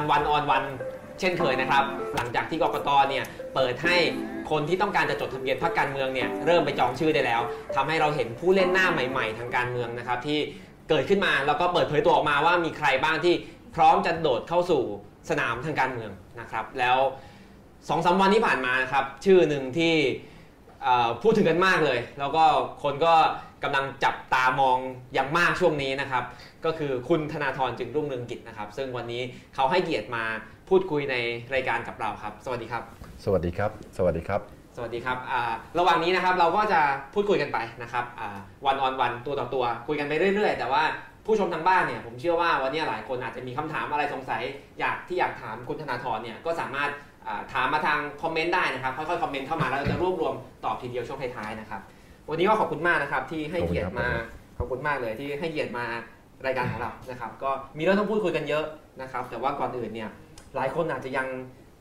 [0.00, 0.64] วันวันออนวัน
[1.20, 1.84] เช่นเคยนะครับ
[2.16, 3.24] หลังจากที่กกตเนี่ย
[3.54, 3.96] เปิดให้
[4.50, 7.40] คนที่ต้องการจะจดทะเบียนพรรคการเมืองเนี่ยเริ่มไปจองชื่อได้แล้ว
[7.74, 10.38] ทำให้เราเห็นผู้เล่นหน้าใหม่ ๆ ทางการเมืองนะครับ ที่
[10.88, 13.34] เกิดขึ้นมาแล้วก็เปิดเผยตัวออกมาว่ามีใครบ้างที่
[13.74, 14.82] พร้อมจะโดดเข้าสู่
[15.30, 16.96] สนามทางการเมืองนะครับ แล้ว
[17.88, 19.94] สองสามวันที่ผ่านมานะครับ ชื่อหนึ่งที่
[21.22, 22.44] พูดถึงกันมากเลย แล้วก็
[22.82, 23.14] คนก็
[23.64, 24.78] กำลังจับตามอง
[25.14, 26.24] อย่างมากช่วงนี้นะครับ
[26.64, 29.22] ก็คือคุณธนาธรจึงรุ่งเรืองกิจนะครับ ซึ่งวันนี้
[29.54, 30.24] เขาให้เกียรติมา
[30.68, 31.16] พูดคุยใน
[31.54, 32.82] รายการกับเราครับ สวัสดีครับ
[33.24, 34.40] สวัสดีครับ สวัสดีครับ
[34.76, 36.80] สวัสดีครับอ่าระหว่างนี้นะครับเราก็จะ
[37.14, 38.04] พูดคุยกันไปนะครับ
[38.66, 40.82] วันออนวันตัวต่อตัว คุยกันไปเรื่อย ๆ แต่ว่า
[41.26, 44.42] ผู้ชมทางบ้านเนี่ยผมเชื่อว่าวันนี้หลายคนอาจจะมีคำถามอะไรสงสัย
[44.80, 46.90] อยากที่อยากถามคุณธนาธรเนี่ยก็สามารถ
[47.26, 51.82] อ่าถามมาทางคอมเมนต์ได้นะครับค่อยๆคอมเมนต์เข้ามาแล้วเราจะรวบรวมตอบทีเดียวช่วงท้ายๆนะครับ
[52.30, 54.08] วันนี้ก็ขอบคุณมากนะครับ ที่ให้เกียรติมา
[54.58, 55.84] ขอบคุณมากเลยที่ให้เกียรติมา
[56.46, 58.64] รายการของเรานะครับ ก็มีเรื่องต้องพูดคุยกันเยอะ
[59.02, 60.10] นะครับ แต่ว่าก่อนอื่นเนี่ย
[60.56, 61.26] หลายคนอาจจะยัง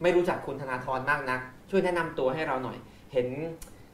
[0.02, 1.40] ไม่รู้จักคุณธนาธรมากนัก
[1.70, 2.78] ช่วยแนะนำตัวให้เราหน่อย
[3.14, 3.28] เห็น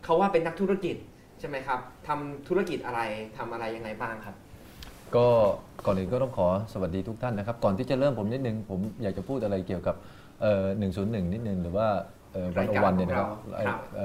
[0.04, 0.96] เขาว่าเป็นนักธุรกิจ
[1.40, 3.02] ใช่ไหมครับทำธุรกิจอะไร
[3.38, 4.36] ทำอะไรยังไงบ้างครับ
[5.16, 5.28] ก็
[5.86, 9.96] ก่อนอื่นก็ต้องขอสวัสดีทุกท่านนะครับ ก่อนที่จะเริ่มผมนิดนึง ผมอยากจะพูดอะไรเกี่ยวกับ
[10.80, 11.88] หนึ่งศูนย์หนึ่งนิดนึง หรือว่า
[12.44, 13.42] วันรายโอการวันเนี่ยนะครับของ
[13.96, 14.00] เ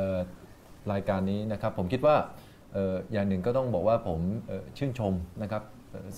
[0.93, 2.17] รายการนี้นะครับ ผมคิดว่า
[2.77, 4.21] อออย่างหนึ่งก็ต้องบอกว่าผม
[4.79, 5.63] ชื่นชมนะครับ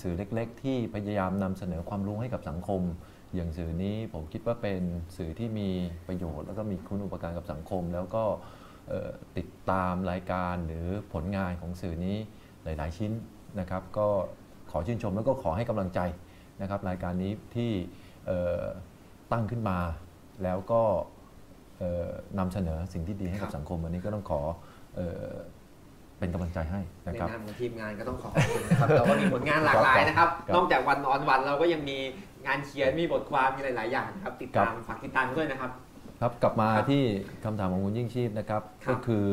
[0.01, 2.81] สื่อเล็กๆ ที่พยายามนำเสนอความรู้ให้กับสังคม
[3.35, 4.81] อย่างสื่อนี้ผมคิดว่าเป็น
[5.17, 5.69] สื่อที่มี
[6.07, 8.23] ประโยชน์ แล้วก็มีคุณอุปการกับสังคม แล้วก็
[9.37, 12.17] ติดตามรายการหรือผลงานของสื่อนี้
[12.63, 13.11] หลาย ๆ ชิ้น
[13.59, 14.07] นะครับ ก็
[14.71, 15.99] ขอชื่นชมแล้วก็ขอให้กำลังใจ
[16.61, 17.71] นะครับ รายการนี้ที่
[19.31, 19.79] ตั้งขึ้นมา
[20.43, 20.81] แล้วก็
[22.39, 24.39] นำเสนอสิ่งที่ดีให้กับครับสังคมวันนี้ก็ต้องขอ
[24.95, 25.31] เอ่อ
[26.19, 31.97] เป็นกำลังใจให้ในนะครับนามของทีมงานก็ต้องขอขอบคุณนะครับเราก็มีผลงานหลากหลายนะครับครับนอกจากวันออนวันเราก็ยังมี
[32.47, 35.71] งานเขียนมีบทความมีหลาย ๆ อย่างนะครับติดตามฝากติดตามด้วยนะครับ
[36.21, 37.03] ครับกลับมาครับที่
[37.43, 39.27] คำถามของคุณยิ่งชีพนะครับครับ ก็คือ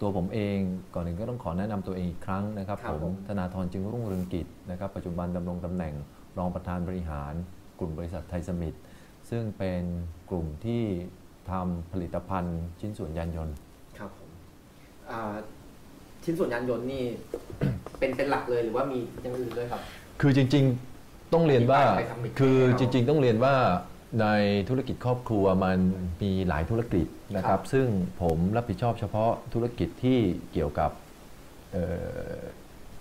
[0.00, 0.58] ตัวผมเอง
[0.94, 5.94] ก่อนหนึ่งก็ต้องขอแนะนำตัวเองอีกครั้งนะครับครับผมผมธนาธรจึงรุ่งเรืองกิจนะครับ ปัจจุบันดำรงตำแหน่ง
[6.38, 7.34] รองประธานบริหาร
[7.78, 8.76] กลุ่มบริษัทไทยสมิธ
[9.30, 9.82] ซึ่งเป็น
[10.30, 10.84] กลุ่มที่
[11.50, 13.54] ทำผลิตภัณฑ์ชิ้นส่วนยานยนต์
[13.98, 14.30] ครับผม
[15.10, 15.34] อ่า
[16.24, 17.04] ชิ้นส่วนยานยนต์นี่
[17.98, 19.80] เป็นเป็นหลักเลยหรือว่ามีอย่างอื่นด้วยครับ
[20.20, 23.54] คือจริงๆต้องเรียนว่าไปทำอีกคือแน่นอนจริง ๆ ต้องเรียนว่า
[24.20, 24.26] ใน
[24.68, 25.78] ธุรกิจครอบครัวมัน
[26.22, 27.06] มีหลายธุรกิจ
[27.36, 27.86] นะคครัรับบซึ่ง
[28.22, 30.18] ผมรับผิดชอบเฉพาะธุรกิจที่
[30.52, 30.90] เกี่ยวกับ
[31.72, 31.84] เอ่
[32.34, 32.38] อ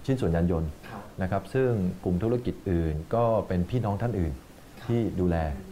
[0.05, 1.69] ชิ้นส่วนยานยนต์ครับนะครับ ซึ่ง
[2.03, 4.33] กลุ่มธุรกิจอื่นก็เป็นพี่น้องท่านอื่น
[4.85, 5.68] ที่ดูแลครับ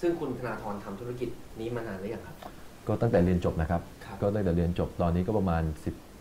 [0.00, 1.28] ซึ่งคุณธนาธรทำธุรกิจ
[1.60, 2.36] นี้มานานหรือยังครับ
[2.86, 5.62] ก็ตั้งแต่เรียนจบนะครับครับ ก็ตั้งแต่เรียนจบตอนนี้ก็ประมาณ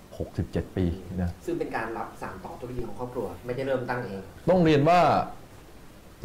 [0.10, 0.86] 16-17 ปี
[1.22, 5.00] นะซึ่งเป็นการรับสานต่อธุรกิจของครอบครัว ไม่ได้เริ่มตั้งเอง ต้องเรียนว่า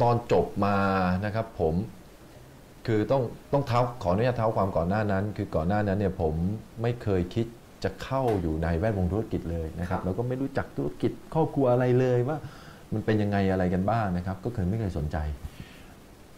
[0.01, 0.77] ตอนจบมา
[1.25, 1.75] นะครับ ผม
[2.87, 6.33] คือต้องต้องเท้าขออนุญาตเท้าความก่อนหน้านั้น คือก่อนหน้านั้นเนี่ยผม
[6.81, 7.45] ไม่เคยคิด
[7.83, 12.37] จะเข้าอยู่ในแวดวงธุรกิจเลยนะครับครับแล้วก็ไม่รู้จักธุรกิจครอบครัวอะไรเลยว่า
[12.93, 15.17] มันเป็นยังไงอะไรกันบ้างนะครับ ก็เคยไม่เคยสนใจ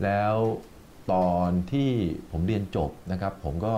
[0.04, 0.36] แล้ว
[1.12, 1.90] ตอนที่
[2.32, 3.74] ผมเรียนจบนะครับ ผมก็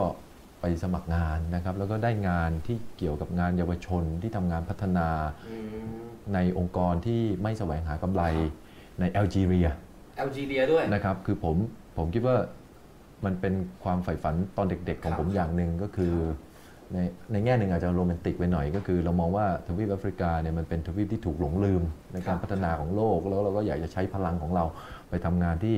[0.61, 5.07] ไปสมัครงานนะครับ แล้วก็ได้งานที่เกี่ยวกับงานเยาวชนที่ทำงานพัฒนา
[5.49, 5.97] อืม
[6.33, 8.23] ในองค์กรที่ไม่แสวงหากำไร
[8.99, 9.67] ในแอลจีเรีย
[10.17, 11.55] แอลจีเรียด้วยนะครับ คือผม
[11.97, 12.37] ผมคิดว่า
[13.25, 16.13] มันเป็นความใฝ่ฝันตอนเด็กๆ ของครับผมอย่างหนึ่งก็คือ
[16.93, 16.97] ใน
[17.31, 21.83] ในแง่หนึ่งอาจจะโรแมนติกไปหน่อยก็คือเรามองว่าทวีปแอฟริกาเนี่ยมันเป็นทวีปที่ถูกหลงลืม
[22.13, 24.65] ในการพัฒนาของโลก แล้วเราก็อยากจะใช้พลังของเรา
[25.09, 25.77] ไปทำงานที่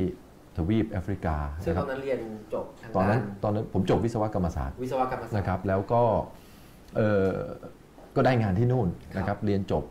[0.59, 2.19] ทวีปแอฟริกาซึ่งนะคตรัอบนนั้นเรียน
[2.53, 6.03] จบทางตอนด้านั้นนตอนนั้นผมจบวิศวกรรมศาสตร์วิศวกรรมศาสตร์นะครับแล้วก็
[6.95, 7.31] เออ
[8.15, 8.87] ก็ได้งานที่นู่น
[9.17, 9.83] นะคครัรับบเรียนจบ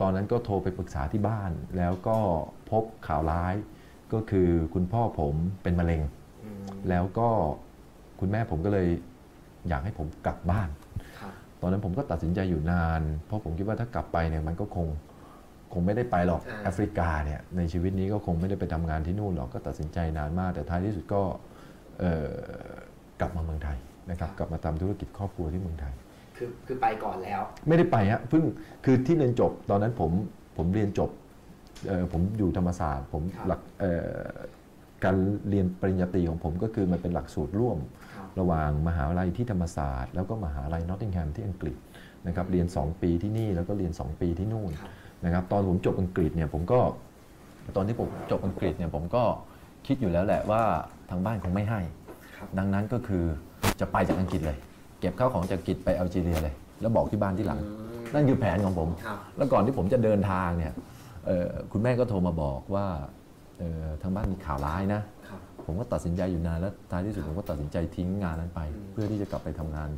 [0.00, 2.18] ตอนนั้นก็โทรไปปรึกษาที่บ้าน แล้วก็
[2.70, 3.54] พบข่าวร้าย
[4.12, 6.02] ก็คือคุณพ่อผมเป็นมะเร็ง
[6.44, 7.28] อืมแล้วก็
[8.20, 8.88] คุณแม่ผมก็เลย
[9.68, 10.68] อยากให้ผมกลับบ้าน
[11.20, 14.86] ครับตอนนั้นผมก็ตัดสินใจอยู่นาน เพราะผมคิดว่าถ้ากลับไปเนี่ยมันก็คง
[15.72, 21.22] คงไม่ได้ไปหรอกอ่าแอฟริกาเนี่ยในชีวิตนี้ก็คงไม่ได้ไปทำงานที่นู่นหรอกก็ตัดสินใจนานมาก แต่ท้ายที่สุดก็
[21.98, 22.72] เอ่อ
[23.20, 23.78] กลับมาเมืองไทย
[24.10, 25.94] นะครับกลับมาทำธุรกิจครอบครัวที่เมืองไทย
[26.36, 28.44] คือคือไปก่อนแล้ว ไม่ได้ไปฮะเพิ่ง
[28.84, 30.10] คือที่เรียนจบตอนนั้นผม
[30.56, 31.10] ผมเรียนจบ
[31.86, 34.28] เอ่อผมอยู่ธรรมศาสตร์ ผมครับหลักเอ่อ
[35.04, 35.16] การ
[35.48, 37.78] เรียนปริญญาตรีของผมก็คือมันเป็นหลักสูตรร่วม
[38.14, 41.76] ครับระหว่างมหาวิทยาลัยที่ธรรมศาสตร์ แล้วก็มหาวิทยาลัยนอตติงแฮมที่อังกฤษ
[42.26, 44.92] นะครับเรียน 2 ปีที่นี่แล้วก็เรียน 2 ปีที่นู่นครับ
[45.24, 46.78] นะครับตอนผมจบอังกฤษเนี่ยผมก็
[47.76, 49.22] ตอนที่ผมจบอังกฤษเนี่ยผมก็
[49.86, 50.62] คิดอยู่แล้วแหละว่า
[51.10, 51.80] ทางบ้านคงไม่ให้
[52.36, 53.24] ครับดังนั้นก็คือ
[53.80, 54.58] จะไปจากอังกฤษเลย
[55.00, 57.68] เก็บข้าวของจากอังกฤษไปแอลจีเรียเลย แล้วบอกที่บ้านที่หลังอื
[58.02, 60.72] มนั่นคือแผนของผมครับแล้วก่อนที่ผมจะเดินทางเนี่ย
[61.26, 62.86] เอ่อคุณแม่ก็โทรมาบอกว่า
[63.58, 69.90] เอ่อทางบ้านมีข่าวร้ายนะครับผมก็ตัดสินใจอยู่นานแล้วท้ายที่สุดผมก็ตัดสินใจทิ้งงานนั้นไปอืมเพื่อที่จะกลับไปทำงาน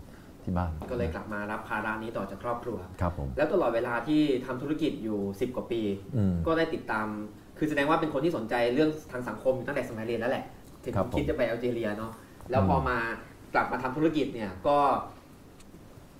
[0.45, 5.83] ที่บ้าน ก็เลยกลับมารับภาระนี้ต่อจากครอบครัว ครับผม แล้วตลอดเวลาที่ทำธุรกิจอยู่ 10 กว่าปี
[6.17, 7.07] อืมก็ได้ติดตาม
[7.59, 10.45] คือแสดงว่าเป็นคนที่สนใจเรื่องทางสังคมตั้งแต่สมัยเรียนแล้วแหละ
[10.85, 12.13] ถึงครับผมคิดจะไปแอลจีเรียเนาะ
[12.51, 12.99] แล้วพอมา
[13.55, 14.77] กลับมาทำธุรกิจเนี่ยก็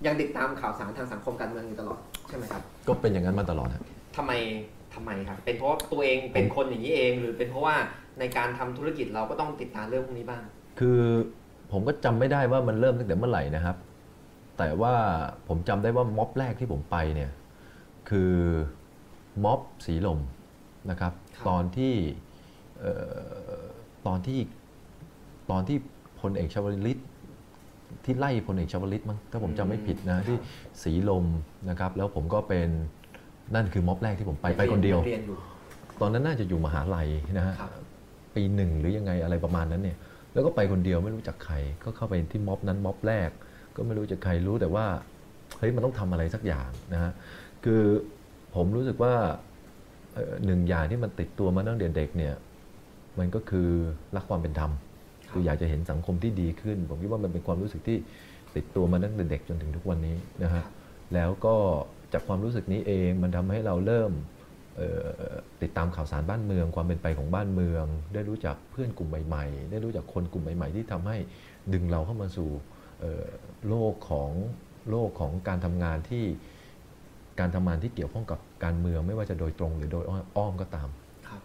[0.07, 3.83] ยังติดตามข่าวสารทางสังคมการเมืองอยู่ตลอดใช่ไหมครับ ก็เป็นอย่างนั้นมาตลอดฮะ
[4.17, 4.33] ทำไม
[4.95, 7.77] ทำไมครับ เป็นเพราะตัวเองเป็นคนอย่างนี้เอง หรือเป็นเพราะว่า
[8.19, 10.43] ในการทำธุรกิจเราก็ต้องติดตามเรื่องพวกนี้บ้าง
[10.79, 10.99] คือ
[11.73, 13.77] ผมก็จำไม่ได้ว่ามันเริ่มตั้งแต่เมื่อไหร่นะครับ
[14.61, 14.95] แต่ว่า
[15.49, 17.31] ผมจำได้ว่าม็อบแรกที่ผมไปเนี่ย
[18.09, 18.35] คือ
[19.45, 20.21] ม็อบสีลม
[20.91, 21.95] นะครับครับตอนที่
[22.81, 22.93] เอ่
[23.59, 23.63] อ
[24.07, 24.39] ตอนที่
[25.51, 25.77] ตอนที่
[26.21, 26.99] พลเอกชวลิต
[28.05, 30.37] ที่ไล่พลเอกชวลิตมั้งถ้าผมจำไม่ผิดนะที่
[30.83, 31.25] สีลม
[31.69, 32.69] นะครับแล้วผมก็เป็น
[33.55, 35.37] นั่นคือม็อบแรกที่ผมไปไปคนเดียวเรียนอยู่
[36.01, 37.09] ตอนนั้นน่าจะอยู่มหาลัย
[37.39, 37.71] นะฮะครับ
[38.35, 39.97] ปีหนึ่งหรือยังไงอะไรประมาณนั้นเนี่ย
[40.33, 41.55] แล้วก็ไปคนเดียวไม่รู้จักใคร
[41.85, 43.31] ก็เข้าไปที่ม็อบนั้นม็อบแรก
[43.77, 44.87] ก็ไม่รู้จักใครรู้แต่ว่า
[45.59, 47.13] เฮ้ยมันต้องทำอะไรสักอย่างนะฮะ
[47.65, 47.83] คือ
[48.55, 49.15] ผมรู้สึกว่า
[50.47, 52.35] หนึ่งอย่างที่มันติดตัวมาตั้งแต่เด็กเนี่ย
[53.19, 53.69] มันก็คือ
[54.17, 54.71] รักความเป็นธรรม
[55.31, 57.99] คืออยากจะเห็นสังคมที่ดีขึ้น ผมคิดว่ามันเป็นความรู้สึกที่
[58.57, 60.65] ติดตัวมาตั้งแต่เด็กจนถึงทุกวันนี้นะฮะ
[61.15, 61.55] แล้วก็
[62.13, 64.13] จากความรู้สึกนี้เองมันทำให้เราเริ่ม
[65.63, 67.85] ติดตามข่าวสารบ้านเมือง ความเป็นไปของบ้านเมือง
[68.15, 71.17] ได้รู้จักเพื่อนกลุ่มใหม่ ๆ ได้รู้จักคนกลุ่มใหม่ ๆ ที่ทำให้
[71.73, 72.51] ดึงเราเข้ามาสู่
[73.69, 74.31] โลกของ
[74.91, 76.25] โลกของการทำงานที่
[77.41, 80.05] การทำงานที่เกี่ยวข้องกับการเมืองไม่ว่าจะโดยตรงหรือโดย
[80.37, 80.89] อ้อมก็ตาม
[81.29, 81.43] ครับ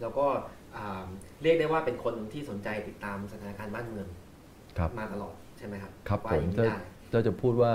[0.00, 0.26] แล้วก็
[0.76, 1.04] อ่า
[1.42, 4.06] เรียกได้ว่าเป็นคนหนึ่งที่สนใจติดตามสถานการณ์บ้านเมือง
[4.78, 6.78] ครับมาตลอดใช่ไหมครับครับว่าผอมย่างนี้ถ้าได้
[7.12, 7.72] ถ้าจะพูดว่า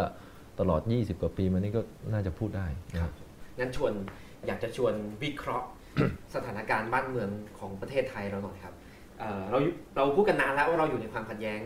[0.60, 1.82] ตลอด 20 กว่าปีมานี้ก็
[2.14, 3.16] น่าจะพูดได้นะคครัรับบ
[3.60, 3.94] งั้นชวน
[4.48, 4.94] อยากจะชวน
[5.24, 5.68] วิเคราะห์
[6.36, 7.30] สถานการณ์บ้านเมือง
[7.60, 8.76] ของประเทศไทยเราหน่อยครับ
[9.20, 9.58] เอ่อเรา
[9.96, 11.62] เราพูดกันนานแล้วว่าเราอยู่ในความขัดแย้ง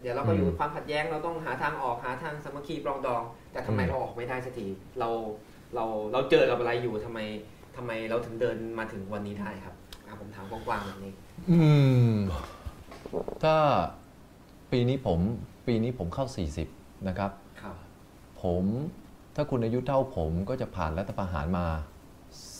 [0.00, 4.66] เดี๋ยวเราก็อยู่ในความขัดแย้งเราต้องหาทางออกหาทางสามัคคีปรองดอง แต่ทำไมอืมเราออกไม่ได้สักที
[5.00, 5.08] เรา
[5.74, 7.18] เราเราเจอกับอะไรอยู่ทำไม
[7.76, 9.74] ทำไมเราถึงเดินมาถึงวันนี้ได้ครับ
[10.06, 11.12] อะผมถามกว้างๆแบบนี้
[11.50, 11.60] อื
[12.12, 12.14] ม
[13.42, 13.56] ถ้า
[14.72, 15.18] ปีนี้ผม
[15.66, 16.26] ปีนี้ผมเข้า
[16.66, 17.30] 40 นะครับ
[17.60, 17.76] ครับ
[18.42, 18.64] ผม
[19.34, 21.66] ถ้าคุณอายุเท่าผมก็จะผ่านรัฐประหารมา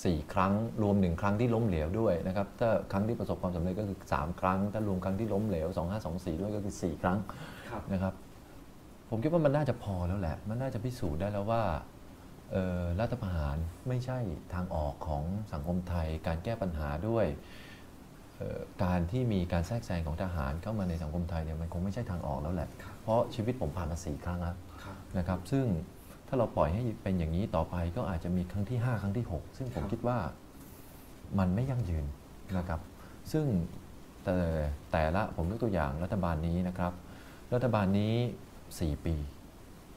[0.05, 0.53] 4 ครั้ง
[0.83, 5.69] รวม 1 ครั้งที่ล้มเหลวด้วยนะครับถ้าครั้งที่ประสบความสำเร็จก็คือ 3 ครั้ง ถ้ารวมครั้งที่ล้มเหลว
[6.05, 7.19] 2524 ด้วยก็คือ 4 ครั้ง
[7.71, 8.15] ครับนะครับ
[9.11, 11.63] ผมคิดว่ามันน่าจะพอแล้วแหละ มันน่าจะพิสูจน์ได้แล้วว่า
[12.53, 13.57] เอ่อรัฐประหาร
[13.89, 14.19] ไม่ใช่
[14.55, 17.27] ทางออกของสังคมไทย การแก้ปัญหาด้วย
[18.37, 25.67] เอ่อการที่มีการแทรกแซงของทหารเข้ามาในสังคมไทยเนี่ยมันคงไม่ใช่ทางออกแล้วแหละครับเพราะชีวิตผมผ่านมาสี่ครั้งแล้วครับนะครับ ซึ่ง
[26.33, 30.19] ถ้าเราปล่อยให้เป็นอย่างนี้ต่อไปก็อาจจะมีครั้งที่ 5 ครั้งที่ 6 ซึ่งผมครับคิดว่า
[31.39, 32.07] มันไม่ยั่งยืน
[32.59, 32.81] นะครับ
[33.33, 33.47] ซึ่ง
[34.25, 34.37] แต่
[34.93, 36.93] แต่ละผมยกตัวอย่างรัฐบาลนี้นะครับ
[37.55, 38.15] รัฐบาลนี้
[38.61, 39.15] 4 ปี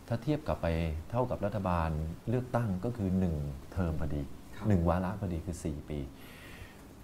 [0.07, 0.67] ถ้าเทียบกับไป
[1.09, 1.89] เท่ากับรัฐบาล
[2.29, 3.09] เลือกตั้งก็คือ
[3.41, 4.21] 1 เทอมพอดี
[4.57, 5.99] ครับ1วาระพอดีคือ 4 ปี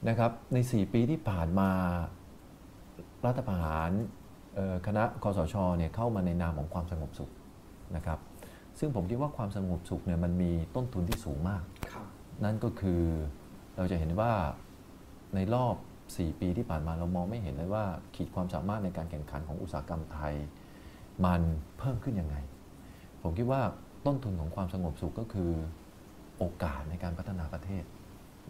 [0.08, 1.70] นะครับใน 4 ปีที่ผ่านมา
[3.26, 3.90] รัฐประหาร
[4.56, 7.32] เอ่อคณะคอสชเนี่ยเข้ามาในนามของความสงบสุข
[7.96, 8.20] นะครับ
[8.80, 12.06] ซึ่งผมคิดว่าความสงบสุขเนี่ยมันมีต้นทุนที่สูงมากครับ
[12.44, 13.02] นั่นก็คือ
[13.78, 14.32] เราจะเห็นว่า
[15.36, 15.76] ในรอบ
[16.08, 20.36] 4 ปีที่ผ่านมาเรามองไม่เห็นเลยว่าขีดความสามารถในการแข่งขันของอุตสาหกรรมไทย
[21.26, 21.42] มัน
[21.78, 22.36] เพิ่มขึ้นยังไง
[23.24, 23.62] ผมคิดว่า
[24.06, 25.52] ต้นทุนของความสงบสุขก็คือ
[26.38, 27.84] โอกาสในการพัฒนาประเทศ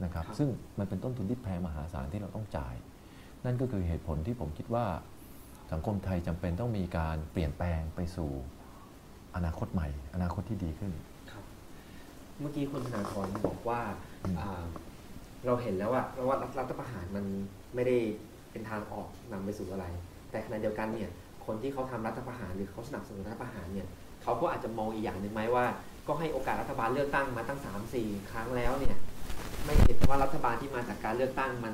[0.03, 2.75] นะครับครับซึ่งมันเป็นต้นทุนที่แพงมหาศาลที่เราต้องจ่าย
[3.45, 4.85] นั่นก็คือเหตุผลที่ผมคิดว่า
[5.71, 8.31] สังคมไทยจำเป็นต้องมีการเปลี่ยนแปลงไปสู่
[9.35, 10.91] อนาคตใหม่ อนาคตที่ดีขึ้น
[11.31, 11.43] ครับ
[12.39, 13.79] เมื่อกี้คุณธนาธรบอกว่า
[14.25, 14.63] อืมอ่า
[15.45, 17.25] เราเห็นแล้วว่าว่ารัฐประหารมัน
[17.75, 17.97] ไม่ได้
[18.51, 19.85] เป็นทางออกนำไปสู่อะไร
[20.31, 21.09] แต่ขณะเดียวกันเนี่ย
[21.45, 23.87] คนที่เขาทำรัฐประหารหรือเขาสนับสนุนรัฐประหารเนี่ย
[24.23, 25.65] เขาก็อาจจะมองอีกอย่างหนึ่งไหมว่า
[26.07, 28.97] ก็ให้โอกาสรัฐบาลเลือกตั้งมาตั้งสามสี่ครั้งแล้วเนี่ย
[29.65, 31.73] ไม่เห็นว่ารัฐบาลที่มาจากการเลือกตั้งมัน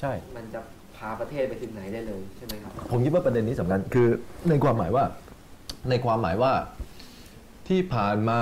[0.00, 0.60] ใช่มันจะ
[0.96, 4.08] พาประเทศไปถึงไหนได้เลยใช่ไหมครับผมคิดว่าประเด็นนี้สำคัญคือ
[4.48, 5.04] ในความหมายว่า
[5.90, 6.52] ในความหมายว่า
[7.70, 8.40] ที่ผ่านมา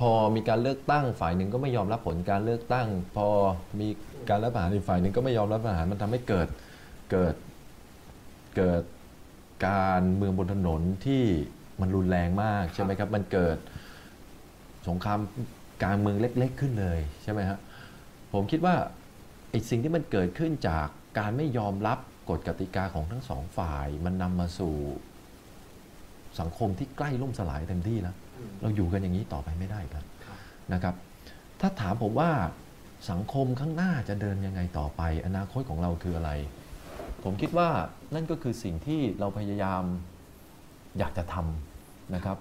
[0.00, 3.28] พอมีการเลือกตั้งฝ่ายหนึ่งก็ไม่ยอมรับผลการเลือกตั้ง พอ
[3.80, 3.88] มี
[4.28, 6.48] การรัฐประหารอีกฝ่ายหนึ่งก็ไม่ยอมรับประหารมันทำให้เกิด
[7.10, 7.34] เกิด
[8.56, 8.82] เกิด
[9.68, 11.24] การเมืองบนถนนที่
[11.80, 13.56] มันรุนแรงมากใช่ไหมครับมันเกิด
[14.88, 15.20] สงคราม
[15.84, 17.54] การเมืองเล็ก ๆ ขึ้นเลยใช่ไหมคร
[18.32, 18.74] ผมคิดว่า
[19.50, 20.86] ไอ้สิ่งที่มันเกิดขึ้นจาก
[21.18, 21.98] การไม่ยอมรับ
[22.30, 24.74] กฎกติกาของทั้งสองฝ่าย มันนำมาสู่
[26.40, 28.16] สังคมที่ใกล้ล่มสลายเต็มที่แล้ว
[28.62, 30.38] เราอยู่กันอย่างนี้ต่อไปไม่ได้ครับครับ
[30.72, 30.94] นะครับ
[31.60, 32.30] ถ้าถามผมว่า
[33.10, 36.30] สังคมข้างหน้าจะเดินยังไงต่อไป อนาคตของเราคืออะไร
[37.24, 37.68] ผมคิดว่า
[38.14, 39.82] นั่นก็คือสิ่งที่เราพยายาม
[40.98, 42.38] อยากจะทำนะครับ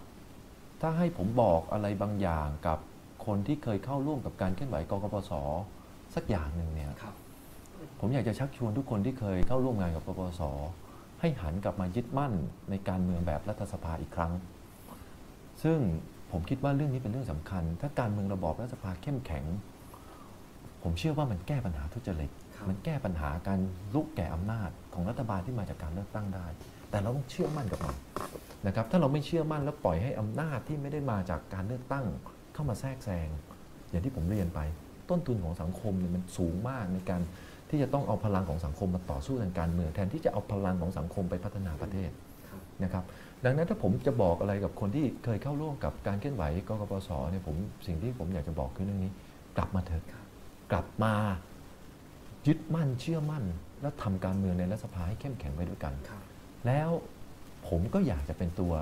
[0.81, 2.79] ถ้าให้ผมบอกอะไรบางอย่างกับ
[3.25, 5.31] คนที่เคยเข้าร่วมกับการเคลื่อนไหวกกปส
[6.15, 7.15] สักอย่างหนึ่งเนี่ยครับ
[7.99, 10.41] ผมอยากจะชักชวนทุกคนที่เคยเข้าร่วมงานกับกปปส
[11.19, 12.33] ให้หันกลับมายึดมั่น
[12.69, 14.31] ในการเมืองแบบรัฐสภาอีกครั้ง
[15.63, 15.79] ซึ่ง
[16.31, 19.45] ผมคิดว่าเรื่องนี้เป็นเรื่องสำคัญ ถ้าการเมืองระบอบรัฐสภาเข้มแข็ง
[20.83, 23.59] ผมเชื่อว่ามันแก้ปัญหาทุจริตครับมันแก้ปัญหาการ
[23.95, 26.47] ลุกแก่อำนาจของรัฐบาลที่มาจากการเลือกตั้งได้
[26.89, 27.95] แต่เราต้องเชื่อมั่นกับมัน
[28.67, 32.05] นะครับ ถ้าเราไม่เชื่อมั่นแล้วปล่อยให้อำนาจที่ไม่ได้มาจากการเลือกตั้ง
[32.53, 33.27] เข้ามาแทรกแซง
[33.89, 34.59] อย่างที่ผมเรียนไป
[35.09, 37.21] ต้นทุนของสังคมเนี่ยมันสูงมากในการ
[37.69, 42.11] ที่จะต้องเอาพลังของสังคมมาต่อสู้ทางการเมืองแทนที่จะเอาพลังของสังคมไปพัฒนาประเทศ
[42.49, 43.03] ครับนะครับ
[43.45, 47.55] ดังนั้นถ้าผมจะบอกอะไรกับคนที่เคยเข้าร่วมกับการเคลื่อนไหวกกปสเนี่ยผม
[47.87, 49.11] สิ่งที่ผมอยากจะบอกคือเรื่องนี้
[49.57, 50.25] กลับมาเถอะครับ
[50.71, 51.13] กลับมา
[52.47, 53.43] ยึดมั่นเชื่อมั่น
[53.81, 56.21] และทำการเมืองในรัฐสภาให้เข้มแข็งไปด้วยกันครับ
[56.67, 56.89] แล้ว
[57.67, 58.73] ผมก็อยากจะเป็นตัว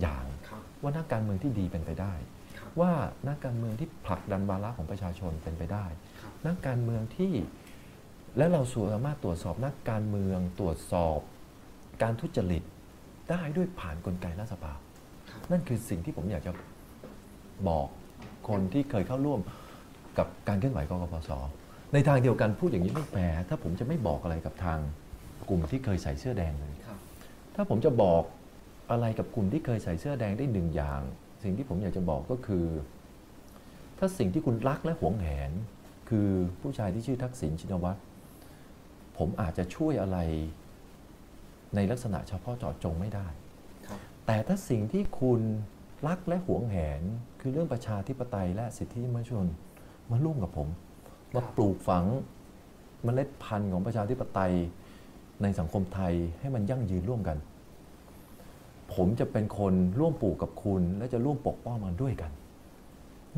[0.00, 2.14] อย่างครับว่านักการเมืองที่ดีเป็นไปได้
[2.58, 2.92] ครับว่า
[3.28, 5.86] นักการเมืองที่ผลักดันวาระของประชาชนเป็นไปได้
[6.22, 7.32] ครับนักการเมืองที่
[8.36, 11.18] และเราสามารถตรวจสอบนักการเมืองตรวจสอบ
[12.02, 12.62] การทุจริต
[13.30, 14.72] ได้ด้วยผ่านกลไกรัฐสภา
[15.30, 16.52] ครับนั่นคือสิ่งที่ผมอยากจะ
[17.68, 17.86] บอก
[18.48, 19.40] คนที่เคยเข้าร่วม
[20.18, 21.30] กับการเคลื่อนไหวกกปส
[21.92, 24.78] ในทางเดียวกันพูดอย่างนี้ไม่แฟร์ถ้าผมจะไม่บอกอะไรกับทาง
[25.48, 26.98] กลุ่มที่เคยใส่เสื้อแดงเลยครับ
[27.54, 28.22] ถ้าผมจะบอก
[28.90, 31.00] อะไรกับกลุ่มที่เคยใส่เสื้อแดงได้หนึ่งอย่าง
[31.42, 32.66] สิ่งที่ผมอยากจะบอกก็คือ
[33.98, 35.50] ถ้าสิ่งที่คุณรักและหวงแหน
[36.08, 36.28] คือ
[36.60, 38.00] ผู้ชายที่ชื่อทักษิณชินวัตร
[39.18, 40.18] ผมอาจจะช่วยอะไร
[41.74, 43.26] ในลักษณะเฉพาะเจาะจงไม่ได้
[43.86, 45.40] ครับแต่ถ้าสิ่งที่คุณ
[46.06, 47.00] รักและหวงแหน
[47.40, 49.46] คือเรื่องประชาธิปไตยและสิทธิมนุษยชน
[50.10, 50.68] มาร่วมกับผม
[51.34, 52.04] มาปลูกฝัง
[53.04, 54.54] เมล็ดพันธุ์ของประชาธิปไตย
[55.42, 57.38] ในสังคมไทยให้มันยั่งยืนร่วมกัน
[58.94, 62.30] ผมจะเป็นคนร่วมปลูกกับคุณ และจะร่วมปกป้องมันด้วยกัน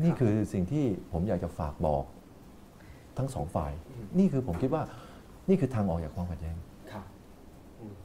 [0.03, 2.03] นี่คือสิ่งที่ผมอยากจะฝากบอก
[3.17, 4.83] ทั้งสองฝ่ายอืมนี่คือผมคิดว่า
[5.49, 6.68] นี่คือทางออกจากความขัดแย้งครับอืม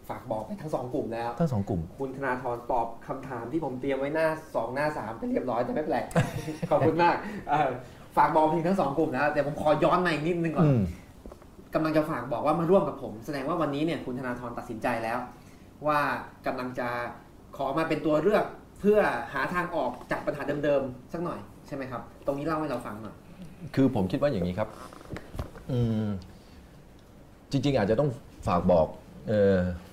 [0.08, 6.00] ฝากบอกไปทั้งสองกลุ่มแล้ว ทั้งสองกลุ่ม คุณธนาธรตอบคำถามที่ผมเตรียมไว้หน้าสองหน้าสามไปเรียบร้อยแต่ไม่เป็นไร
[6.70, 7.16] ขอบคุณมาก
[7.49, 7.70] เอ่อ
[8.16, 10.82] ฝากบอกไปถึงทั้งสองกลุ่มแล้วแต่ผมขอย้อนมาอีกนิดนึงก่อนอืม
[11.75, 15.18] กำลังจะฝากบอกว่ามาร่วมกับผม แสดงว่าวันนี้เนี่ยคุณธนาธรตัดสินใจแล้ว
[15.87, 15.99] ว่า
[16.46, 16.88] กำลังจะ
[17.56, 18.44] ขอมาเป็นตัวเลือก
[18.80, 18.99] เพื่อ
[19.32, 23.16] หาทางออกจากปัญหาเดิมๆสักหน่อยใช่ไหมครับ ตรงนี้เล่าให้เราฟังหน่อย
[23.75, 24.68] คือผมคิดว่าอย่างนี้ครับ
[25.70, 26.06] อืม
[27.50, 28.11] จริง ๆ อาจจะต้อง
[28.46, 29.03] ฝากบอกเออ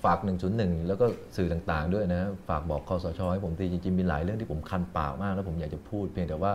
[0.04, 0.18] ฝาก
[0.52, 6.52] 101 แล้วก็สื่อต่างๆ ด้วยนะ ฝากบอกคอสชให้ผมทีจริงๆ มีหลายเรื่องที่ผมคันปากมาก แล้วผมอยากจะพูดเพียงแต่ว่า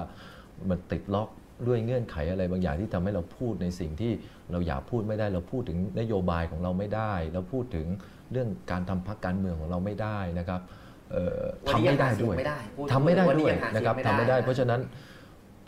[0.69, 1.29] มันติดล็อก
[1.67, 4.11] ด้วยเงื่อนไขอะไรบางอย่างที่ทำให้เราพูดในสิ่งที่
[4.51, 7.87] เราอยากพูดไม่ได้ เราพูดถึงนโยบายของเราไม่ได้ เราพูดถึง
[8.31, 10.61] เรื่องการทำพักการเมืองของเราไม่ได้นะครับ
[11.11, 14.81] เอ่อวันทำนี้ยัไม่งได้หาเสียงด้วยไม่ได้พูดทำไม่ได้วันนี้ด้วยยังหาเสียงนะครับไม่ได้ทำไม่ได้นะเพราะฉะนั้น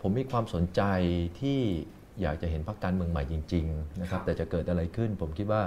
[0.02, 0.82] ผมมีความสนใจ
[1.40, 1.58] ที่
[2.22, 5.62] อยากจะเห็นพรรคการเมืองใหม่จริง ๆ นะครับ แต่จะเกิดอะไรขึ้นผมคิดว่า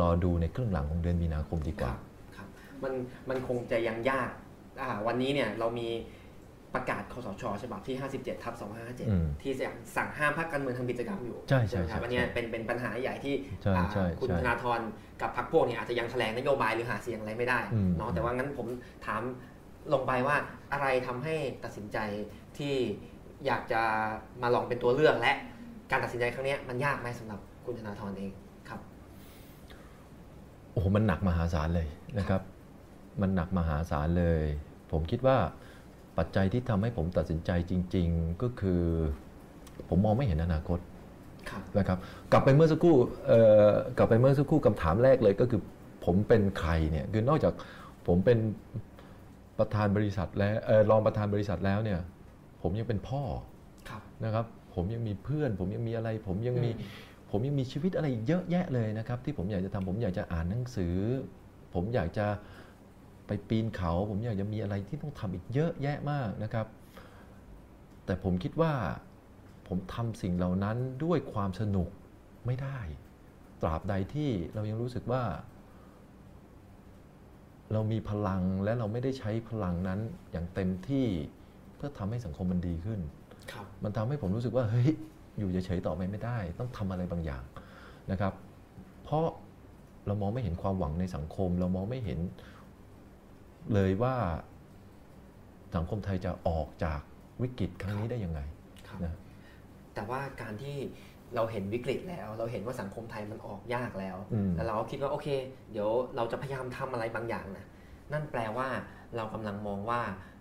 [0.00, 1.92] รอดูในครึ่งหลังของเดือนมีนาคมดีกว่า
[2.36, 2.48] ครับ
[2.82, 2.92] มัน
[3.28, 4.30] มันคงจะยังยาก
[4.82, 5.88] อ่าวันนี้เนี่ยเรามี
[6.74, 14.80] ประกาศคสชฉบับที่ 57ทับอืม2557 ที่สั่งสั่งห้ามพรรคการเมืองทำกิจกรรมอยู่ ใช่ใช่ไหมครับใช่อันเนี้ยเป็นเป็นปัญหาใหญ่ที่ใช่อ่าใช่คุณใช่ธนาธร
[15.20, 18.66] กับพรรคพวกเนี่ยอาจจะยังแถลงนโยบายหรือหาเสียงอะไรไม่ได้อืมเนาะแต่ว่างั้นผม
[19.06, 19.22] ถาม
[19.92, 20.36] ลงไปว่า
[20.72, 21.98] อะไรทำให้ตัดสินใจ
[22.58, 22.74] ที่
[23.46, 23.82] อยากจะ
[24.42, 25.32] มาลองเป็นตัวเลือกและ
[25.90, 28.49] การตัดสินใจครั้งเนี้ยมันยากไหมสำหรับคุณธนาธรเองครับ
[30.72, 32.42] โอ้โหมันหนักมหาศาลเลยนะครับ
[33.20, 34.44] มันหนักมหาศาลเลย
[34.90, 35.36] ผมคิดว่า
[36.18, 38.82] ปัจจัยที่ทำให้ผมตัดสินใจจริง ๆ ก็คือ
[39.88, 40.78] ผมมองไม่เห็นอนาคต
[41.50, 41.98] ครับนะครับ
[42.32, 42.96] กลับไปเมื่อสักครู่
[43.26, 45.60] เอ่อกลับไปเมื่อสักครู่คำถามแรกเลยก็คือ
[46.04, 47.52] ผมเป็นใครเนี่ยคือนอกจาก
[48.06, 48.38] ผมเป็น
[49.58, 52.00] ประธานบริษัทแล้วเออรองประธานบริษัทแล้วเนี่ย
[52.62, 53.22] ผมยังเป็นพ่อ
[53.88, 60.96] ครับนะครับ ผมยังมีเพื่อน ผมยังมีอะไร ผมยังมีอืม ผมยังมีชีวิตอะไรอีกเยอะแยะเลยนะครับ ที่ผมอยากจะทำผมอยากจะอ่านหนังสือ
[61.74, 62.26] ผมอยากจะ
[63.26, 66.66] ไปปีนเขา ผมอยากจะมีอะไรที่ต้องทำอีกเยอะแยะมากนะครับ
[68.04, 68.72] แต่ผมคิดว่า
[69.68, 71.88] ผมทำสิ่งเหล่านั้นด้วยความสนุก
[72.46, 72.78] ไม่ได้
[73.62, 75.22] ตราบใดที่เรายังรู้สึกว่า
[77.72, 81.06] เรามีพลังและเราไม่ได้ใช้พลังนั้นอย่างเต็มที่
[81.76, 83.00] เพื่อทำให้สังคมมันดีขึ้น
[83.52, 84.90] ครับมันทำให้ผมรู้สึกว่าเฮ้ย
[85.40, 87.42] อยู่เฉยๆต่อไปไม่ได้ ต้องทำอะไรบางอย่าง
[88.10, 88.32] นะครับ
[89.04, 89.24] เพราะ
[90.06, 92.20] เรามองไม่เห็นความหวังในสังคม เรามองไม่เห็น
[93.74, 94.14] เลยว่า
[95.76, 97.00] สังคมไทยจะออกจาก
[97.42, 98.40] วิกฤตครั้งนี้ได้ยังไง
[98.88, 99.14] ครับนะ
[99.94, 100.76] แต่ว่าการที่
[101.34, 105.28] เราเห็นวิกฤตแล้ว เราเห็นว่าสังคมไทยมันออกยากแล้วอืมแล้วเราก็คิดว่าโอเค
[105.72, 107.66] เดี๋ยวเราจะพยายามทำอะไรบางอย่างนะ
[108.12, 108.68] นั่นแปลว่า
[109.16, 110.00] เรากำลังมองว่า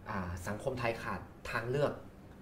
[0.10, 1.20] อ่าสังคมไทยขาด
[1.51, 1.91] ทางเลือก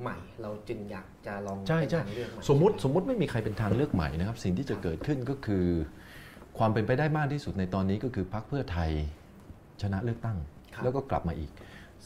[0.01, 5.65] ใหม่ เราจึงอยากจะลองใช่เป็นใช่ทางเลือกใหม่สมมติสมมติไม่มีใครเป็นทางเลือกใหม่นะครับ สิ่งที่จะเกิดขึ้นก็คือ
[6.57, 8.91] ความเป็นไปได้มากที่สุดในตอนนี้ก็คือพรรคเพื่อไทย
[9.81, 10.37] ชนะเลือกตั้ง
[10.73, 11.51] ครับแล้วก็กลับมาอีก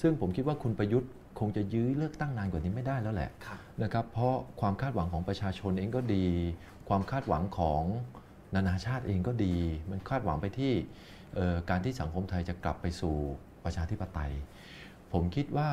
[0.02, 6.26] ซึ่งผมคิดว่าคุณประยุทธ์คงจะยื้อเลือกตั้งนานกว่านี้ไม่ได้แล้วแหละครับนะครับ เพราะความคาดหวังของประชาชนเองก็ดี
[6.90, 7.84] ความคาดหวังของ
[8.56, 9.56] นานาชาติเองก็ดี
[9.90, 10.72] มันคาดหวังไปที่
[11.36, 13.16] เอ่อการที่สังคมไทยจะกลับไปสู่
[13.64, 14.32] ประชาธิปไตย
[15.14, 15.70] ผมคิดว่า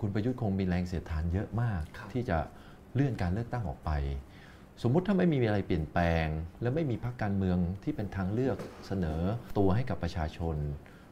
[0.00, 2.38] คุณประยุทธ์คงมีแรงเสียดทานเยอะมากครับที่จะ
[2.94, 3.90] เลื่อนการเลือกตั้งออกไป
[4.82, 6.26] สมมุติถ้าไม่มีอะไรเปลี่ยนแปลง
[6.62, 9.20] และไม่มีพรรคการเมืองที่เป็นทางเลือกเสนอ
[9.58, 10.56] ตัวให้กับประชาชน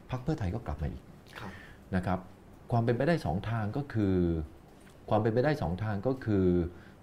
[0.09, 1.03] พรรคเพื่อไทยก็กลับมาอีก
[1.39, 1.51] ครับ
[1.95, 2.19] นะครับ
[2.71, 4.15] ความเป็นไปได้สองทางก็คือ
[5.09, 6.45] ความเป็นไปได้สองทางก็คือ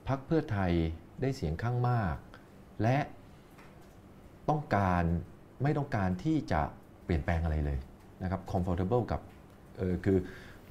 [0.09, 0.73] พรรคเพื่อไทย
[1.21, 2.17] ได้เสียงข้างมาก
[2.83, 2.99] และ
[4.49, 5.05] ต้องการ
[5.63, 6.61] ไม่ต้องการที่จะ
[7.05, 7.79] เปลี่ยนแปลงอะไรเลย
[8.23, 9.21] นะครับ comfortable กับ
[9.79, 10.19] เออคือ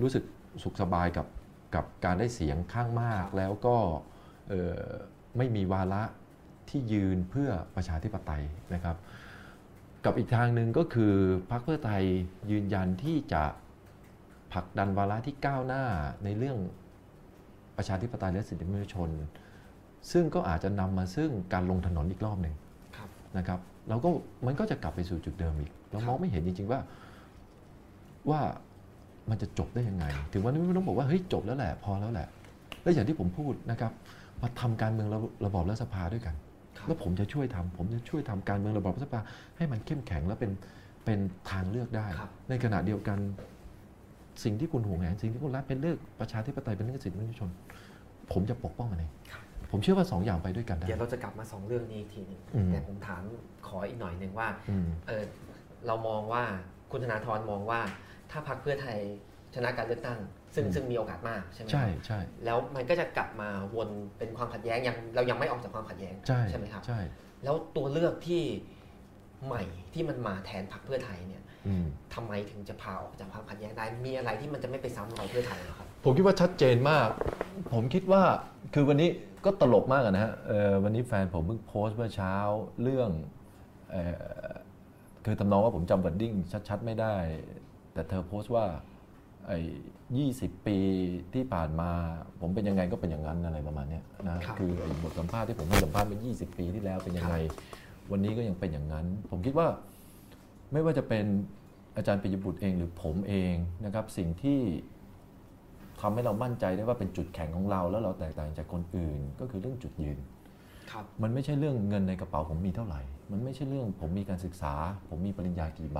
[0.01, 0.23] รู้สึก
[0.63, 1.27] สุขสบายกับ
[1.75, 3.77] กับการได้เสียงข้างมากครับแล้วก็
[4.49, 4.83] เอ่อ
[5.37, 6.03] ไม่มีวาระ
[6.69, 8.97] ที่ยืนเพื่อประชาธิปไตยนะครับ
[10.05, 11.13] กับอีกทางหนึ่งก็คือ
[11.51, 12.03] พรรคเพื่อไทย
[12.51, 13.43] ยืนยันที่จะ
[14.53, 15.83] ผลักดันวาระที่ก้าวหน้า
[16.23, 16.57] ในเรื่อง
[17.77, 19.09] ประชาธิปไตยและสิทธิมนุษยชน
[20.11, 22.55] ซึ่งก็อาจจะนำมาซึ่งการลงถนนอีกรอบหนึ่ง
[22.97, 24.09] ครับนะครับเราก็
[24.45, 26.79] มันก็จะกลับไปสู่จุดเดิมอีก เราครับมองไม่เห็นจริงๆว่า
[28.29, 28.41] ว่า
[29.31, 32.27] มันจะจบได้ยังไง ถึงวันนี้ไม่ต้องบอกว่าเฮ้ยจบแล้วแหละพอแล้วแหละ
[32.83, 33.91] แล้วอย่างที่ผมพูดนะครับ
[34.41, 36.35] มาทำการเมืองระระบอบรัฐสภาด้วยกัน
[36.77, 39.21] ครับแล้วผมจะช่วยทำผมจะช่วยทำการเมืองระบอบรัฐสภา
[39.57, 40.51] ให้มันเข้มแข็งและเป็น
[41.05, 41.19] เป็น
[41.51, 43.17] ทางเลือกได้ครับในขณะเดียวกัน
[44.43, 47.49] สิ่งที่คุณห่วงแหนสิ่งที่คุณรักเป็นเลือกประชาธิปไตยเป็นเรื่องสิทธิมนุษยชน
[48.31, 53.21] ผมจะปกป้องมันเองครับผมเชื่อว่าสองอย่างไปด้วยกันได้เดี๋ยวเราจะกลับมาสองเรื่องนี้อีกทีหนึงอืมแต่ผมถาม
[53.67, 55.23] ขออีกหน่อยหนึ่งว่าอืมเออ
[55.87, 56.43] เรามองว่า
[56.91, 57.79] คุณธนาธรมองว่า
[58.31, 58.97] ถ้าพรรคเพื่อไทย
[59.55, 60.19] ชนะการเลือกตั้ง
[60.55, 66.15] ซึ่งอืมซึ่งมีโอกาสมากใช่ไหมใช่ครับใช่แล้วมันก็จะกลับมาวนเป็นความขัดแย้งยังเรายังไม่ออกจากความขัดแย้ง
[66.49, 66.99] ใช่ไหมครับใช่
[67.43, 68.43] แล้วตัวเลือกที่
[69.45, 69.63] ใหม่
[69.93, 77.07] ที่มันมาแทนพรรคเพื่อไทยเนี่ยอืมทำไมถึงจะพาออกจากความขัดแย้งได้ มีอะไรที่มันจะไม่ไปซ้ำรอยเพื่อไทยเหรอครับ ผมคิดว่าชัดเจนมาก
[77.73, 78.23] ผมคิดว่า
[78.73, 79.09] คือวันนี้
[79.45, 82.35] ก็ตลกมากอะนะฮะเอ่อวันนี้แฟนผมเพิ่งโพสต์เมื่อเช้า
[82.83, 83.09] เรื่อง
[83.91, 84.03] เอ่
[84.49, 84.51] อ
[85.25, 86.33] คือทำนองว่าผมจำบัดดิ้ง
[86.69, 87.15] ชัด ๆ ไม่ได้
[87.93, 88.65] แต่เธอโพสต์ว่า
[89.47, 89.59] ไอ้
[90.17, 90.77] ยี่สิบปี
[91.33, 91.89] ที่ผ่านมา
[92.41, 97.35] ผมเป็นยังไงก็เป็นอย่างนั้นอะไรประมาณเนี้ยนะครับคือไอ้บทสัมภาษณ์ที่ผมให้สัมภาษณ์เมื่อ20 ปีที่แล้วเป็นยังไง
[98.11, 99.67] วันนี้ก็ยังเป็นอย่างนั้น ผมคิดว่า
[100.73, 101.25] ไม่ว่าจะเป็น
[101.95, 103.53] อาจารย์ปิยบุตรเองหรือผมเอง
[103.85, 104.59] นะครับ สิ่งที่
[106.01, 110.17] ทำให้เรามั่นใจได้ว่าเป็นจุดแข็งของเรา แล้วเราแตกต่างจากคนอื่น ก็คือเรื่องจุดยืน
[110.91, 114.73] ครับมันไม่ใช่เรื่องเงินในกระเป๋าผมมีเท่าไหร่ มันไม่ใช่เรื่องผมมีการศึกษา
[115.09, 115.99] ผมมีปริญญากี่ใบ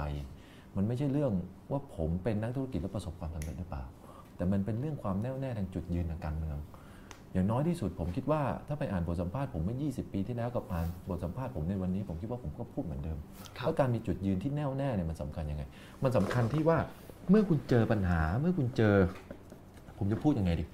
[0.78, 1.32] มันไม่ใช่เรื่อง
[1.72, 3.84] ว่าผมเป็นนักธุรกิจและประสบความสำเร็จหรือเปล่า
[4.36, 6.58] แต่มันเป็นเรื่องความแน่วแน่ทางจุดยืนทางการเมือง
[7.34, 13.18] อย่างน้อยที่สุดผมคิดว่าถ้าไปอ่านบทสัมภาษณ์ผมเมื่อ 20 ปีที่แล้วกับอ่านบทสัมภาษณ์ผมในวันนี้ ผมคิดว่าผมก็พูดเหมือนเดิม
[13.58, 15.64] ครับว่าการมีจุดยืนที่แน่วแน่เนี่ยมันสำคัญยังไง
[16.04, 16.78] มันสำคัญที่ว่า
[17.30, 18.96] เมื่อคุณเจอปัญหา เมื่อคุณเจอ
[19.98, 20.66] ผมจะพูดยังไงดี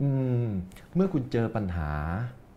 [0.00, 0.08] อื
[0.46, 0.48] ม
[0.94, 1.90] เมื่อคุณเจอปัญหา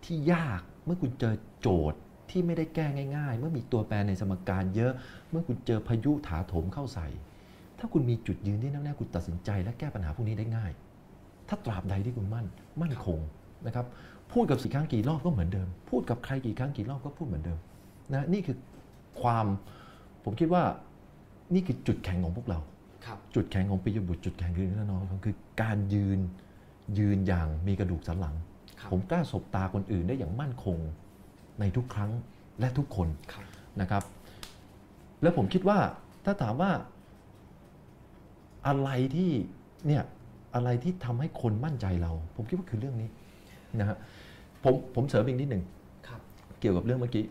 [0.05, 2.85] ที่ยาก เมื่อคุณเจอโจทย์ ที่ไม่ได้แก้
[3.15, 4.93] ง่าย ๆ เมื่อมีตัวแปรในสมการเยอะ
[5.29, 7.07] เมื่อคุณเจอพายุถาโถมเข้าใส่
[7.79, 10.71] ถ้าคุณมีจุดยืนที่แน่วแน่คุณตัดสินใจ และแก้ปัญหาพวกนี้ได้ง่าย
[11.47, 12.45] ถ้าตราบใดที่คุณมั่น
[12.81, 13.19] มั่นคง
[13.67, 13.85] นะครับ
[14.31, 17.59] พูดกับสี่ครั้งกี่รอบก็เหมือนเดิม พูดกับใครกี่ครั้งกี่รอบก็พูดเหมือนเดิม
[18.13, 18.57] นะนี่คือ
[19.21, 19.45] ความ
[20.23, 20.63] ผมคิดว่า
[21.53, 22.59] นี่คือจุดแข็งของพวกเรา
[23.05, 26.19] ครับจุดแข็งของปิยบุตรจุดแข็งคือแน่นอนคือการยืน
[26.99, 28.35] ยืนอย่างมีกระดูกสันหลัง
[28.79, 30.77] ครับผมกล้าสบตาคนอื่นได้อย่างมั่นคง
[31.59, 32.11] ในทุกครั้ง
[32.59, 33.45] และทุกคนครับ
[33.81, 34.03] นะครับ
[35.21, 35.79] แล้วผมคิดว่า
[36.25, 36.71] ถ้าถามว่า
[38.67, 39.31] อะไรที่
[39.87, 40.03] เนี่ย
[40.55, 43.09] อะไรที่ทำให้คนมั่นใจเรา ผมคิดว่าคือเรื่องนี้
[43.79, 43.97] นะฮะ
[44.63, 45.63] ผมผมเสริมอีกนิดหนึ่ง
[46.07, 46.21] ครับ
[46.59, 47.25] เกี่ยวกับเรื่องเมื่อกี้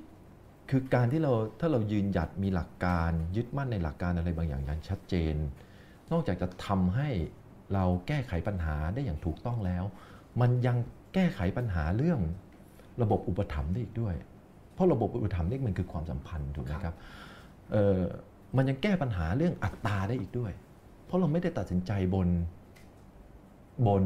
[0.70, 5.36] คือการที่เราถ้าเรายืนหยัดมีหลักการยึดมั่นในหลักการอะไรบางอย่างอย่างชัดเจน
[6.12, 7.08] นอกจากจะทำให้
[7.74, 9.84] เราแก้ไขปัญหาได้อย่างถูกต้องแล้ว
[10.40, 10.76] มันยัง
[11.14, 12.20] แก้ไขปัญหาเรื่อง
[13.02, 14.14] ระบบอุปถัมภ์ได้อีกด้วย
[14.74, 16.94] เพราะระบบอุปถัมภ์นี่มันคือความสัมพันธ์ถูกไหมครับ
[17.72, 18.00] เอ่อ
[18.56, 20.52] มันยังแก้ปัญหาเรื่องอัตราได้อีกด้วย
[21.04, 22.28] เพราะเราไม่ได้ตัดสินใจบน
[23.86, 24.04] บน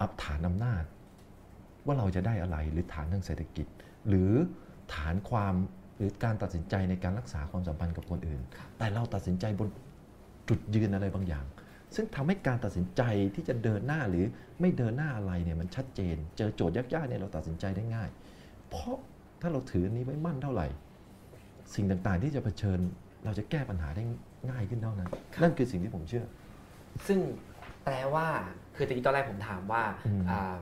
[0.00, 0.84] อัฐานอำนาจ
[1.86, 3.66] ว่าเราจะได้อะไรหรือฐานทางเศรษฐกิจ
[4.08, 4.30] หรือ
[4.94, 5.54] ฐานความ
[5.96, 8.40] หรือการตัดสินใจในการรักษาความสัมพันธ์กับคนอื่น
[8.78, 9.68] แต่เราตัดสินใจบน
[10.48, 11.44] จุดยืนอะไรบางอย่าง
[11.94, 13.02] ซึ่งทำให้การตัดสินใจ
[13.34, 14.24] ที่จะเดินหน้าหรือ
[14.60, 18.08] ไม่เดินหน้าอะไรเนี่ยมันชัดเจน เจอโจทย์ยากๆเนี่ยเราตัดสินใจได้ง่าย
[18.70, 18.96] เพราะ
[19.40, 20.66] ถ้าเราถืออันนี้ไว้มั่นเท่าไหร่
[21.74, 22.78] สิ่งต่างๆที่จะเผชิญ
[23.24, 24.02] เราจะแก้ปัญหาได้
[24.50, 25.08] ง่ายขึ้นเท่านั้น
[25.42, 26.24] นั่นคือสิ่งที่ผมเชื่อ
[27.06, 27.18] ซึ่ง
[27.84, 28.26] แปลว่า
[28.76, 30.56] คือตะกี้ตอนแรกผมถามว่าอืมอ่า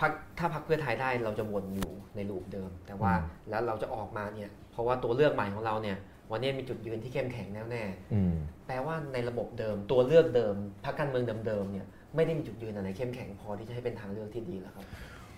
[0.00, 5.98] พักถ้าพักเพื่อไทยได้เราจะวนอยู่ในลูปเดิม แต่ว่าอืมแล้วเราจะออกมาเนี่ยเพราะว่าตัวเลือกใหม่ของเราเนี่ย
[6.30, 8.34] วันนี้มีจุดยืนที่เข้มแข็งแน่วแน่อืม
[8.66, 14.84] แปลว่าในระบบเดิมตัวเลือกเดิมพรรคการเมืองเดิมๆเนี่ยไม่ได้มีจุดยืนอะไรเข้มแข็งพอที่จะให้เป็นทางเลือกที่ดีแล้วครับ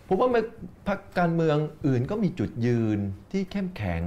[0.09, 0.42] ผมว่ามัน
[0.88, 2.98] พรรคการเมืองอื่นก็มีจุดยืน
[3.33, 4.03] ที่เข้มแข็ง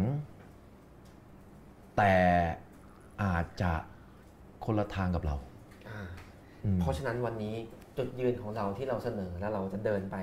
[1.97, 2.15] แต่
[3.23, 3.71] อาจจะ
[4.65, 5.35] คนละทางกับเรา
[5.89, 5.99] อ่า
[6.63, 7.55] อืมเพราะฉะนั้นวันนี้
[7.97, 10.15] จุดยืนของเราที่เราเสนอแล้วเราจะเดินไป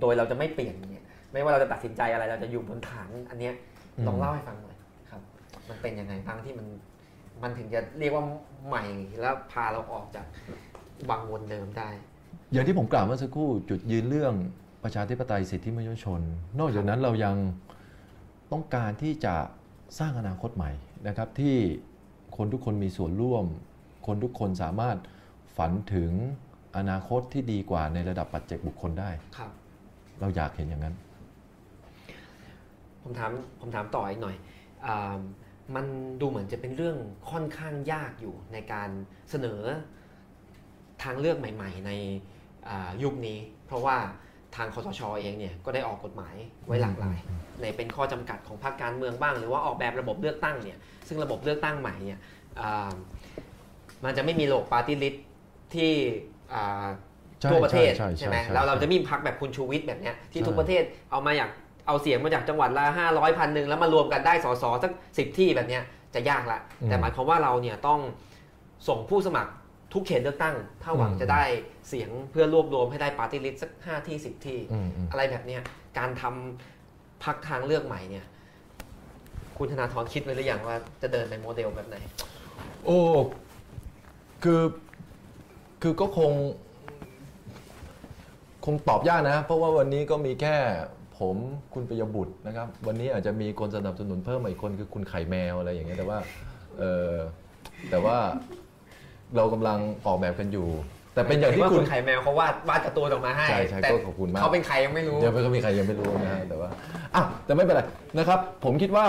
[0.00, 3.54] โดยเราจะไม่เปลี่ยนเนี่ยไม่ว่าเราจะตัดสินใจอะไรเราจะอยู่บนฐานอันเนี้ย
[3.96, 4.73] อืมลองเล่าให้ฟังหน่อยครับ
[5.68, 6.66] มันเป็นยังไงบ้างที่มัน
[7.42, 8.24] มันถึงจะเรียกว่า
[8.66, 8.84] ใหม่
[9.20, 10.26] แล้วพาเราออกจาก
[11.10, 11.88] วังวนเดิมได้
[12.52, 14.34] อย่างที่ผมกล่าวเมื่อสักครู่จุดยืนเรื่อง
[14.82, 16.20] ประชาธิปไตยสิทธิมนุษยชน
[16.58, 17.36] นอกจากนั้นเรายัง
[18.52, 19.34] ต้องการที่จะ
[19.98, 20.72] สร้างอนาคตใหม่
[21.08, 21.56] นะครับ ที่
[22.36, 23.44] คนทุกคนมีส่วนร่วม
[24.06, 24.96] คนทุกคนสามารถ
[25.56, 26.10] ฝันถึง
[26.76, 29.50] อนาคตที่ดีกว่าในระดับปัจเจกบุคคลได้ครับ
[30.20, 30.94] เราอยากเห็นอย่างนั้น
[33.02, 34.36] ผมถามผมถามต่ออีกหน่อย
[34.86, 35.16] อา
[35.74, 35.86] มัน
[36.20, 36.96] ดูเหมือนจะเป็นเรื่อง
[37.30, 38.90] ค่อนข้างยากอยู่ในการ
[39.30, 39.60] เสนอ
[41.02, 41.90] ทางเลือกใหม่ ๆ ใน
[42.68, 43.96] อ่ายุคนี้ เพราะว่า
[44.56, 46.34] ทางคอสชเองเนี่ยก็ได้ออกกฎหมาย
[46.66, 47.18] ไว้หลากหลาย
[47.60, 52.20] ในเป็นข้อจำกัดของพรรคการเมืองบ้าง หรือว่าออกแบบระบบเลือกตั้งเนี่ยซึ่งระบบเลือกตั้งใหม่เนี่ย
[52.60, 52.92] อ่า
[54.04, 55.14] มันจะไม่มีโลกปาร์ตี้ลิส
[55.74, 55.92] ที่
[56.54, 56.86] อ่า
[57.40, 61.50] ใช่ทั่วประเทศใช่ใช่ใช่ไหมใช่แล้วเราใช่จะมีพักแบบคุณชูวิทย์แบบเนี้ยที่ใช่ทุกประเทศเอามาอยาก
[61.86, 65.82] เอาเสียงมาจากจังหวัดละห้าร้อยพันหนึ่งแล้วมารวมกันได้สสสักสิบที่แบบเนี้ย
[66.14, 68.00] จะยากละ แต่หมายความว่าเราเนี่ยต้อง
[68.88, 69.50] ส่งผู้สมัคร
[69.92, 71.44] ทุกเขตเลือกตั้ง ถ้าหวังจะได้
[71.88, 75.62] เสียงเพื่อรวบรวมให้ได้ปาร์ตี้ลิสต์สักห้าที่สิบที่อืมอืมอะไรแบบเนี้ย
[75.98, 78.26] การทำพรรคทางเลือกใหม่เนี่ย
[79.56, 81.96] คุณธนาธรคิดไว้หรือยังว่าจะเดินในโมเดลแบบไหน
[82.84, 83.00] โอ้
[84.42, 84.62] คือ
[85.82, 86.32] คือก็คง
[88.64, 90.56] คงตอบยากนะ เพราะว่าวันนี้ก็มีแค่
[91.18, 91.36] ผม
[91.74, 96.18] คุณปิยบุตรนะครับ วันนี้อาจจะมีคนสนับสนุนเพิ่มมาอีกคนคือคุณไข่แมวอะไรอย่างเงี้ยแต่ว่า
[96.78, 97.12] เออ
[97.90, 98.16] แต่ว่า
[99.36, 100.68] เรากำลังออกแบบกันอยู่
[101.14, 106.68] แต่เป็นอย่างที่ว่าคุคุณณไข่แมวเขาวาดวาดการ์ตูนออกมาให้ใช่ใช่แต่ก็ขอบคุณมาก เขาเป็นใครยังไม่รู้ ยังไม่ก็มีใครยังไม่รู้นะฮะแต่ว่า
[107.14, 107.82] อะแต่ไม่เป็นไร
[108.18, 109.06] นะครับ ผมคิดว่า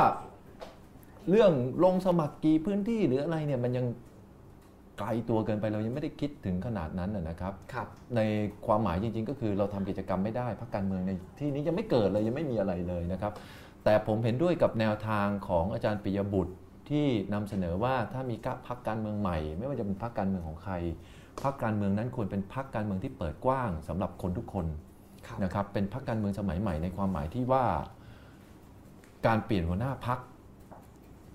[1.29, 1.51] เรื่อง
[1.83, 3.85] ลงสมัครกี่พื้นที่หรืออะไรเนี่ยมันยัง
[4.99, 8.21] ไกลตัวเกินไปเรายังไม่ได้คิดถึงขนาดนั้นนะนะครับครับ ใน
[8.65, 13.33] ความหมายจริง ๆ ก็คือเราทำกิจกรรมไม่ได้พักการเมืองในที่นี้ยังไม่เกิดเลยยังไม่มีอะไรเลยนะครับ
[13.83, 16.53] แต่ผมเห็นด้วยกับแนวทางของอาจารย์ปิยบุตร
[16.89, 18.35] ที่นำเสนอว่าถ้ามี
[18.67, 20.73] พักการเมืองใหม่ ไม่ว่าจะเป็นพักการเมืองของใคร
[21.43, 24.65] พักการเมืองนั้นควรเป็นพักการเมืองที่เปิดกว้างสำหรับคนทุกคน
[25.27, 27.65] ครับนะครับเป็นพักการเมืองสมัยใหม่ในความหมายที่ว่า
[29.27, 30.19] การเปลี่ยนหัวหน้าพัก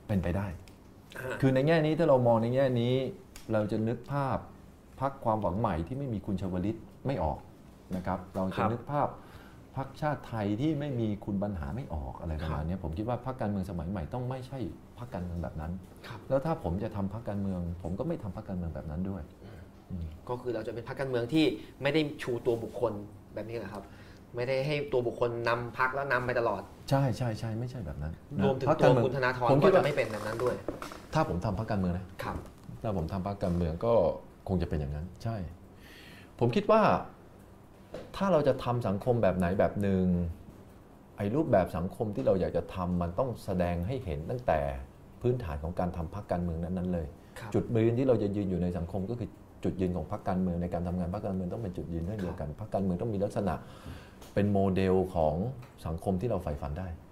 [0.07, 0.47] เป็นไปได้
[1.19, 2.95] อ่าคือในแง่นี้ถ้าเรามองในแง่นี้
[3.53, 4.39] เราจะนึกภาพ
[5.01, 7.39] พักความหวังใหม่ที่ไม่มีคุณชวลิตไม่ออก
[7.97, 9.09] นะครับ เราจะนึกภาพ
[9.77, 14.59] พักชาติไทยที่ไม่มีคุณบรรหาไม่ออกอะไรประมาณนี้ผมคิดว่าพักการเมืองสมัยใหม่ต้องไม่ใช่
[14.99, 15.73] พักการเมืองแบบนั้น
[16.07, 19.23] ครับแล้วถ้าผมจะทำพักการเมือง ผมก็ไม่ทำพักการเมืองแบบนั้นด้วย
[20.29, 21.45] ก็คือเราจะเป็นพรรคการเมืองที่
[21.83, 22.93] ไม่ได้ชูตัวบุคคล
[23.35, 23.85] แบบนี้แหละครับ
[24.37, 30.55] ไม่ได้ให้ตัวบุคคลนำพรรคแล้วนำไปตลอด ใช่ใช่ใช่ไม่ใช่แบบนั้นนะรวมถึงพรรคตักาวรเมืองคุณธนาธรผมก็คิดจะว่าไม่เป็นแบบนั้นด้วย
[31.15, 32.37] ถ้าผมทำพักการเมืองนะครับ
[32.83, 33.93] ถ้าผมทำพรรคการเมืองก็
[34.49, 35.37] คงจะเป็นอย่างนั้น ใช่
[36.39, 36.83] ผมคิดว่า
[38.17, 40.07] ถ้าเราจะทำสังคมแบบไหนแบบหนึ่ง
[41.17, 44.61] ไอ้รูปแบบสังคมที่เราอยากจะทำมันต้องแสดงให้เห็นตั้งแต่
[45.23, 47.07] พื้นฐานของการทำพรรคการเมืองนั้นๆเลย
[47.39, 49.29] ครับจุดยืนที่เราจะยืนอยู่ในสังคมก็คือ
[49.65, 53.55] จุดยืนของพรรคการเมืองในการทำงานพรรคการเมืองต้องเป็นจุดยืนเรื่องเดียวกันพรรคการเมืองต้องมีลักษณะ
[54.35, 55.35] เป็นโมเดลของ
[55.87, 57.10] สังคมที่เราใฝ่ฝันได้ครับ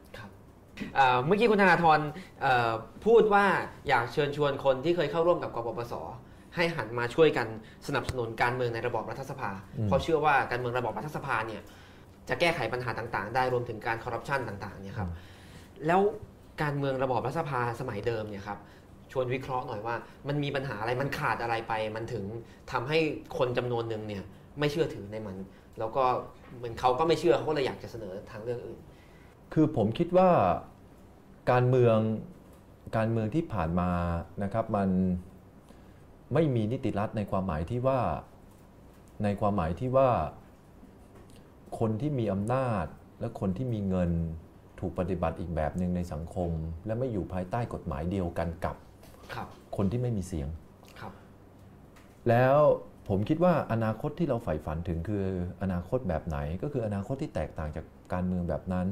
[0.96, 2.00] เอ่อเมื่อกี้คุณธนาธร
[2.42, 2.70] เอ่อ
[3.06, 3.44] พูดว่า
[3.88, 5.94] อยากเชิญชวนคนที่เคยเข้าร่วมกับกปปส
[6.56, 7.46] ให้หันมาช่วยกัน
[7.86, 11.62] สนับสนุนการเมืองในระบอบรัฐสภาอืมเพราะเชื่อว่าการเมืองระบอบรัฐสภาเนี่ย
[12.28, 15.10] จะแก้ไขปัญหาต่าง ๆ ได้รวมถึงการคอร์รัปชันต่างๆเนี่ยครับ
[15.86, 16.00] แล้ว
[16.62, 18.58] การเมืองระบอบรัฐสภาสมัยเดิมเนี่ยครับ
[19.12, 19.94] ชวนวิเคราะห์หน่อยว่า
[20.28, 22.24] มันมีปัญหาอะไรมันขาดอะไรไป มันถึง
[22.72, 22.98] ทำให้
[23.38, 24.24] คนจำนวนหนึ่งเนี่ย
[24.58, 25.36] ไม่เชื่อถือในมัน
[25.78, 26.04] แล้วก็
[26.56, 28.80] เหมือนเขาก็ไม่เชื่อเขาก็เลยอยากจะเสนอทางเลือกอื่น
[29.52, 30.30] คือผมคิดว่า
[31.50, 31.98] การเมือง
[32.96, 33.90] การเมืองที่ผ่านมา
[34.42, 34.88] นะครับมัน
[36.34, 38.00] ไม่มีนิติรัฐในความหมายที่ว่า
[39.24, 40.10] ในความหมายที่ว่า
[41.78, 42.84] คนที่มีอำนาจ
[43.20, 44.10] และคนที่มีเงิน
[44.80, 46.50] ถูกปฏิบัติอีกแบบหนึ่งในสังคม
[46.86, 48.76] และไม่อยู่ภายใต้กฎหมายเดียวกันกับ
[49.34, 50.48] ครับคนที่ไม่มีเสียง
[51.00, 51.12] ครับ
[52.28, 52.56] แล้ว
[53.08, 55.24] ผมคิดว่าอนาคตที่เราใฝ่ฝันถึงคือ
[55.62, 58.86] อนาคตแบบไหน ก็คืออนาคตที่แตกต่างจากการเมืองแบบนั้น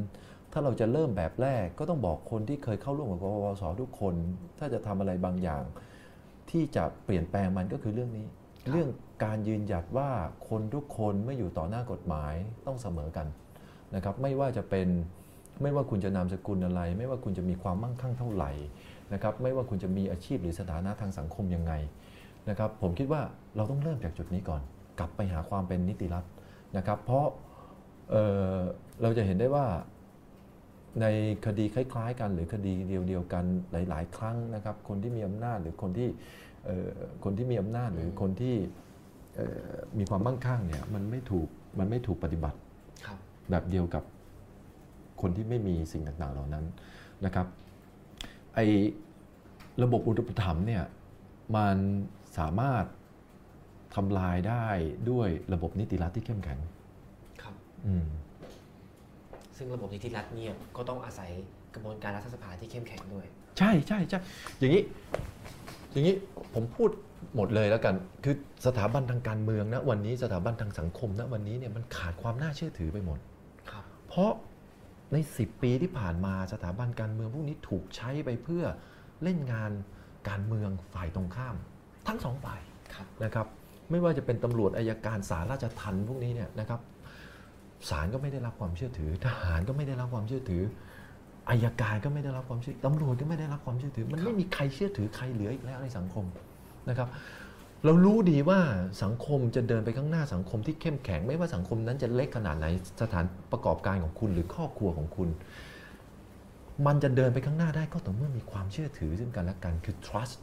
[0.59, 4.15] ถ้าเราจะเริ่มแบบแรกก็ต้องบอกคนที่เคยเข้าร่วมกับกปปสทุกคน
[4.59, 5.63] ถ้าจะทำอะไรบางอย่าง
[6.51, 8.27] ที่จะเปลี่ยนแปลงมันก็คือเรื่องนี้
[8.71, 8.89] เรื่อง
[9.25, 10.11] การยืนหยัดว่า
[10.49, 12.35] คนทุกคนเมื่ออยู่ต่อหน้ากฎหมาย
[12.67, 13.27] ต้องเสมอกัน
[13.95, 14.89] นะครับ ไม่ว่าจะเป็น
[15.63, 18.53] ไม่ว่าคุณจะนามสกุลอะไร ไม่ว่าคุณจะมีความมั่งคั่งเท่าไหร่
[19.13, 21.73] นะครับ ไม่ว่าคุณจะมีอาชีพหรือสถานะทางสังคมยังไง
[22.51, 23.23] นะครับ ผมคิดว่า
[23.57, 24.63] เราต้องเริ่มจากจุดนี้ก่อน
[24.99, 26.25] กลับไปหาความเป็นนิติรัฐ
[26.77, 27.27] นะครับ เพราะ
[28.11, 29.67] เเราเราจะเห็นได้ว่า
[31.01, 31.07] ใน
[31.47, 36.09] คดีคล้ายๆ กัน หรือคดีเดียวๆกันหลาย ๆ ครั้งนะครับ คนที่มีอำนาจหรือคนที่
[37.25, 38.57] คนที่มีอำนาจหรือคนที่
[39.99, 42.59] มีความมั่งคั่งเนี่ยมันไม่ถูกมันไม่ถูกปฏิบัติ
[43.51, 44.05] แบบเดียวกับ
[45.21, 46.65] คนที่ไม่มีสิ่งต่างๆเหล่านั้น
[47.25, 47.47] นะครับ
[48.55, 48.61] ไอ
[49.83, 50.85] ระบบอุปถัมภ์เนี่ย
[51.57, 51.77] มัน
[52.39, 52.85] สามารถ
[53.95, 54.67] ทำลายได้
[55.11, 56.59] ด้วยระบบนิติรัฐที่เข้มแข็ง
[57.43, 57.55] ครับ
[57.87, 58.07] อืม
[59.57, 61.31] ซึ่งระบบนิติรัฐเนี่ยก็ต้องอาศัย
[61.75, 63.27] กระบวนการรัฐสภาที่เข้มแข็งด้วย
[63.59, 64.21] ใช่ใช่ใช่
[64.59, 64.83] อย่างนี้
[65.93, 66.15] อย่างนี้
[66.55, 66.91] ผมพูด
[67.37, 68.35] หมดเลยแล้วกัน คือ
[68.67, 73.19] สถาบันทางการเมืองนะวันนี้สถาบันทางสังคมนะวันนี้เนี่ยมันขาดความน่าเชื่อถือไปหมด
[74.09, 74.33] เพราะ
[75.13, 78.65] ใน 10 ปีที่ผ่านมาสถาบันการเมืองพวกนี้ถูกใช้ไปเพื่อ
[79.23, 79.71] เล่นงาน
[80.29, 81.57] การเมืองฝ่ายตรงข้าม
[82.09, 82.61] ทั้งสองฝ่าย
[83.25, 83.47] นะครับ
[83.91, 86.81] ไม่ว่าจะเป็นตำรวจอายการศาลราชทัณฑ์พวกนี้เนี่ยนะครับ
[87.89, 90.63] ศาลก็ไม่ได้รับความเชื่อถือ ทหารก็ไม่ได้รับความเชื่อถือ
[91.49, 96.25] อายการก็ไม่ได้รับความเชื่อตำรวจก็ไม่ได้รับความเชื่อถือ มันไม่มีใครเชื่อถือใครเหลืออีกแล้วในสังคม
[96.89, 97.09] นะครับ
[97.85, 98.61] เรารู้ดีว่า
[99.03, 102.67] สังคมจะเดินไปข้างหน้าสังคมที่เข้มแข็ง ไม่ว่าสังคมนั้นจะเล็กขนาดไหน
[103.03, 105.29] สถานประกอบการของคุณหรือครอบครัวของคุณ
[106.87, 110.41] มันจะเดินไปข้างหน้าได้ก็ต่อเมื่อมีความเชื่อถือซึ่งกันและกันคือ trust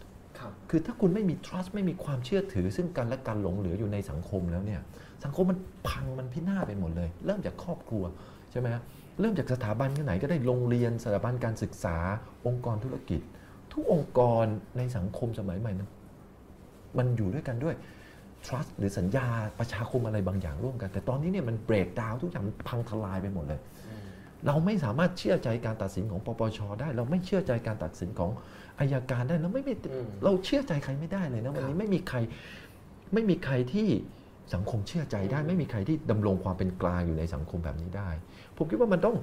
[0.70, 4.82] คือถ้าคุณไม่มี trust ไม่มีความเชื่อถือซึ่งกันและกันหลงเหลืออยู่ในสังคมแล้วเนี่ย
[5.24, 5.60] สังคมมัน
[5.90, 8.04] พังมันพินาศไปหมดเลย เริ่มจากครอบครัว
[8.52, 8.68] ใช่ไหม
[9.20, 11.98] เริ่มจากสถาบันที่ไหนก็ได้โรงเรียนสถาบันการศึกษา
[12.48, 13.22] องค์กรธุรกิจ
[13.74, 14.46] ทุกองค์กร
[14.78, 15.90] ในสังคมสมัยใหม่นั้น
[16.98, 17.76] มันอยู่ด้วยกันด้วย
[18.46, 19.26] trust หรือสัญญา
[19.60, 23.60] ประชาคมอะไรบางอย่างร่วมกัน แต่ตอนนี้เนี่ยมันเบรกดาวทุกอย่างมันพังทลายไปหมดเลย
[24.48, 28.32] เราไม่สามารถเชื่อใจการตัดสินของปปชได้ เราไม่เชื่อใจการตัดสินของ
[28.80, 29.64] อายการได้เราไม่
[30.24, 32.18] เราเชื่อใจใครไม่ได้เลยนะวันนี้ไม่มีใคร
[33.14, 33.90] ไม่มีใครที่
[34.54, 38.10] สังคมเชื่อใจได้ไม่มีใครที่ดำรงความเป็นกลางอยู่ในสังคมแบบนี้ได้
[38.58, 39.16] ผมคิดว่ามันต้อง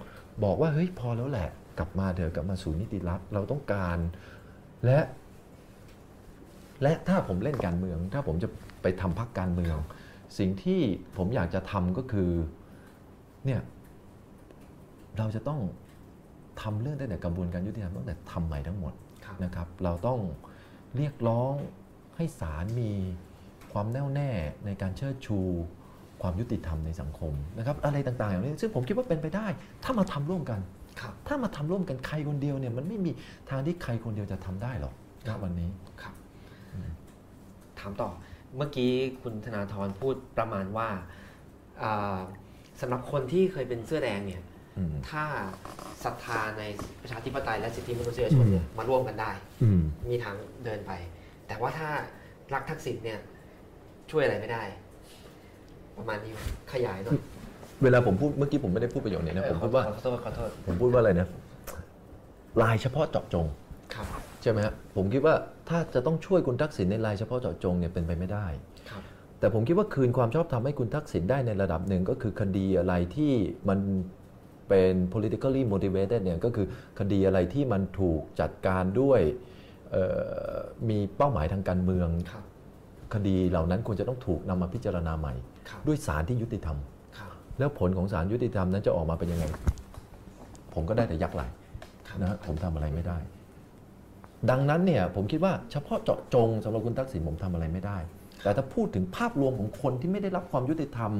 [0.44, 3.98] บอกว่าเฮ้ยพอแล้วแหละ กลับมาเถอะกลับมาสู่นิติรัฐเราต้องการ
[4.84, 5.00] และ
[6.82, 8.48] และถ้าผมเล่นการเมือง ถ้าผมจะ
[8.82, 9.76] ไปทำพักการเมือง
[10.38, 10.80] สิ่งที่
[11.16, 12.30] ผมอยากจะทำก็คือ
[13.44, 13.60] เนี่ย
[15.18, 15.60] เราจะต้อง
[16.62, 18.92] ทำเรื่องตั้งแต่กระบวนการยุติธรรมตั้งแต่ทำใหม่ทั้งหมด
[19.44, 20.20] นะครับ เราต้อง
[20.96, 21.54] เรียกร้อง
[22.16, 22.92] ให้ศาลมี
[23.72, 24.30] ความแน่วแน่
[24.66, 25.38] ในการเชิดชู
[26.22, 29.46] ความยุติธรรมในสังคมนะครับอะไรต่างๆอย่างนี้ซึ่งผมคิดว่าเป็นไปได้
[29.84, 30.60] ถ้ามาทำร่วมกัน
[31.26, 33.10] ถ้ามาทำร่วมกันใครคนเดียวเนี่ยมันไม่มี
[33.50, 34.94] ทางที่ใครคนเดียวจะทำได้หรอก
[35.28, 35.70] ณวันนี้
[36.02, 36.14] ครับ
[37.78, 38.10] ถามต่อ
[38.56, 40.88] เมื่อกี้คุณธนาธรพูดประมาณว่า
[42.80, 44.42] สำหรับคนที่เคยเป็นเสื้อแดงเนี่ย
[45.10, 45.24] ถ้า
[46.04, 46.62] ศรัทธาใน
[47.02, 49.30] ประชาธิปไตยและสิทธิมนุษยชนเนี่ยมาร่วมกันได้
[50.10, 50.92] มีทางเดินไป
[51.46, 51.88] แต่ว่าถ้า
[52.54, 53.20] รักทักษิณเนี่ย
[54.10, 54.62] ช่วยอะไรไม่ได้
[55.96, 56.32] ประมาณนี้
[56.72, 57.18] ขยายหน่อย
[57.82, 61.28] เวลาผมพูดเมื่อกี้ผมไม่ได้พูดประโยชน์นี้นะผมพูดว่าขอโทษขอโทษผมพูดว่าอะไรนะ
[62.62, 63.46] ลายเฉพาะเจาะจง
[64.42, 65.34] ใช่ไหมครับผมคิดว่า
[65.68, 68.46] ถ้าจะต้องช่วยคุณทักษิณในรายเฉพาะเจาะจงเนี่ยเป็นไปไม่ได้
[69.38, 73.32] แต่ผมคิดว่าคืนความชอบธรรมให้คุณทักษิณได้ในระดับหนึ่งก็คือคดีอะไรที่
[73.68, 73.78] มัน
[74.68, 76.66] เป็น politically motivated เนี่ยก็คือ
[76.98, 79.20] คดีอะไรที่มันถูกจัดการด้วย
[80.90, 82.08] มีเป้าหมายทางการเมือง
[83.14, 85.34] คดีเหล่านั้นควรจะต้องถูกนำมาพิจารณาใหม่
[85.86, 86.78] ด้วยศาลที่ยุติธรรม
[87.58, 89.46] แล้วผลของศาลยุติธรรมนั้นจะออกมาเป็นยังไง
[90.74, 91.42] ผมก็ได้แต่ยักไหล
[92.22, 93.18] นะผมทำอะไรไม่ได้
[94.50, 97.98] ดังนั้นเนี่ยผมคิดว่าเฉพาะเจาะจงสำหรับคุณทักษิณผมทำอะไรไม่ได้
[98.42, 101.12] แต่ถ้าพูดถึงภาพรวมของคนที่ไม่ได้รับความยุติธรรม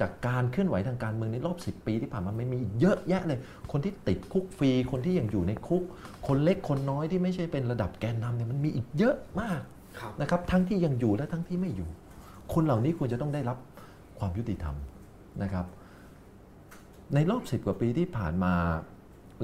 [0.00, 3.38] จากการเคลื่อนไหวทางการเมืองในรอบ 10 ปีที่ผ่านมาไม่มีเยอะแยะเลย
[3.72, 5.82] คนที่ติดคุกฟรี คนที่ยังอยู่ในคุก
[6.26, 9.60] คนเล็กคนน้อยที่ไม่ใช่เป็นระดับแกนนำเนี่ยมันมีอีกเยอะมาก
[10.20, 11.88] นะครับทั้งที่ยังอยู่และทั้งที่ไม่อยู่
[12.54, 13.58] คนเหล่านี้ควรจะต้องได้รับ
[14.18, 14.76] ความยุติธรรม
[15.42, 15.66] นะครับ
[17.14, 18.54] ในรอบ10กว่าปีที่ผ่านมา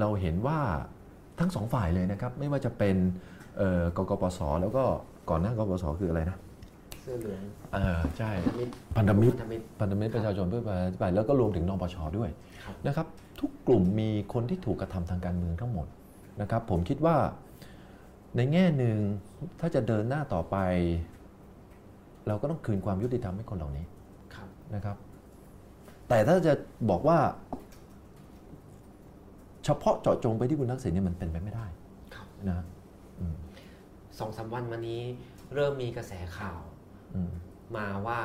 [0.00, 0.58] เราเห็นว่า
[1.40, 2.96] ทั้งสองฝ่ายเลยนะครับไม่ว่าจะเป็น
[3.96, 4.84] กกปสแล้วก็
[5.30, 6.36] ก่อนหน้ากกปสคืออะไรนะ
[7.02, 7.42] เสื้อเหลือง
[7.74, 8.30] เออใช่
[8.96, 9.36] พันธมิตร
[9.80, 12.30] พันธมิตรประชาชนเพื่อประชาธิปไตยแล้วก็รวมถึงนปชด้วย
[12.86, 13.06] นะครับ
[13.40, 15.86] ทุกกลุ่มมีคนที่ถูกกระทำทางการเมืองทั้งหมด
[16.40, 17.16] นะครับ ผมคิดว่า
[18.37, 18.97] ในแง่หนึ่ง
[19.61, 20.57] ถ้าจะเดินหน้าต่อไป
[22.27, 23.85] เราก็ต้องคืนความยุติธรรมให้คนเหล่านี้
[24.35, 24.97] ครับนะครับ
[26.09, 26.53] แต่ถ้าจะ
[26.90, 27.18] บอกว่า
[29.64, 31.66] เฉพาะเจาะจงไปที่คุณทักษิณเนี่ยมันเป็นไปไม่ได้
[32.14, 32.61] ครับนะ
[33.21, 33.37] อืม
[34.18, 35.01] สองสามวันมานี้
[35.55, 36.61] เริ่มมีกระแสข่าว
[37.14, 37.33] อืม
[37.77, 38.21] มาว่า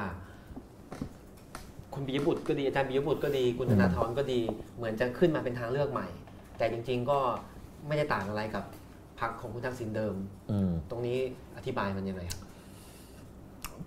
[1.93, 4.39] คุณปิยบุตรก็ดีอาจารย์ปิยบุตรก็ดี คุณอืธมนาธรก็ดี
[4.76, 6.08] เหมือนจะขึ้นมาเป็นทางเลือกใหม่
[6.58, 7.20] แต่จริง ๆ ก็
[7.88, 8.63] ไม่ได้ต่างอะไรกับ
[9.19, 10.15] พรรคของคุณทักษิณเดิม
[10.51, 11.17] อืมตรงนี้
[11.58, 12.41] อธิบายมันยังไงครับ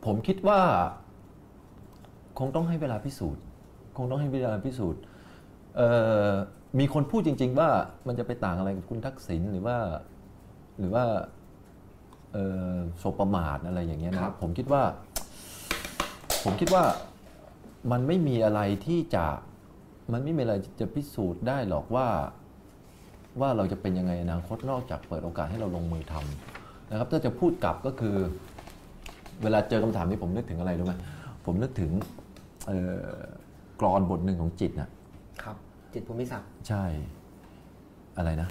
[0.05, 0.61] ผมคิดว่า
[2.39, 3.43] คงต้องให้เวลาพิสูจน์
[3.97, 5.01] คงต้องให้เวลาพิสูจน์
[5.77, 5.89] เอ่
[6.29, 6.31] อ
[6.79, 7.69] มีคนพูดจริง ๆ ว่า
[8.07, 9.77] มันจะไปต่างอะไรกับคุณทักษิณหรือว่า
[10.79, 11.05] หรือว่า
[12.33, 14.83] เอ่อสบประมาทอะไรอย่างเงี้ยครันะบผมคิดว่า
[16.45, 16.85] ผมคิดว่า
[17.93, 19.27] มันไม่มีอะไรที่จะ
[20.13, 22.09] มันไม่มีอะไรจะพิสูจน์ได้หรอกว่า
[23.41, 28.17] ว่าเราจะเป็นยังไงในอนาคตนอกจากเปิดโอกาสให้เราลงมือทำนะครับถ้าจะพูดกลับก็คือ
[29.43, 30.95] เวลาเจอคำถามนี้ผมนึกถึงอะไรรู้ไหม
[31.47, 31.91] ผมนึกถึง
[32.67, 32.79] เอ่
[33.11, 33.15] อ
[33.81, 34.89] กรอนบทหนึ่งของจิตน่ะ
[35.43, 35.57] ครับ
[35.93, 36.85] จิตภูมิศักดิ์ใช่
[38.17, 38.49] อะไรนะ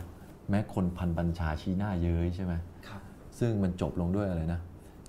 [0.50, 2.54] แม้คนพันบัญชาชี้หน้าเย้ยใช่ไหม
[2.88, 3.02] ครับ
[3.40, 4.60] ซึ่งมันจบลงด้วยอะไรนะ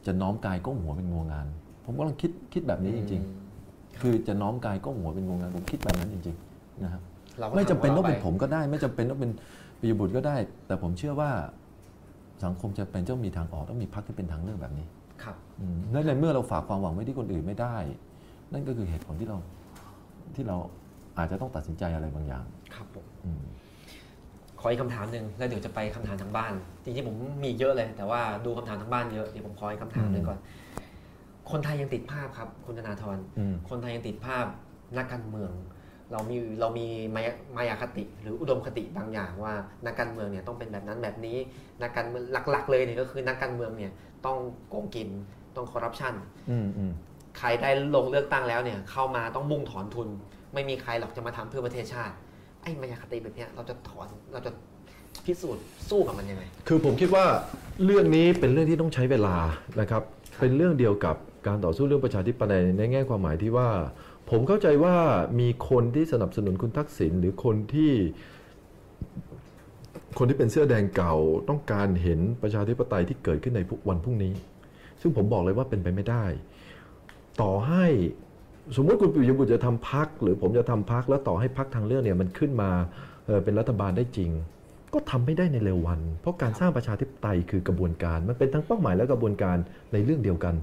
[0.07, 1.47] จะน้อมกายก้มหัวเป็นงวงงาน
[1.85, 3.23] ผมก็ลองคิดคิดแบบนี้จริง
[3.61, 7.10] ๆ คือจะน้อมกายก้มหัวเป็นงวงงานผมคิดแบบนั้นจริง ๆ นะครับเราก็
[7.57, 9.31] ไม่จำเป็นทำขต้องเป็นราผมก็ได้ ไม่จำเป็นต้องเป็น
[9.81, 11.31] ปิยบุตรก็ได้ แต่ผมเชื่อว่า
[12.45, 14.87] สังคมจะเป็นต้องมีทางออกต้องมีพรรคที่เป็นทางเลือกแบบนี้
[15.23, 17.77] ครับอืมและในเมื่อเราฝากความหวังไว้ที่คนอื่นไม่ได้
[18.53, 19.39] นั่นก็คือเหตุผลที่เรา
[20.35, 20.57] ที่เรา
[21.19, 23.43] อาจจะต้องตัดสินใจอะไรบางอย่าง ครับผมอืม
[24.61, 26.53] ขออีกคำถามหนึ่งแล้วเดี๋ยวจะไปคำถามทางบ้าน
[26.85, 30.39] จริงๆผมมีเยอะเลย แต่ว่าดูคำถามทางบ้านเยอะเดี๋ยวผมขออีกคำถามหนึ่งก่อน
[31.51, 34.45] คนไทยยังติดภาพครับ คุณธนาธรอืมคนไทยยังติดภาพ
[34.97, 35.53] นักการเมือง
[36.13, 39.55] เรามีเรามีมายามายาคติ หรืออุดมคติบางอย่างว่า
[39.87, 41.37] นักการเมืองเนี่ยต้องเป็นแบบนั้นแบบนี้
[41.83, 43.93] นักการเมืองหลัก ๆ เลยเนี่ยก็คือนักการเมืองเนี่ย
[44.27, 45.09] ต้องโกงกิน
[45.57, 46.15] ต้องคอร์รัปชัน
[46.51, 46.93] อืมอืม
[47.39, 50.09] ใครได้ลงเลือกตั้งแล้วเนี่ยเข้ามาต้องมุ่งถอนทุน
[50.55, 52.15] ไม่มีใครหรอกจะมาทำเพื่อประเทศชาติ
[52.63, 54.51] ไอ้มายาคติแบบเนี้ยเราจะถอนเราจะ
[55.27, 57.25] พิสูจน์สู้กับมันยังไง คือผมคิดว่า
[57.85, 59.37] เรื่องนี้เป็นเรื่องที่ต้องใช้เวลา
[59.81, 60.03] นะครับ
[60.41, 63.69] เป็นเรื่องเดียวกับการต่อสู้เรื่องประชาธิปไตยในแง่ความหมายที่ว่า
[64.31, 64.97] ผมเข้าใจว่า
[65.41, 67.93] มีคนที่สนับสนุนคุณทักษิณหรือคนที่
[70.19, 71.15] คนที่เป็นเสื้อแดงเก่า
[71.49, 74.33] ต้องการเห็นประชาธิปไตยที่เกิดขึ้นในวันพรุ่งนี้
[75.01, 76.25] ซึ่งผมบอกเลยว่าเป็นไปไม่ได้
[77.43, 77.87] ต่อให้
[78.77, 82.71] สมมติคุณปิยบุตรจะทำพักหรือผมจะทำพักแล้วต่อให้พักทางเลือกเนี่ยมันขึ้นมา
[83.45, 84.31] เป็นรัฐบาลได้จริง
[84.95, 89.57] ก็ทำไม่ได้ในเร็ววัน เพราะการสร้างประชาธิปไตยคือกระบวนการ มันเป็นทั้งเป้าหมายและกระบวนการ
[89.93, 90.55] ในเรื่องเดียวกัน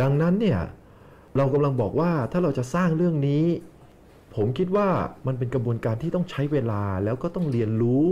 [0.00, 0.58] ดังนั้นเนี่ย
[1.36, 3.44] เรากำลังบอกว่าถ้าเราจะสร้างเรื่องนี้
[4.34, 4.88] ผมคิดว่า
[5.26, 8.04] มันเป็นกระบวนการที่ต้องใช้เวลาแล้วก็ต้องเรียนรู้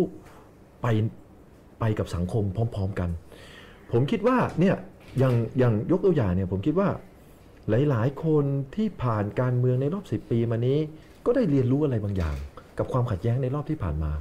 [0.82, 0.86] ไป
[1.80, 3.10] ไปกับสังคมพร้อม ๆกัน
[3.92, 4.76] ผมคิดว่าเนี่ย
[5.18, 6.88] อย่างอย่างยกตัวอย่างเนี่ยผมคิดว่า
[7.68, 8.44] หลายๆ คน
[8.76, 10.78] ที่ผ่านการเมืองในรอบ10ปีมานี้
[11.26, 12.36] ก็ได้เรียนรู้อะไรบางอย่าง
[12.78, 14.12] กับความขัดแย้งในรอบที่ผ่านมา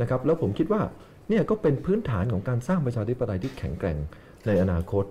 [0.00, 0.82] นะครับแล้วผมคิดว่า
[1.28, 3.98] เนี่ยก็เป็นพื้นฐานของการสร้างประชาธิปไตยที่แข็งแกร่ง
[4.46, 5.04] ในอนาคต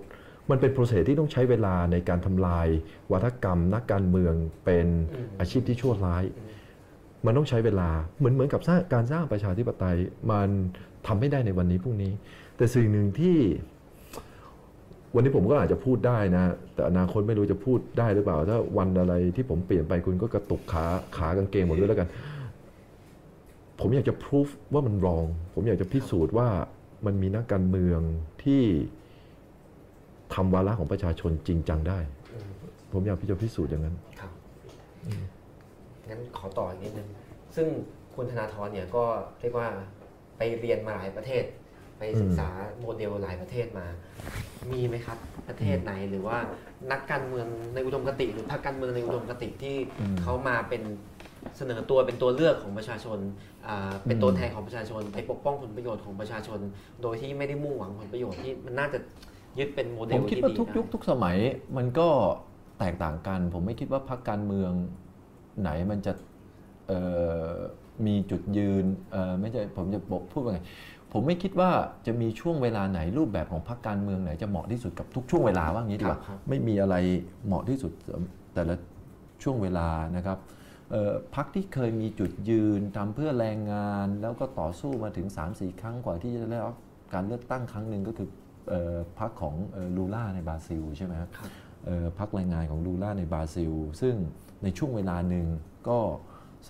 [0.50, 2.66] มันเป็นโปรเซสที่ต้องใช้เวลาในการทำลาย
[3.12, 4.34] วัฒกรรม นักการเมือง
[4.64, 6.24] เป็นอืมอาชีพที่ชั่วร้าย
[7.26, 9.96] มันต้องใช้เวลาเหมือนเหมือนกับสร้างการสร้างประชาธิปไตย
[10.30, 10.48] มัน
[11.06, 12.12] ทำไม่ได้ในวันนี้พรุ่งนี้
[12.56, 13.38] แต่สิ่งหนึ่งที่
[15.14, 20.84] วันนี้ผมก็อาจจะพูดได้นะ แต่อนาคตไม่รู้จะพูดได้หรือเปล่า ถ้าวันอะไรที่ผมเปลี่ยนไปคุณก็กระตุกขา
[21.16, 22.08] ขากางเกงหมดด้วยแล้วกัน
[23.80, 26.48] ผมอยากจะพิสูจว่ามันรอง ผมอยากจะพิสูจน์ว่า
[27.06, 28.00] มันมีนักการเมือง
[28.44, 28.62] ที่
[30.34, 31.98] ทำวาระของประชาชนจริงจังได้
[32.32, 32.50] อืม
[32.92, 34.32] ผมอยากที่จะพิสูจน์อย่างนั้นครับ
[36.08, 37.08] งั้นขอต่ออีกนิดนึง
[37.56, 37.66] ซึ่ง
[38.14, 39.04] คุณธนาธรเนี่ยก็
[39.40, 39.68] เรียกว่า
[40.36, 41.44] ไปเรียนมาหลายประเทศ
[41.98, 42.48] ไปศึกษา
[42.80, 43.86] โมเดลหลายประเทศมา
[44.72, 46.38] มีไหมครับ ประเทศไหนหรือว่า
[46.92, 50.82] นักการเมืองในอุดมคติ หรือพรรคการเมืองในอุดมคติที่อืมเขามาเป็น
[51.56, 53.18] เสนอตัวเป็นตัวเลือกของประชาชน
[53.66, 56.58] อ่าเป็นตัวแทนของประชาชนไปปกป้องผลประโยชน์ของประชาชน
[57.02, 58.98] โดยที่ไม่ได้มุ่งหวังผลประโยชน์ที่มันน่าจะ
[59.58, 61.36] ยึดเป็นโมเดผลมคิดที่ว่าดีทุกยุคได้ทุกสมัย
[61.76, 62.08] มันก็
[62.78, 64.72] แตกต่างกัน ผมไม่คิดว่าพรรคการเมือง
[65.60, 66.12] ไหนมันจะ
[66.88, 67.00] เอ่
[67.50, 67.52] อ
[68.06, 70.60] มีจุดยืนเอ่อไม่ใช่ผมจะบอกพูดว่าไง
[71.12, 71.70] ผมไม่คิดว่า
[72.06, 76.96] จะมีช่วงเวลาไหนรูปแบบของพรรคการเมืองไหนจะเหมาะที่สุดกับทุกช่วงเวลาว่างี้ดีกว่าครับครับไม่มีอะไร
[77.46, 77.92] เหมาะที่สุด
[78.54, 78.74] แต่ละ
[79.42, 80.38] ช่วงเวลานะครับ
[80.90, 86.76] เอ่อพรรคที่เคยมีจุดยืนทำเพื่อแรงงาน แล้วก็ต่อสู้มาถึง 3-4 ครั้งกว่าที่จะได้รับ
[87.14, 88.47] การเลือกตั้งครั้งหนึ่งก็คือเอ่อ
[89.18, 91.50] พรรคของเอ่อลูล่าในบราซิลใช่ไหมครับครับ
[91.84, 94.14] เอ่อพรรคแรงงานของลูล่าในบราซิล ซึ่ง
[94.62, 95.46] ในช่วงเวลาหนึ่ง
[95.88, 95.98] ก็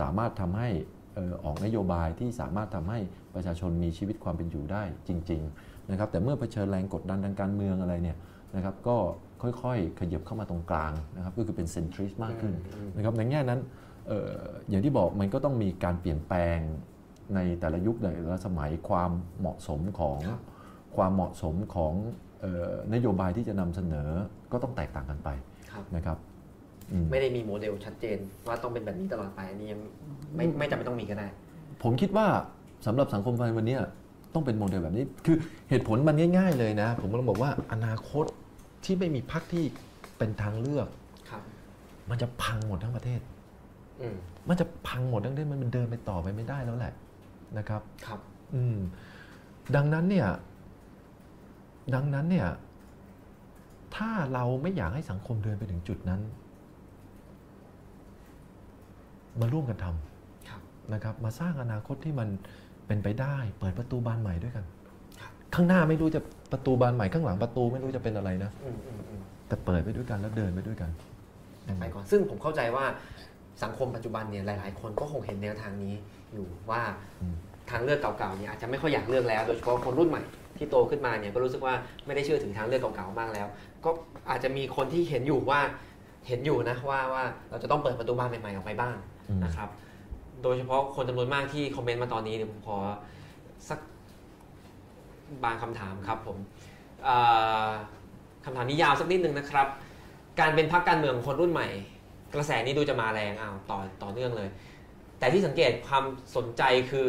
[0.00, 0.68] สามารถทำให้
[1.14, 2.98] เอ่อออกนโยบายที่สามารถทำให้
[3.34, 8.16] ประชาชนมีชีวิตความเป็นอยู่ได้จริงๆนะครับแต่เมื่อเผชิญแรงกดดันทางการเมืองอะไรเนี่ย
[8.56, 8.96] นะครับก็
[9.42, 13.60] ค่อยๆ ขยับเข้ามาตรงกลางนะครับก็คือเป็นเซนทริสมากขึ้นอืมนะครับในแง่นั้น
[14.08, 14.32] เอ่อ
[14.68, 16.58] อย่างที่บอกมันก็ต้องมีการเปลี่ยนแปลง
[17.34, 20.18] ในแต่ละยุคในแต่ละสมัยความเหมาะสมของ
[20.98, 21.92] ครับความเหมาะสมของ
[22.40, 24.08] เอ่อนโยบายที่จะนำเสนอ
[24.52, 25.28] ก็ต้องแตกต่างกันไป
[25.70, 26.18] ครับนะครับ
[26.92, 28.18] อืมไม่ได้มีโมเดลชัดเจน
[28.48, 29.80] ว่าต้องเป็นแบบนี้ตลอดไปอันนี้ยัง
[30.36, 31.28] ไม่ไม่จำเป็นต้องมีก็ได้
[31.82, 32.26] ผมคิดว่า
[32.86, 33.80] สำหรับสังคมไทยวันเนี้ย
[34.34, 35.36] ต้องเป็นโมเดลแบบนี้ คือ
[35.70, 38.24] เหตุผลมันง่าย ๆ เลยนะ ผมกำลังบอกว่าอนาคต
[38.84, 39.64] ที่ไม่มีพรรคที่
[40.18, 40.88] เป็นทางเลือก
[41.30, 41.42] ครับ
[42.10, 43.20] มันจะพังหมดทั้งประเทศ
[44.00, 44.16] อืม
[44.48, 46.92] มันจะพังหมดทั้งประเทศมันเดินไปต่อไปไม่ได้แล้วแหละ
[47.58, 48.20] นะครับ ครับ
[48.54, 48.76] อืม
[49.76, 50.28] ดังนั้นเนี่ย
[51.94, 52.48] ดังนั้นเนี่ย
[53.96, 56.20] ถ้าเราไม่อยากให้สังคมเดินไปถึงจุดนั้น
[59.40, 60.60] มาร่วมกันทำครับ
[60.92, 62.28] นะครับ มาสร้างอนาคตที่มัน
[62.86, 64.64] เป็นไปได้ เปิดประตูบานใหม่ด้วยกัน
[65.20, 66.20] ครับข้างหน้าไม่รู้จะ
[66.52, 70.90] ประตูบานใหม่ข้างหลังประตูไม่รู้จะเป็นอะไรนะอืมอืมอืมแต่เปิดไปด้วยกันแล้วเดินไปด้วยกัน
[71.80, 72.84] ไปก่อนซึ่งผมเข้าใจว่า
[73.62, 75.94] สังคมปัจจุบันเนี่ยหลาย ๆ คนก็คงเห็นแนวทางนี้
[76.34, 76.82] อยู่ว่า
[77.22, 77.36] อืม
[77.70, 80.22] ทางเลือกเก่าๆเนี่ยอาจจะไม่ค่อยอยากเลือกแล้ว โดยเฉพาะคนรุ่นใหม่
[80.58, 81.74] ที่โตขึ้นมาเนี่ยก็รู้สึกว่า
[82.06, 83.46] ไม่ได้เชื่อถือทางเลือกเก่าๆมากแล้ว
[83.84, 83.90] ก็
[84.30, 85.60] อาจจะมีคนที่เห็นอยู่ว่า
[86.28, 88.94] เห็นอยู่นะว่าว่าเราจะต้องเปิดประตูบ้านใหม่ๆออกไปบ้าง
[89.28, 89.68] อืมนะครับ
[90.42, 92.76] โดยเฉพาะคนจำนวนมากที่คอมเมนต์มาตอนนี้เดี๋ยวผมขอ
[93.68, 93.78] สัก
[95.44, 96.38] บางคำถามครับผม
[97.04, 97.16] เอ่
[97.66, 97.68] อ
[98.44, 99.66] คำถามนี้ยาวสักนิดนึงนะครับ
[100.40, 101.68] การเป็นพรรคการเมืองของคนรุ่นใหม่
[102.34, 104.48] กระแสนี้ดูจะมาแรงอ้าวต่อต่อเนื่องเลย
[105.18, 106.04] แต่ที่สังเกตความ
[106.36, 107.08] สนใจคือ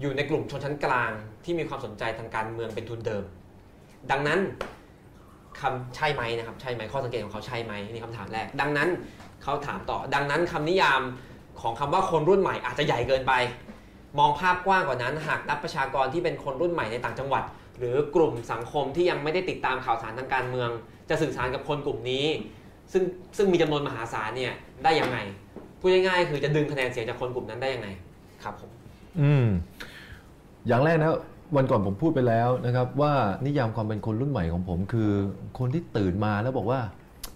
[0.00, 1.10] อยู่ในกลุ่มชนชั้นกลาง
[1.44, 3.24] ที่มีความสนใจทางการเมืองเป็นทุนเดิม
[4.10, 4.40] ดังนั้น
[5.60, 8.88] คำใช่ไหมนะครับใช่ไหมข้อสังเกตของเขาใช่ไหมนี่คำถามแรก ดังนั้น
[9.42, 11.00] เขาถามต่อ ดังนั้นคำนิยาม
[11.60, 13.32] ของคำว่าคนรุ่นใหม่อาจจะใหญ่เกินไป
[14.18, 17.44] มองภาพกว้างกว่านั้น หากนับประชากรที่เป็นคนรุ่นใหม่ในต่างจังหวัด
[17.78, 20.70] หรือกลุ่มสังคมที่ยังไม่ได้ติดตามข่าวสารทางการเมือง
[21.08, 22.26] จะสื่อสารกับคนกลุ่มนี้
[22.92, 23.02] ซึ่ง
[23.36, 24.52] ซึ่งมีจำนวนมหาศาลเนี่ย
[24.84, 25.18] ได้ยังไง
[25.80, 27.88] พูดง่ายๆคือจะดึงคะแนนเสียงจากคนกลุ่มนั้นได้ยังไง
[28.44, 28.75] ครับผม
[29.20, 29.46] อืม
[30.66, 31.12] อย่างแรกนะ
[31.56, 33.12] วันก่อนผมพูดไปแล้วนะครับว่า
[33.46, 35.10] นิยามความเป็นคนรุ่นใหม่ของผมคือ
[35.58, 36.80] คนที่ตื่นมาแล้วบอกว่า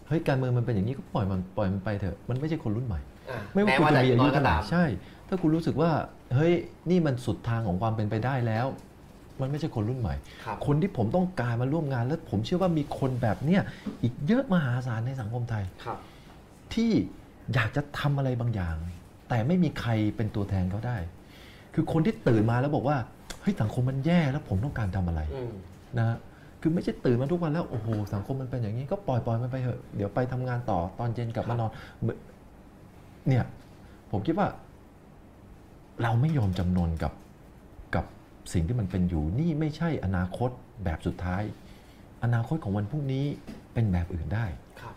[0.08, 3.00] เฮ้ยการเมืองมันเป็นอย่างนี้ก็ปล่อยมันปล่อยมันไปเถอะมันไม่ใช่คนรุ่นใหม่
[3.30, 4.84] อะไม่ว่าแม้คุณว่าจะจะมีอาน้ยุอยก็เท่าไหร่ตามใช่
[5.28, 5.90] ถ้าคุณรู้สึกว่า
[6.34, 6.52] เฮ้ย
[6.90, 8.66] นี่มันสุดทางของความเป็นไปได้แล้ว
[9.40, 10.14] มันไม่ใช่คนรุ่นใหม่
[10.44, 13.62] ครับคนที่ผมต้องการมาร่วมงาน แล้วผมเชื่อว่ามีคนแบบเนี้ย
[14.02, 15.98] อีกเยอะมหาศาลในสังคมไทยครับ
[16.74, 16.90] ที่
[17.54, 18.76] อยากจะทำอะไรบางอย่าง
[19.28, 20.96] แต่ไม่มีใครเป็นตัวแทนเขาได้
[21.74, 22.96] คือคนที่ตื่นมาแล้วบอกว่า
[23.40, 25.52] เฮ้ยสังคมมันแย่แล้วผมต้องการทำอะไรอืม
[25.98, 26.18] นะฮะ
[26.60, 32.18] คือไม่ใช่ตื่นมาทุกวันแล้วโอ้โหสังคมมันเป็นอย่างนี้ก็ปล่อยปล่อยมันไปเถอะเดี๋ยวไปทำงานต่อตอนเย็นกลับมานอนเหมือน
[33.28, 33.44] เนี่ย
[34.10, 34.48] ผมคิดว่า
[36.02, 37.12] เราไม่ยอมจำนนกับ
[37.94, 38.04] กับ
[38.52, 40.50] สิ่งที่มันเป็นอยู่นี่ไม่ใช่อนาคต
[40.84, 41.42] แบบสุดท้าย
[42.24, 43.24] อนาคตของวันพรุ่งนี้
[43.72, 44.44] เป็นแบบอื่นได้
[44.80, 44.94] ครับ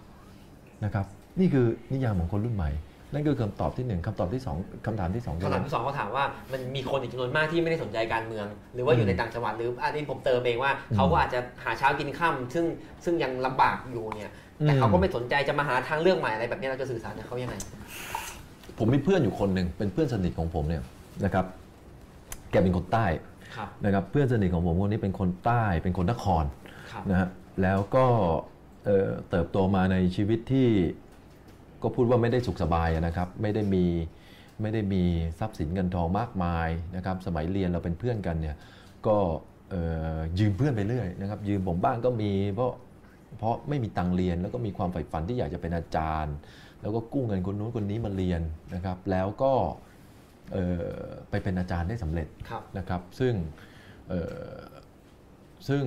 [0.84, 1.06] นะครับ
[1.40, 2.70] นี่คือนิยามของคนรุ่นใหม่
[3.14, 12.66] นั่นคือคำตอบที่หนึ่งคำตอบที่สองคำถามที่สองคำถามที่สองเขาถามว่ามันมีคนอีกจำนวนมากที่ไม่ได้สนใจการเมือง หรือว่าอยู่ในต่างจังหวัดหรืออันนี้ผมเติมเองว่าเขาก็อาจจะหาเช้ากินค่ำซึ่ง
[13.06, 14.34] ซึ่งยังลำบากอยู่เนี่ย
[14.64, 17.56] แต่เขาก็ไม่สนใจจะมาหาทางเลือกใหม่อะไรแบบนี้เราจะสื่อสารกับเขายังไง
[18.78, 20.84] ผมมีเพื่อนอยู่คนหนึ่งเป็นเพื่อนสนิทของผมเนี่ย
[21.26, 21.46] นะครับ
[22.52, 23.06] แกเป็นคนใต้
[23.56, 26.44] ครับนะครับเพื่อนสนิทของผมคนนี้เป็นคนใต้เป็นคนนคร
[26.92, 27.28] ครับนะฮะ
[27.62, 28.06] แล้วก็
[28.86, 30.70] เอ่อเติบโตมาในชีวิตที่
[31.84, 33.86] ก็พูดว่าไม่ได้สุขสบายอะนะครับ ไม่ได้มี
[34.62, 35.04] ไม่ได้มี
[35.40, 38.56] ทรัพย์สินเงินทองมากมายนะครับ สมัยเรียนเราเป็นเพื่อนกันเนี่ย
[39.08, 39.18] ก็
[39.70, 39.82] เอ่
[40.18, 42.72] อยืมเพื่อนไปเรื่อยนะครับ ยืมผมบ้างก็มีเพราะ
[43.38, 46.36] เพราะไม่มีตังค์เรียน แล้วก็มีความใฝ่ฝันที่อยากจะเป็นอาจารย์
[46.82, 48.42] แล้วก็กู้เงินคนนู้นคนนี้มาเรียน
[48.76, 49.54] นะครับ แล้วก็
[50.54, 50.88] เอ่อ
[51.30, 53.34] ไปเป็นอาจารย์ได้สำเร็จครับนะครับ ซึ่ง
[54.10, 54.22] เอ่
[54.56, 54.60] อ
[55.68, 55.84] ซึ่ง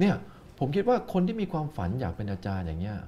[0.00, 0.14] เนี่ย
[0.58, 2.98] ผมคิดว่าคนที่มีความฝันอยากเป็นอาจารย์อย่างเงี้ย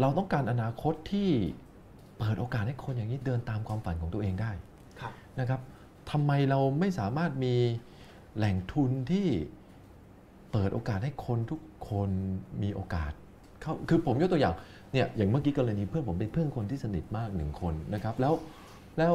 [0.00, 1.28] เราต้องการอนาคตที่
[2.18, 4.50] เปิดโอกาสให้คนอย่างนี้เดินตามความฝันของตัวเองได้
[5.00, 5.60] ครับนะครับ
[6.10, 7.54] ทำไมเราไม่สามารถมี
[8.36, 9.26] แหล่งทุนที่
[10.52, 12.10] เปิดโอกาสให้คนทุกคน
[12.62, 13.12] มีโอกาส
[13.60, 14.54] เข้าคือผมยกตัวอย่าง
[14.92, 18.34] เนี่ยอย่างเมื่อกี้กรณีเพื่อนผมเป็นเพื่อนคนที่สนิทมากหนึ่งคนนะครับแล้ว
[18.98, 19.12] แล้ว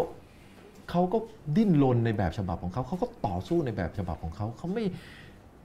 [0.89, 1.17] เขาก็
[1.55, 4.85] ดิ้นรนในแบบฉบับของเขาเขาก็ต่อสู้ในแบบฉบับของเขาเขาไม่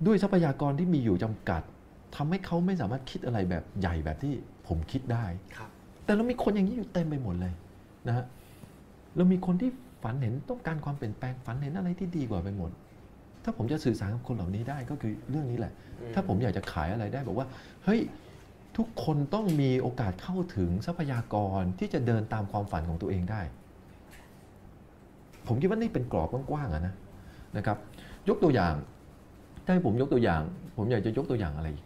[0.06, 1.62] ด้วยทรัพยากรที่มีอยู่จำกัด
[2.16, 4.34] ทำให้เขาไม่สามารถคิดอะไรแบบใหญ่แบบที่
[4.68, 5.24] ผมคิดได้
[5.56, 5.70] ครับ
[6.04, 7.52] แต่เรามีคนอย่างนี้อยู่เต็มไปหมดเลย
[8.08, 8.24] นะฮะ
[9.16, 9.70] เรามีคนที่
[10.02, 12.70] ฝันเห็นต้องการความเปลี่ยนแปลงฝันเห็นอะไรที่ดีกว่าไปหมด
[13.44, 17.46] ถ้าผมจะสื่อสารกับคนเหล่านี้ได้ก็คือเรื่องนี้แหละอืมถ้าผมอยากจะขายอะไรได้บอกว่า
[17.84, 18.00] เฮ้ย
[18.76, 23.40] ทุกคนต้องมีโอกาสเข้าถึงทรัพยากรที่จะเดินตามความฝันของตัวเองได้
[25.46, 26.94] ผมคิดว่านี่เป็นกรอบกว้างๆอะนะ
[27.56, 27.78] นะครับ
[28.28, 28.74] ยกตัวอย่าง
[29.64, 30.42] ถ้าให้ผมยกตัวอย่าง
[30.76, 31.84] ผมอยากจะยกตัวอย่างอะไรอีก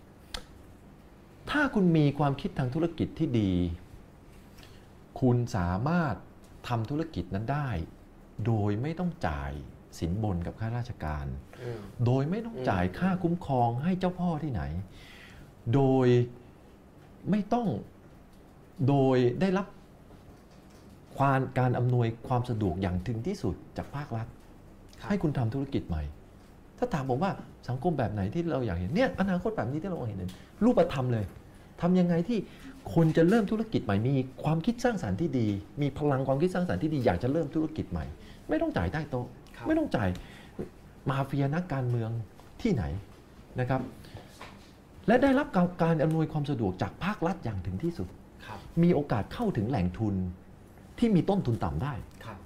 [1.51, 3.53] ถ้าคุณมีความคิดทางธุรกิจที่ดี
[5.20, 6.14] คุณสามารถ
[6.68, 7.68] ทำธุรกิจนั้นได้
[8.46, 9.53] โดยไม่ต้องจ่าย
[9.99, 11.26] สินบนกับข้าราชการ
[11.62, 14.62] อืมโดยไม่ต้องอืมจ่ายค่าคุ้มครองให้เจ้าพ่อที่ไหน
[15.74, 16.07] โดย
[17.30, 17.68] ไม่ต้อง
[18.88, 19.66] โดยได้รับ
[21.18, 24.26] ความการอำนวยความสะดวกอย่างถึงที่สุดจากภาครัฐ
[25.01, 26.03] ครับให้คุณทำธุรกิจใหม่
[26.78, 27.32] ถ้าถามผมว่า
[27.69, 30.19] สังคมแบบไหนที่เราอยากเห็นเนี่ยอนาคตแบบนี้ที่เราเห็น
[30.64, 31.25] รูปธรรมเลย
[31.81, 32.39] ทำยังไงที่
[32.95, 34.14] คนจะเริ่มธุรกิจใหม่มี
[34.45, 35.47] ความคิดสร้างสรรค์ที่ดี
[35.83, 38.05] มีพลังความคิดสร้างสรรค์ที่ดีอยากจะเริ่มธุรกิจใหม่
[38.49, 40.09] ไม่ต้องจ่ายใต้โต๊ะครับไม่ต้องจ่าย
[41.11, 42.11] มาเฟียนักการเมือง
[42.62, 42.85] ที่ไหน
[43.61, 43.81] นะครับ
[45.07, 48.09] และได้รับการการอำนวยความสะดวกจากภาครัฐอย่างถึงที่สุด
[48.47, 50.14] ครับมีโอกาสเข้าถึงแหล่งทุน
[50.99, 51.95] ที่มีต้นทุนต่ำได้
[52.25, 52.39] ครับ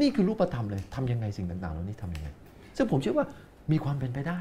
[0.00, 2.28] นี่คือรูปธรรมเลยทำยังไงสิ่งต่างๆ เหล่านี้ทำยังไง
[2.76, 3.26] ซึ่งผมเชื่อว่า
[3.70, 4.40] มีความเป็นไปได้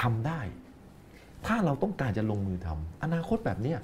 [0.00, 0.40] ทำได้
[1.46, 3.78] ถ้าเราต้องการจะลงมือทำอนาคตแบบเนี้ย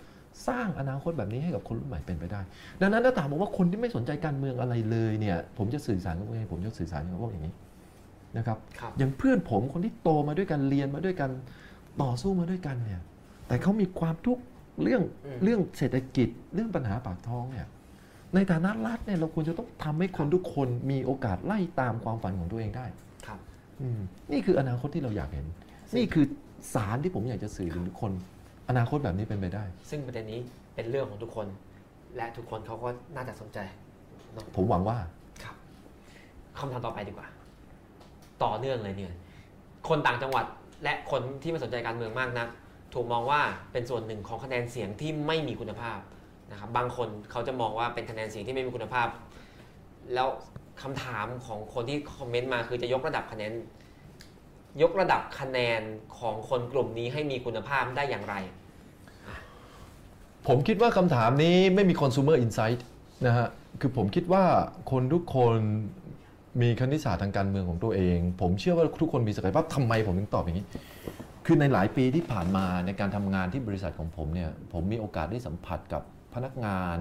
[0.49, 2.41] สร้างอนาคตแบบนี้ให้กับคนรุ่นใหม่เป็นไปได้
[2.81, 7.55] ดังนั้นถ้าถามผมว่าคนที่ไม่สนใจการเมืองอะไรเลยเนี่ยผมจะสื่อสารกับพวกนี้ผมจะสื่อสารกับพวกอย่างนี้
[8.37, 11.31] นะครับครับอย่างเพื่อนผมคนที่โตมาด้วยกันเรียนมาด้วยกัน
[12.03, 13.01] ต่อสู้มาด้วยกันเนี่ย
[13.49, 14.43] แต่เขามีความทุกข์
[14.83, 17.67] เรื่องอืมเรื่องเศรษฐกิจเรื่องปัญหาปากท้องเนี่ย
[18.35, 23.06] ในฐานะรัฐเนี่ยเราควรจะต้องทำให้คนทุกคนมีโอกาสไล่ตามความฝันของตัวเองได้ครับอืม
[24.33, 25.47] นี่คืออนาคตที่เราอยากเห็น
[25.97, 26.25] นี่คือ
[26.75, 28.13] สารที่ผมอยากจะสื่อถึงทุกคน
[28.69, 30.41] อนาคตแบบนี้เป็นไปได้ ซึ่งประเด็นนี้
[30.75, 31.47] เป็นเรื่องของทุกคน
[32.17, 33.59] และทุกคนเขาก็น่าจะสนใจ
[34.33, 34.97] เนอะผมหวังว่า
[35.43, 35.57] ครับ
[36.59, 37.29] คำถามต่อไปดีกว่า
[38.45, 39.15] ต่อเนื่องเลยเนี่ย
[39.89, 40.45] คนต่างจังหวัด
[40.83, 42.49] และคนที่ไม่สนใจการเมืองมากนัก
[42.95, 43.41] ถูกมองว่า
[43.73, 45.99] เป็นส่วนหนึ่งของคะแนนเสียงที่ไม่มีคุณภาพ
[46.51, 49.09] นะครับบางคนเขาจะมองว่าเป็นคะแนนเสียงที่ไม่มีคุณภาพ
[50.15, 50.29] แล้ว
[50.83, 53.53] คำถามของคนที่คอมเมนต์มาคือจะยกระดับคะแนน
[54.83, 55.81] ยกระดับคะแนน
[56.19, 58.35] ของคนกลุ่มนี้ให้มีคุณภาพได้อย่างไร
[60.47, 62.81] ผมคิดว่าคำถามนี้ไม่มี consumer insight
[63.27, 63.49] นะฮะ
[63.81, 64.45] คือผมคิดว่า
[64.91, 65.57] คนทุกคน
[66.63, 70.67] มีคณิตศาสตร์ทางการเมืองของตัวเอง ผมเชื่อว่าทุกคนมีศักยภาพทำไมผมถึงตอบอย่างนี้
[71.47, 76.03] คือในหลายปีที่ผ่านมาในการทำงานที่บริษัทของผมเนี่ย ผมมีโอกาสได้สัมผัสกับ
[76.35, 76.99] พนักงาน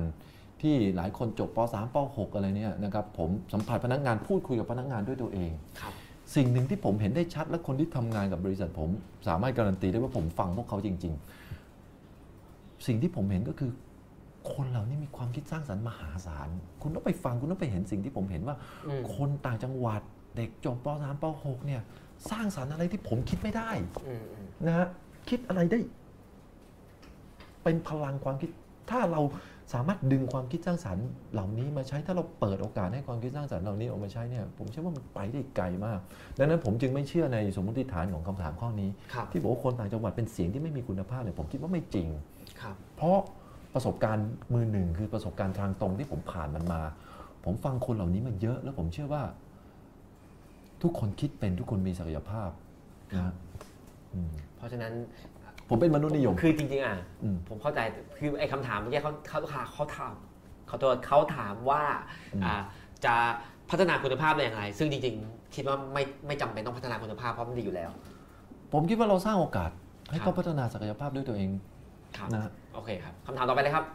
[0.65, 5.51] ที่หลายคนจบป .3 ป .6 อะไรเนี่ยนะครับผมสัมผัสพนักงานพูดคุยกับพนักงานด้วยตัวเอง
[5.81, 5.93] ครับ
[6.35, 8.89] สิ่งหนึ่งที่ผมเห็นได้ชัดและคนที่ทำงานกับบริษัทผม
[9.27, 11.13] สามารถการันตีได้ว่าผมฟังพวกเขาจริง
[11.99, 13.71] ๆ สิ่งที่ผมเห็นก็คือ
[14.53, 16.49] คนเหล่านี้มีความคิดสร้างสรรค์มหาศาล
[16.81, 18.55] คุณต้องไปฟังคุณต้องไปเห็นสิ่งที่ผมเห็นว่า
[18.87, 20.01] อืมคนต่างจังหวัด
[20.35, 21.81] เด็กจบป .3 ป .6 เนี่ย
[22.31, 23.69] สร้างสรรค์อะไรที่ผมคิดไม่ได้
[24.07, 24.87] อืมอืมนะฮะ
[25.29, 25.79] คิดอะไรได้
[27.63, 28.49] เป็นพลังความคิด
[28.89, 29.21] ถ้าเรา
[29.73, 35.99] สามารถดึงความคิดสร้างสรรค์เหล่านี้มาใช้ถ้าเราเปิดโอกาสให้ความคิดสร้างสรรค์เหล่านี้ออกมาใช้เนี่ยผมเชื่อว่ามันไปได้ไกลมาก
[36.37, 42.07] ดังนั้นผมจึงไม่เชื่อในสมมติฐานของคำถามข้อนี้ครับที่บอกว่าคนต่างจังหวัดเป็นเสียงที่ไม่มีคุณภาพเนี่ยผมคิดว่าไม่จริง
[42.61, 43.17] ครับเพราะ
[43.73, 46.81] ประสบการณ์มือหนึ่งคือประสบการณ์ทางตรงที่ผมผ่านมันมา
[47.45, 49.23] ผมฟังคนเหล่านี้มาเยอะ แล้วผมเชื่อว่า
[50.81, 52.49] ทุกคนคิดเป็นทุกคนมีศักยภาพ
[53.15, 53.33] นะฮะ
[54.13, 54.93] อืมเพราะฉะนั้น
[55.69, 57.79] ผมเป็นมนุษย์นิยม คือจริงๆอะอืมผมเข้าใจ
[58.17, 59.39] คือไอ้คำถามเมื่อกี้เขาเขา
[59.73, 60.13] เขาถาม
[60.67, 61.83] เขาตัวเขาถามว่า
[62.33, 62.55] อืมอ่า
[63.05, 63.13] จะ
[63.69, 67.89] พัฒนาคุณภาพได้อย่างไร ซึ่งจริงๆ คิดว่าไม่ไม่จำเป็นต้องพัฒนาคุณภาพเพราะมันดีอยู่แล้ว
[68.71, 69.71] ผมคิดว่าเราสร้างโอกาส
[70.11, 71.49] ให้ครัเขาบพัฒนาศักยภาพด้วยตัวเอง
[72.17, 73.85] ครับนะฮะโอเคครับคำถามต่อไปเลยครับ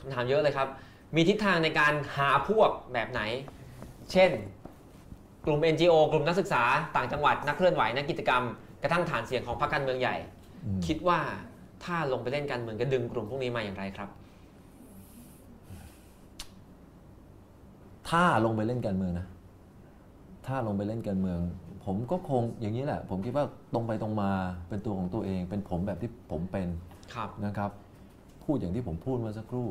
[0.00, 0.68] คำถามเยอะเลยครับ
[1.16, 3.20] มีทิศทางในการหาพวกแบบไหน
[4.12, 4.30] เช่น
[5.44, 6.62] กลุ่ม NGO กลุ่มนักศึกษา
[6.96, 8.42] ต่างจังหวัดนักเคลื่อนไหวนักกิจกรรม
[8.82, 10.43] กระทั่งฐานเสียงของพรรคการเมืองใหญ่อืม
[10.86, 11.20] คิดว่า
[11.84, 14.08] ถ้าลงไปเล่นการเมืองจะดึงกลุ่มพวกนี้มาอย่างไรครับ
[18.10, 19.26] ถ้าลงไปเล่นการเมืองนะ
[20.46, 21.38] ถ้าลงไปเล่นการเมือง
[21.84, 23.44] ผมก็คงอย่างนี้แหละ ผมคิดว่า
[23.74, 24.30] ตรงไปตรงมา
[24.68, 26.68] เป็นตัวของตัวเอง เป็นผมแบบที่ผมเป็น
[27.14, 27.70] ครับนะครับ
[28.44, 29.68] พูดอย่างที่ผมพูดเมื่อสักครู่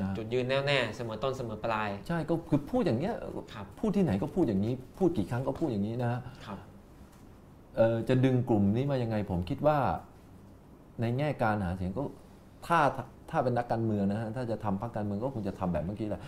[0.00, 3.14] นะจุดยืนแน่วแน่เสมอต้นเสมอปลาย ใช่ก็คือพูดอย่างเงี้ย
[3.54, 6.58] ครับพูดที่ไหนก็พูดอย่างนี้ พูดกี่ครั้งก็พูดอย่างนี้นะฮะครับ
[7.76, 9.78] เอ่อจะดึงกลุ่มนี้มายังไง ผมคิดว่า
[11.00, 12.02] ในแง่การหาเสียงก็
[12.66, 12.78] ถ้า
[13.30, 16.22] ถ้าเป็นนักการเมืองนะฮะถ้าจะทำพรรคการเมืองก็คงจะทำแบบเมื่อกี้แหละ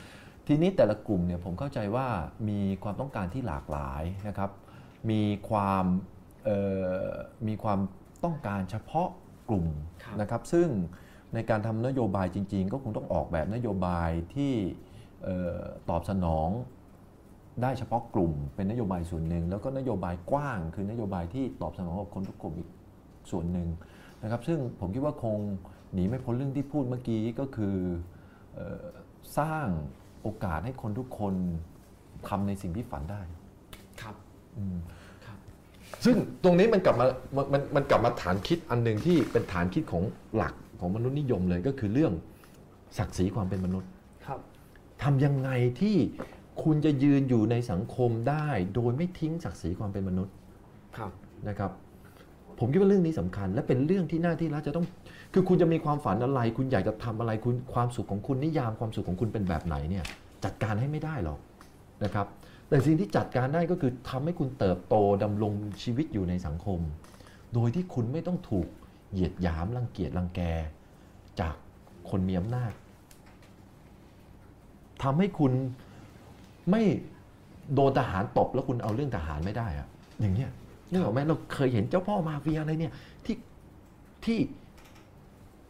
[0.47, 2.07] ทีนี้แต่ละกลุ่มเนี่ยผมเข้าใจว่า
[2.49, 4.51] มีความต้องการที่หลากหลายนะครับ
[5.11, 5.85] มีความ
[7.49, 7.81] มีความ
[8.25, 9.09] ต้องการเฉพาะ
[9.49, 9.67] กลุ่ม
[10.21, 10.69] นะครับ ซึ่ง
[11.35, 14.53] ในการทำนโยบายจริง ๆ ก็คงต้องออกแบบนโยบายที่
[15.91, 16.49] ตอบสนอง
[17.63, 22.69] ได้เฉพาะกลุ่ม เป็นนโยบายส่วนหนึ่ง แล้วก็นโยบายกว้าง คือนโยบายที่ตอบสนองกับคนทุกกลุ่มอีก
[23.31, 23.69] ส่วนหนึ่ง
[24.23, 25.39] นะครับซึ่งผมคิดว่าคง
[25.93, 27.77] หนีไม่พ้นเรื่องที่พูดเมื่อกี้ก็คือ
[28.55, 28.87] เออ
[29.39, 29.67] สร้าง
[30.23, 31.35] โอกาสให้คนทุกคน
[32.29, 33.21] ทำในสิ่งที่ฝันได้
[34.03, 34.15] ครับ
[34.57, 34.79] อืม
[35.27, 35.39] ครับ
[36.05, 37.07] ซึ่งตรงนี้มันกลับมา
[37.37, 40.05] มันมันมันกลับมาฐานคิดอันหนึ่งที่เป็นฐานคิดของ
[40.37, 42.13] หลักของมนุษย์นิยมเลยก็คือเรื่อง
[42.99, 43.91] ศักดิ์ศรีความเป็นมนุษย์
[44.27, 44.41] ครับ
[45.03, 45.51] ทำยังไง
[45.81, 45.97] ที่
[46.63, 50.35] คุณจะยืนอยู่ในสังคมได้ โดยไม่ทิ้งศักดิ์ศรีความเป็นมนุษย์
[50.97, 51.13] ครับ
[51.49, 51.71] นะครับ
[52.61, 54.87] ผมคิดว่าเรื่องนี้สำคัญ และเป็นเรื่องที่หน้าที่รัฐจะต้อง
[55.33, 60.05] คือคุณจะมีความฝันอะไร คุณอยากจะทำอะไรคุณความสุขของคุณนิยามความสุขของคุณเป็นแบบไหนเนี่ย
[60.45, 61.39] จัดการให้ไม่ได้หรอก
[62.05, 62.27] นะครับ
[62.69, 65.53] แต่สิ่งที่จัดการได้ก็คือทำให้คุณเติบโตดำรง
[65.83, 66.81] ชีวิตอยู่ในสังคม
[67.55, 68.67] โดยที่คุณไม่ต้องถูก
[69.13, 70.41] เหยียดหยามรังเกียจรังแก
[71.41, 71.55] จาก
[72.11, 72.73] คนมีอำนาจ
[75.03, 75.53] ทำให้คุณ
[76.71, 76.83] ไม่
[77.75, 79.89] โดนทหารตบแล้วคุณเอาเรื่องทหารไม่ได้อะ
[80.21, 80.51] อย่างเนี้ย
[80.91, 82.93] นึกออกไหมเราเคยเห็นเจ้าพ่อมาเฟียอะไรเนี่ย
[83.25, 83.37] ที่
[84.25, 84.41] ที่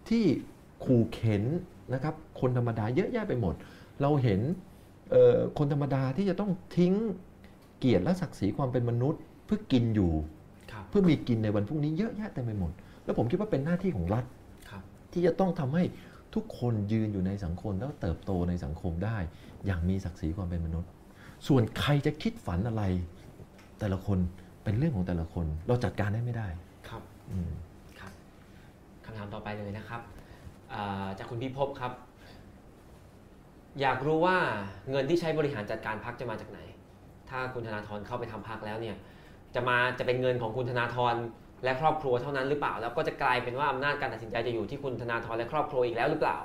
[0.09, 0.25] ที่
[0.85, 1.43] ขู่เข็น
[1.95, 3.55] นะครับ คนธรรมดาเยอะแยะไปหมด
[4.03, 4.41] เราเห็น
[5.11, 6.95] เอ่อคนธรรมดาที่จะต้องทิ้ง
[7.79, 10.13] เกียรติและศักดิ์ศรีความเป็นมนุษย์ เพื่อกินอยู่
[10.73, 12.73] ครับเพื่อมีกินในวันพรุ่งนี้เยอะแยะเต็มไปหมด
[13.05, 14.25] แล้วผมคิดว่าเป็นหน้าที่ของรัฐ
[14.71, 15.85] ครับที่จะต้องทำให้
[16.35, 19.19] ทุกคนยืนอยู่ในสังคมแล้วเติบโตในสังคมได้
[19.67, 20.91] อย่างมีศักดิ์ศรีความเป็นมนุษย์
[21.49, 22.83] ส่วนใครจะคิดฝันอะไร
[23.79, 24.19] แต่ละคน
[24.65, 26.47] เป็นเรื่องของแต่ละคน เราจัดการได้ไม่ได้
[26.89, 27.51] ครับอืม
[28.01, 28.13] ครับ
[29.05, 30.01] คำถามต่อไปเลยนะครับ
[30.73, 31.93] อ่าจากคุณพิภพครับ
[33.81, 34.37] อยากรู้ว่า
[34.91, 36.61] เงินที่ใช้บริหารจัดการพักจะมาจากไหน
[37.31, 38.97] ถ้าคุณธนาธรเข้าไปทำพักแล้วเนี่ย
[39.55, 41.15] จะมาจะเป็นเงินของคุณธนาธร
[41.65, 46.39] และครอบครัวเท่านั้นหรือเปล่า แล้วก็จะกลายเป็นว่าอำนาจการตัดสินใจจะอยู่ที่คุณธนาธรและครอบครัวอีกแล้วหรือเปล่า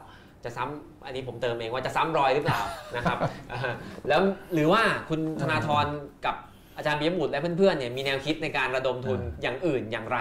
[0.43, 2.61] จะซ้ำอันนี้ผมเติมเองว่าจะซ้ำรอยหรือเปล่า
[2.95, 3.17] นะครับ
[3.51, 3.73] อ่า
[4.07, 4.21] แล้ว
[4.53, 5.85] หรือว่าคุณธนาธร
[6.25, 6.35] กับ
[6.77, 10.19] อาจารย์ปิยบุตรและเพื่อนๆเนี่ยมีแนวคิดในการระดมทุนอย่างอื่นอย่างไร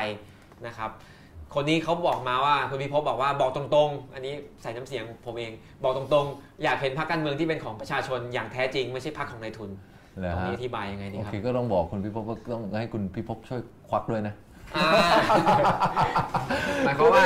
[0.66, 0.90] นะครับ
[1.54, 5.52] คนนี้เขาบอกมาว่าคุณพิภพบอกว่าบอกตรงๆ อันนี้ใส่น้ำเสียงผมเอง
[5.82, 9.70] บอกตรงๆ อยากเห็นพรรคการเมืองที่เป็นของประชาชนอย่างแท้จริง ไม่ใช่พรรคของนายทุน
[10.20, 14.34] แล้วตรงฮะนี้อธิบายยังไงดีโอครับเคก็ต้องบอกคุณพิภพว่าต้องให้คุณพิภพช่วยควักด้วยนะ
[14.76, 14.88] อ่า
[16.84, 17.22] หมายความว่า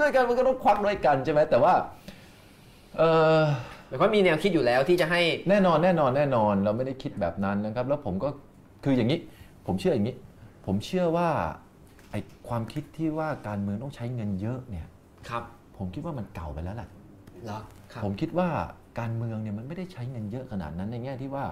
[0.00, 1.72] ด้วยกันมันก็ต้องควักด้วยกันใช่ไหมแต่ว่า
[2.98, 3.02] เอ
[3.38, 3.40] อ
[3.90, 8.28] หมายความว่ามีแนวคิดอยู่แล้วที่จะให้แน่นอนแน่นอนแน่นอนเราไม่ได้คิดแบบนั้นนะครับ แล้วผมก็
[8.84, 9.18] คืออย่างนี้
[9.66, 10.16] ผมเชื่ออย่างนี้
[10.66, 11.28] ผมเชื่อว่า
[12.10, 14.88] ไอ้ความคิดที่ว่าการเมืองต้องใช้เงินเยอะเนี่ย
[15.28, 15.44] ครับ
[15.78, 16.88] ผมคิดว่ามันเก่าไปแล้วแหละ
[17.44, 17.60] เหรอ
[17.92, 18.48] ครับผมคิดว่า
[19.00, 21.44] การเมืองเนี่ยมันไม่ได้ใช้เงินเยอะขนาดนั้นในแง่ที่ว่า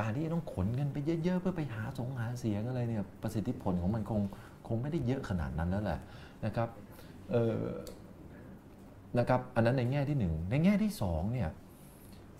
[0.00, 4.20] การที่จะต้องขนเงินไปเยอะๆ เพื่อไปหาสงหาเสียงอะไรเนี่ยประสิทธิผลของมันคง
[4.68, 5.98] คงไม่ได้เยอะขนาดนั้นแล้วแหละ
[6.44, 6.68] นะครับ
[7.30, 7.60] เออ
[9.18, 11.48] นะครับ อันนั้นในแง่ที่หนึ่งในแง่ที่สองเนี่ย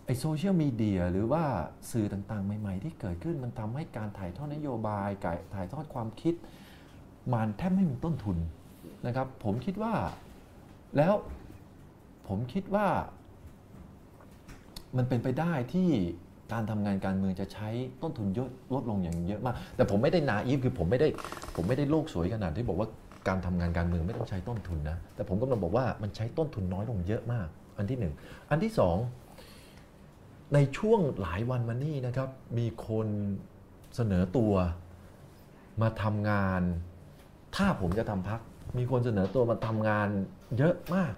[0.06, 1.44] ไอโซเชียลมีเดียหรือว่า
[1.90, 6.34] สื่อต่างๆ ใหม่ ๆ ที่เกิดขึ้นมันทำให้การถ่ายทอดนโยบายการถ่ายทอดความคิด
[7.32, 8.38] มันแทบไม่มีต้นทุน
[9.06, 9.94] นะครับ ผมคิดว่า
[10.96, 11.14] แล้ว
[12.28, 12.86] ผมคิดว่า
[14.96, 15.88] มันเป็นไปได้ที่
[16.52, 17.68] การทำงานการเมืองจะใช้
[18.02, 21.08] ต้นทุนเยอะลดลงอย่างเยอะมาก แต่ผมไม่ได้นาอีฟคือผมไม่ได้
[21.56, 22.88] ผมไม่ได้โลกสวยขนาดที่บอกว่า
[23.28, 27.48] การทำงานการเมืองไม่ต้องใช้ต้นทุนนะ แต่ผมกำลังบอกว่ามันใช้ต้นทุนน้อยลงเยอะมาก
[27.78, 28.14] อันที่หนึ่ง
[28.50, 28.96] อันที่สอง
[30.54, 32.28] ในช่วงหลายวันมานี้นะครับ
[32.58, 33.08] มีคน
[33.96, 34.52] เสนอตัว
[35.82, 36.62] มาทำงาน
[37.56, 38.40] ถ้าผมจะทำพัก
[38.78, 40.08] มีคนเสนอตัวมาทำงาน
[40.58, 41.14] เยอะมาก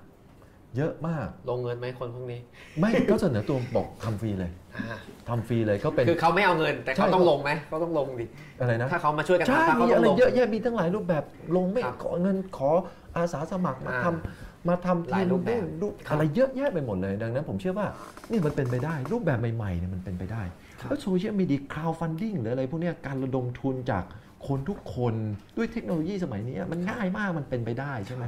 [0.76, 2.40] เยอะมาก ลงเงินไหมคนพวกนี้
[2.80, 8.26] ไม่ก็เสนอตัวบอกทำฟรีเลยอ่าทำฟรีเลยก็เป็น คือเขาไม่เอาเงิน แต่เขาใช่ต้องลงไหมเขาต้องลงดิ
[8.60, 11.24] อะไรนะ ถ้าเขามาช่วยกันใช่ทำพรรคเขามีต้ออะงไรลงเยอะแยะมีทั้งหลายรูปแบบ
[11.56, 12.70] ลงไม่ครับขอเงินขอ
[13.16, 17.86] อาสาสมัครมาอ่าทำ มาทำหลายรูปแบบรูปครับอะไรเยอะแยะไปหมดเลย ดังนั้นผมเชื่อว่า
[18.30, 20.42] นี่มันเป็นไปได้ รูปแบบใหม่ๆเนี่ยมันเป็นไปได้
[20.80, 24.04] ครับแล้วโซเชียลมีเดีย crowdfunding หรืออะไรพวกเนี้ยการระดมทุนจาก
[24.46, 25.14] คนทุกคน
[25.56, 28.24] ด้วยเทคโนโลยีสมัยนี้มันง่ายมากมันเป็นไปได้ใช่ไหม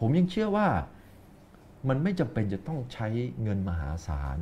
[0.00, 0.66] ผมยังเชื่อว่า
[1.88, 3.06] มันไม่จำเป็นจะต้องใช้
[3.42, 4.38] เงินมหาศาล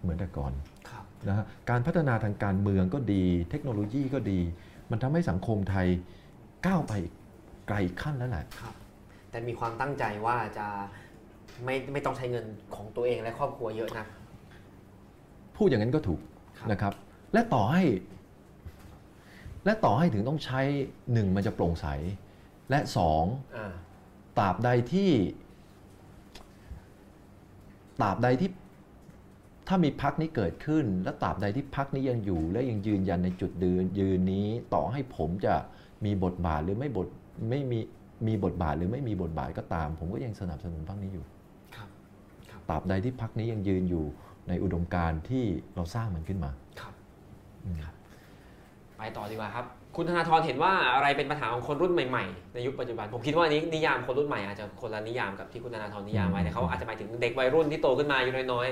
[0.00, 0.52] เหมือนแต่ก่อน
[0.88, 4.40] ครับนะฮะการพัฒนาทางการเมืองก็ดี เทคโนโลยีก็ดี
[4.90, 5.86] มันทำให้สังคมไทย
[6.66, 6.92] ก้าวไป
[7.68, 8.74] ไกลขั้นแล้วแหละครับ
[9.32, 10.66] แต่มีความตั้งใจว่าจะ
[11.64, 14.06] ไม่ไม่ต้องใช้เงินของตัวเองและครอบครัวเยอะนะ
[15.56, 16.20] พูดอย่างนั้นก็ถูก
[16.58, 16.92] ครับนะครับ
[17.32, 17.82] และต่อให้
[19.64, 20.60] และต่อให้ถึงต้องใช้
[21.12, 21.86] หนึ่งมันจะโปร่งใส
[22.70, 23.24] และสอง
[23.56, 23.72] อ่า
[24.38, 25.10] ตราบใดที่
[28.02, 28.50] ตราบใดที่
[29.68, 35.54] ถ้ามีพักนี้เกิดขึ้น และตราบใดที่พักนี้ยังอยู่และยังยืนยันในจุดยืนยืนนี้ ต่อให้ผมจะ
[36.04, 37.08] มีบทบาทหรือไม่บท
[37.50, 37.80] ไม่มี
[38.26, 41.24] มีบทบาทหรือไม่มีบทบาทก็ตาม ผมก็ยังสนับสนุนพักนี้อยู่
[41.76, 41.88] ครับ
[42.50, 44.04] ครับตราบใดที่พักนี้ยังยืนอยู่
[44.48, 45.44] ในอุดมการณ์ที่
[45.74, 46.50] เราสร้างมันขึ้นมา
[46.80, 46.94] ครับ
[47.64, 47.76] อืม
[48.98, 49.66] ไปต่อดีกว่าครับ
[49.96, 58.68] คุณธนาธรเห็นว่าอะไรเป็นปัญหาของคนรุ่นใหม่ๆ ในยุคปัจจุบัน ผมคิดว่าอันนี้นิยามคนรุ่นใหม่อาจจะคนละนิยามกับที่คุณธนาธรนิยามไว้แต่เขาอาจจะหมายถึงเด็กวัยรุ่นที่โตขึ้นมาอายู่น้อย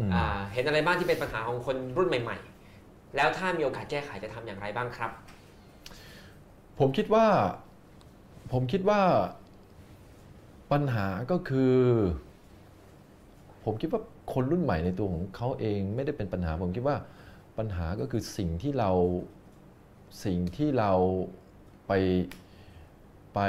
[0.00, 2.36] อืมๆอ่าเห็นอะไรบ้างที่เป็นปัญหาของคนรุ่นใหม่
[2.76, 5.10] ๆ แล้วถ้ามีโอกาสแก้ไขจะทำอย่างไรบ้างครับ
[6.78, 7.26] ผมคิดว่า
[8.52, 9.00] ผมคิดว่า
[10.70, 11.76] ปปัญหาก็คือ
[13.64, 14.00] ผมคิดว่า
[14.32, 16.96] คนรุ่นใหม่ในตัวของเขาเองไม่ได้เป็นปัญหา ผมคิดว่า
[17.58, 18.90] ปัญหาก็คือสิ่งที่เรา
[20.24, 20.92] สิ่งที่เรา
[21.86, 21.92] ไป
[23.34, 23.40] ไป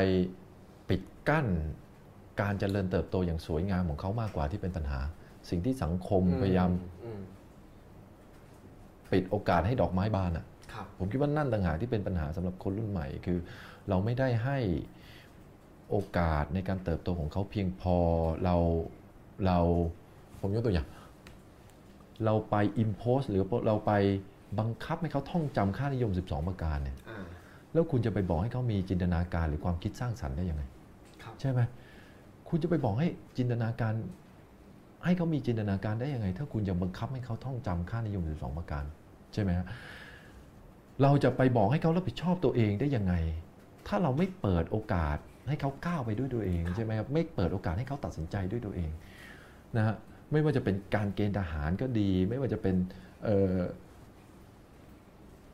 [0.90, 1.48] ปิดกั้น
[2.42, 5.00] การเจริญเติบโตอย่างสวยงามของเขามากกว่าที่เป็นปัญหา
[5.50, 6.70] สิ่งที่สังคมพยายาม
[7.04, 7.22] อืม
[9.12, 13.40] ปิดโอกาสให้ดอกไม้บานอะครับผมคิดว่านั่นต่างหากที่เป็นปัญหาสำหรับคนรุ่นใหม่ คือ
[13.90, 14.58] เราไม่ได้ให้
[15.90, 17.96] โอกาสในการเติบโตของเขาเพียงพอ
[18.44, 18.56] เรา
[19.46, 19.60] เรา
[20.40, 20.88] ผมยกตัวอย่าง
[22.26, 23.92] เราไป impose หรือเราไป
[24.60, 27.26] บังคับให้เขาท่องจำค่านิยม 12 ประการเนี่ยอ่า
[27.74, 30.64] แล้วคุณจะไปบอกให้เขามีจินตนาการหรือความคิดสร้างสรรค์ได้ยังไง
[31.24, 31.60] ครับใช่ไหม
[32.50, 33.08] คุณจะไปบอกให้
[33.38, 33.94] จินตนาการ
[35.06, 38.84] ให้เขามีจินตนาการได้ยังไง ถ้าคุณยังบังคับให้เขาท่องจำค่านิยม 12 ประการ
[39.34, 39.66] ใช่ไหมฮะ
[41.02, 43.14] เราจะไปบอกให้เขารับผิดชอบตัวเองได้ยังไง
[43.88, 45.18] ถ้าเราไม่เปิดโอกาส
[45.50, 48.92] ให้เขาก้าวไปด้วยตัวเองใช่ไหมครับไม่เปิดโอกาสให้เขาตัดสินใจด้วยตัวเอง
[49.78, 49.96] นะฮะ
[50.32, 52.76] ไม่ว่าจะเป็นการเกณฑ์ทหารก็ดี ไม่ว่าจะเป็น
[53.24, 53.60] เอ่อ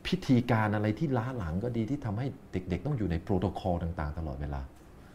[0.06, 4.62] พิธีการอะไรที่ล้าหลังก็ดีที่ทำให้เด็กๆ ต้องอยู่ในโปรโตคอลต่างๆ ตลอดเวลา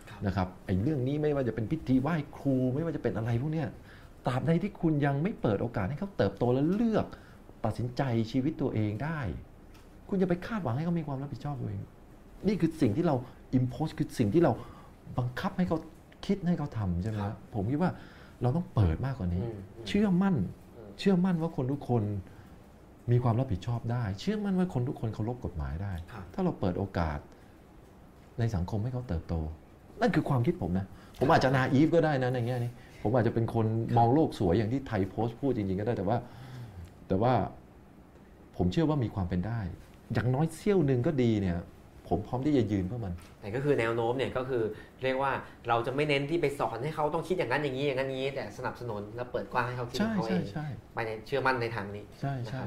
[0.09, 3.67] ครับนะครับไอ้เรื่องนี้ไม่ว่าจะเป็นพิธีไหว้ครู ไม่ว่าจะเป็นอะไรพวกเนี้ย
[4.27, 7.05] ตราบใดที่คุณยังไม่เปิดโอกาสให้เขาเติบโตและเลือก
[7.65, 8.01] ตัดสินใจ
[8.31, 9.19] ชีวิตตัวเองได้
[10.09, 11.81] คุณจะไปคาดหวังให้เขามีความรับผิดชอบตัวเอง
[12.47, 13.15] นี่คือสิ่งที่เรา
[13.57, 14.51] impose คือสิ่งที่เรา
[15.17, 15.77] บังคับให้เขา
[16.25, 17.91] คิดให้เขาทำใช่ไหมคครัรับบผมคิดว่า
[18.41, 20.35] เราต้องเปิดมากกว่านี้อืมเชื่อมั่น
[20.77, 22.03] อืมเชื่อมั่นว่าคนทุกคน
[23.11, 27.19] มีความรับผิดชอบได้ เชื่อมั่นว่าคนทุกคนเคารพกฎหมายได้ครับถ้าเราเปิดโอกาส
[28.39, 29.33] ในสังคมให้เขาเติบโต
[30.01, 30.85] นั่นคือความคิดผมนะ
[31.19, 32.71] ผมอาจจะนาอีฟก็ได้นะในแง่นี้
[33.01, 33.65] ผมอาจจะเป็นคน
[33.97, 36.17] มองโลกสวยอย่างที่ไทยโพสต์พูดจริงๆก็ได้แต่ว่า
[37.07, 37.33] แต่ว่า
[38.57, 39.59] ผมเชื่อว่ามีความเป็นได้
[40.13, 41.57] อย่างน้อยเสี้ยวหนึ่งก็ดีเนี่ย
[42.09, 44.63] ผมพร้อมที่จะยืนเพื่อมัน แต่ก็คือแนวโน้มเนี่ยก็คือ
[45.03, 45.31] เรียกว่า
[45.67, 52.63] เราจะไม่เน้นที่ไปสอนให้เขาต้องคิดอย่างนั้นอย่างนี้อย่างนั้นอย่างนี้ แต่สนับสนุนและเปิดกว้างให้เขาคิดขใช่องเขาเอใช่งใช่ไปในเชื่อมั่นในทางนี้ใช่ใช่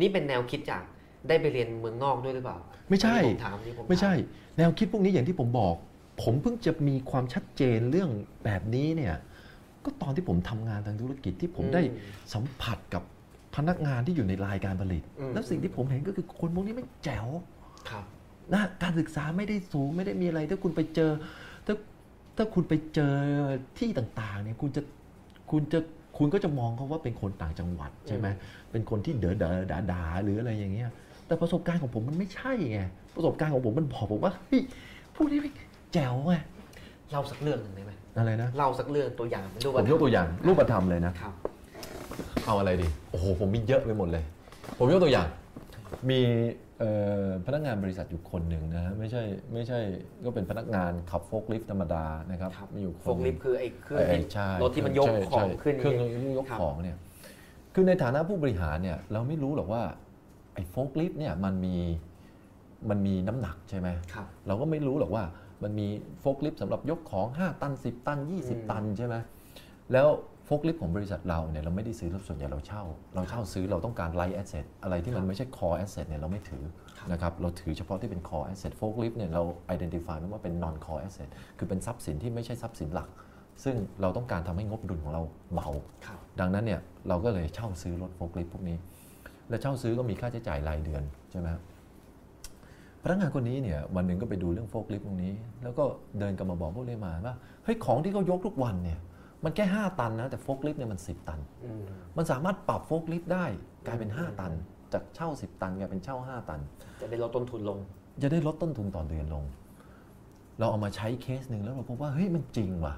[0.00, 0.82] นี่เป็นแนวคิดจาก
[1.28, 2.58] ได้ไปเรียนเมืองนอกด้วยหรือเปล่า
[2.90, 4.12] ไม่ใช่อันนี้ผมถามนี่ผมถาไม่ใช่
[4.58, 5.74] แนวคิดพวกนี้อย่างที่ผมบอก
[6.22, 8.10] ผมเพิ่งจะมีความชัดเจนเรื่อง
[8.44, 9.14] แบบนี้เนี่ย
[9.84, 13.02] ก็ตอนที่ผมทำงานทางธุรกิจที่ผมได้อืมสัมผัสกับ
[13.56, 17.26] พนักงานที่อยู่ในรายการผลิตอืมแล้วสิ่งที่ผมเห็นก็คือคนพวกนี้ไม่แจ๋ว
[17.90, 18.04] ครับ
[18.52, 21.10] นะการศึกษาไม่ได้สูงไม่ได้มีอะไร ถ้าคุณไปเจอ
[21.66, 21.74] ถ้า
[22.36, 23.14] ถ้าคุณไปเจอ
[23.78, 24.82] ที่ต่างๆเนี่ยคุณจะ
[25.50, 25.80] คุณจะ
[26.18, 28.26] คุณก็จะมองเขาว่าเป็นคนต่างจังหวัดใช่ไหม
[28.70, 30.90] เป็นคนที่เด๋อเด๋อดาดาๆหรืออะไรอย่างเงี้ย
[31.26, 32.80] แต่ประสบการณ์ของผมมันไม่ใช่ไง
[33.16, 34.62] ประสบการณ์ของผมมันบอกผมว่าเฮ้ย
[35.16, 35.50] พวกนี้ไม่
[35.92, 36.34] แจ๋วไง
[37.10, 41.34] เล่าสักเรื่องหนึ่งได้ไหมอะไรนะเล่าสักเรื่องตัวอย่างเป็นรูปผมยกตัวอย่างรูปธรรมเลยนะครับ
[42.46, 44.24] เอาอะไรดีโอ้โหผมมีเยอะไปหมดเลย
[44.78, 45.26] ผมยกตัวอย่าง
[46.10, 46.67] มีเอ่อ
[47.46, 49.22] พนักงานบริษัทอยู่คนหนึ่งนะฮะไม่ใช่
[49.52, 49.78] ไม่ใช่
[50.24, 56.96] ก็เป็นพนักงานขับโฟล์คลิฟต์ธรรมดานะครับครับมีอยู่ครับโฟล์คลิฟต์คือไอ้เครื่องเอ่อที่ใช่รถที่มันยกใช่ของใช่ขึ้นเครื่องอย่างนี้ยกครับของเนี่ย
[57.74, 59.82] คือในฐานะผู้บริหารเนี่ยเราไม่รู้หรอกว่า
[60.54, 61.76] ไอ้โฟล์คลิฟต์เนี่ยมันมี
[62.90, 65.24] มันมีน้ำหนักใช่ไหมครับเราก็ไม่รู้หรอกว่า
[65.62, 65.86] มันมี
[66.20, 69.16] โฟล์คลิฟต์สำหรับยกของ 5 ตัน 10 ตันอืม20 ตันใช่ไหม
[69.92, 70.08] แล้ว
[70.48, 72.82] โฟล์คลิฟต์ของบริษัทเราเนี่ยเราไม่ได้ซื้อรถส่วนใหญ่เราเช่า
[73.14, 76.64] เราเช่าซื้อเราต้องการ light asset อะไรที่มันไม่ใช่ core asset เนี่ยเราไม่ถือ
[76.98, 79.42] ครับนะครับเราถือเฉพาะที่เป็น core asset โฟล์คลิฟต์เนี่ยเรา
[79.74, 81.28] identify มันว่าเป็น non core asset
[81.58, 83.08] คือเป็นทรัพย์สินที่ไม่ใช่ทรัพย์สินหลัก
[83.64, 85.22] ซึ่งเราต้องการทำให้งบดุลของเรา
[85.54, 85.68] เบา
[86.06, 88.76] ครับดังนั้นเนี่ยเราก็เลยเช่าซื้อรถโฟล์คลิฟต์พวกนี้
[89.48, 91.62] และเช่าซื้อก็มีค่าใช้จ่ายรายเดือนใช่ไหมครับ
[93.02, 95.32] พนักงานคนนี้เนี่ยวันหนึ่งก็ไปดูเรื่องโฟล์คลิฟต์ตรงนี้
[95.62, 95.84] แล้วก็
[96.18, 97.34] เดินกลับมาบอกพวกเลยมาว่า
[97.64, 98.98] เฮ้ยของที่เขายกทุกวันเนี่ย
[99.44, 101.82] มันแค่ 5 ตันนะ แต่โฟล์คลิฟต์เนี่ยมัน 10 ตันอืม
[102.16, 103.46] มันสามารถปรับโฟล์คลิฟต์ได้
[103.86, 104.52] กลายเป็น 5 ตัน
[104.92, 106.60] จากเช่า 10 ตันกลายเป็นเช่า 5 ตัน
[107.00, 107.78] จะได้ลดต้นทุนลง
[108.22, 109.44] จะได้ลดต้นทุนต่อเดือนลง
[110.58, 112.94] เราเอามาใช้เคสหนึ่งแล้วเราพบว่าเฮ้ยมันจริงว่ะ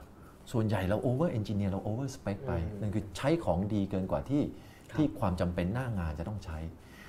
[0.53, 4.43] ส่วนใหญ่เรา over-engineer เรา over spec ไปอืมนั่นคือใช้ของดีเกินกว่าที่
[4.91, 6.59] ครับที่ความจำเป็นหน้างานจะต้องใช้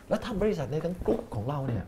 [0.10, 1.86] แล้วทำบริษัทในทั้งกลุ่มของเราเนี่ย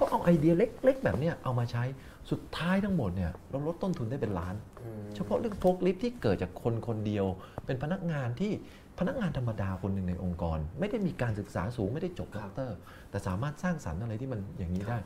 [0.00, 1.82] ก็เอาไอเดียเล็ก ๆ แบบเนี้ยเอามาใช้
[2.30, 4.75] สุดท้ายทั้งหมดเนี่ยเราลดต้นทุนได้เป็นล้านอืม
[5.14, 7.26] เฉพาะเรื่องโฟล์คลิฟต์ที่เกิดจากคนคนเดียว
[7.66, 8.52] เป็นพนักงานที่
[8.98, 12.76] พนักงานธรรมดาคนหนึ่งในองค์กร ไม่ได้มีการศึกษาสูงไม่ได้จบด็อกเตอร์
[13.10, 14.98] แต่สามารถสร้างสรรค์อะไรที่มันอย่างนี้ได้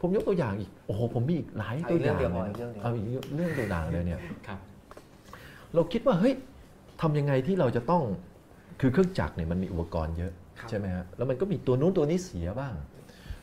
[0.00, 4.58] ผมยกตัวอย่างอีกโอ้โหผมมีอีกหลายตัวอย่างเอาอีกเรื่องเดียวเลยพออีกเรื่องเดียวเอาอีกเรื่องตัวอย่างเลยเนี่ยครับ
[5.74, 6.34] เราคิดว่าเฮ้ย
[7.00, 8.02] ทำยังไงที่เราจะต้อง
[8.80, 12.74] คือเครื่องจักรเนี่ยมันมีอุปกรณ์เยอะครับใช่ไหมฮะแล้วมันก็มีตัวนู้นตัวนี้เสียบ้าง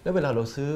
[0.03, 0.71] แล้วเวลาเราซื้อ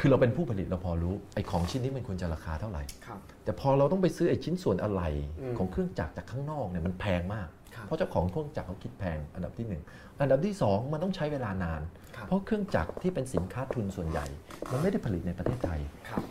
[0.00, 3.20] คือเราเป็นผู้ผลิตเราพอรู้ไอ้ของชิ้นนี้มันควรจะราคาเท่าไหร่ครับ
[3.50, 5.08] แต่พอเราต้องไปซื้อไอ้ชิ้นส่วนอะไหล่
[5.40, 9.82] อืมของเครื่องจักรจากข้างนอกเนี่ยมันแพงมากครับเพราะเจ้าของเครื่องจักรเขาคิดแพงอันดับที่หนึ่ง
[10.20, 11.80] อันดับที่สองมันต้องใช้เวลานาน
[12.16, 14.26] ครับเพราะเครื่องจักรที่เป็นสินค้าทุนส่วนใหญ่
[14.70, 16.22] มันไม่ได้ผลิตในประเทศไทยครับ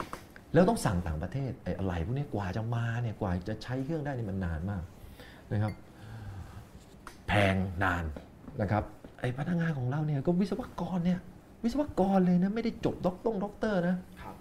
[0.53, 4.83] แล้วต้องสั่งต่างประเทศไอ้อะไรพวกนี้กว่าจะมาเนี่ยกว่าจะใช้เครื่องได้นี่มันนานมาก
[5.51, 5.73] นะครับ
[7.27, 8.03] แพงนาน
[8.61, 8.83] นะครับ
[9.19, 11.19] ไอ้พนักงานของเราเนี่ยก็วิศวกรเนี่ย
[11.63, 14.35] วิศวกรเลยนะไม่ได้จบด็อกตงด็อกเตอร์นะครับ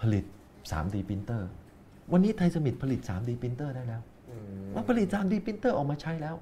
[0.00, 0.24] ผลิต
[0.70, 1.50] 3D ปรินเตอร์
[2.12, 4.00] วันนี้ไทยสมิธผลิต 3D ปรินเตอร์ได้แล้ว
[4.30, 6.34] อืมเราผลิต 3D ปรินเตอร์ออกมาใช้แล้ว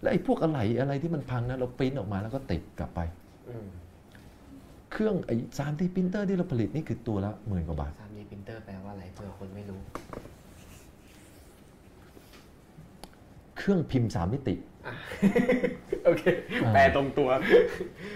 [0.00, 3.00] แล้วไอ้พวกอะไรอะไรที่มันพังนะเราปริ้นออกมาแล้วก็ติดกลับไป
[3.48, 3.66] อืม
[4.92, 9.80] เครื่องไอ้ 3D ปรินเตอร์ที่เราผลิตนี่คือตัวละหมื่นกว่าบาท 3D printer แปลว่าอะไรเผื่อคนไม่รู้
[13.56, 14.54] เครื่องพิมพ์3มิติ
[14.86, 14.94] อะ
[16.04, 16.22] โอเค
[16.62, 17.28] อ่าแปลตรงตัว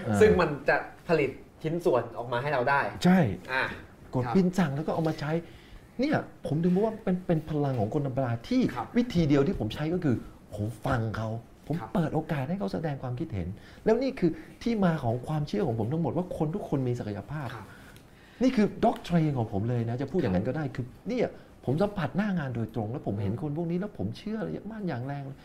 [0.06, 0.76] อ่าซึ่งมันจะ
[1.08, 1.30] ผลิต
[1.62, 3.18] ชิ้นส่วนออกมาให้เราได้ ใช่
[3.52, 3.64] อะ
[4.14, 5.30] กดครับพิมพ์สั่งแล้วก็เอามาใช้
[6.00, 10.16] เนี่ยผมถึงบอกว่าเป็นเป็นพลังของคนธรรมดาที่ครับวิธีเดียวที่ผมใช้ก็คือ
[10.54, 11.28] ผมฟังเขา
[11.66, 13.48] ผมครับเปิดโอกาสให้เขาแสดงความคิดเห็น
[13.84, 14.30] แล้วนี่คือ
[14.62, 17.66] ที่มาของความเชื่อของผมทั้งหมดว่าคนทุกคนมีศักยภาพครับ
[18.42, 21.28] นี่คือด็อกเทรนของผมเลยนะ จะพูดอย่างนั้นก็ได้คือเนี่ย
[21.64, 25.38] ผมสัมผัสหน้างานโดยตรง แล้วผมเห็นคนพวกนี้แล้วผมเชื่อเลยมากอย่างแรงเลย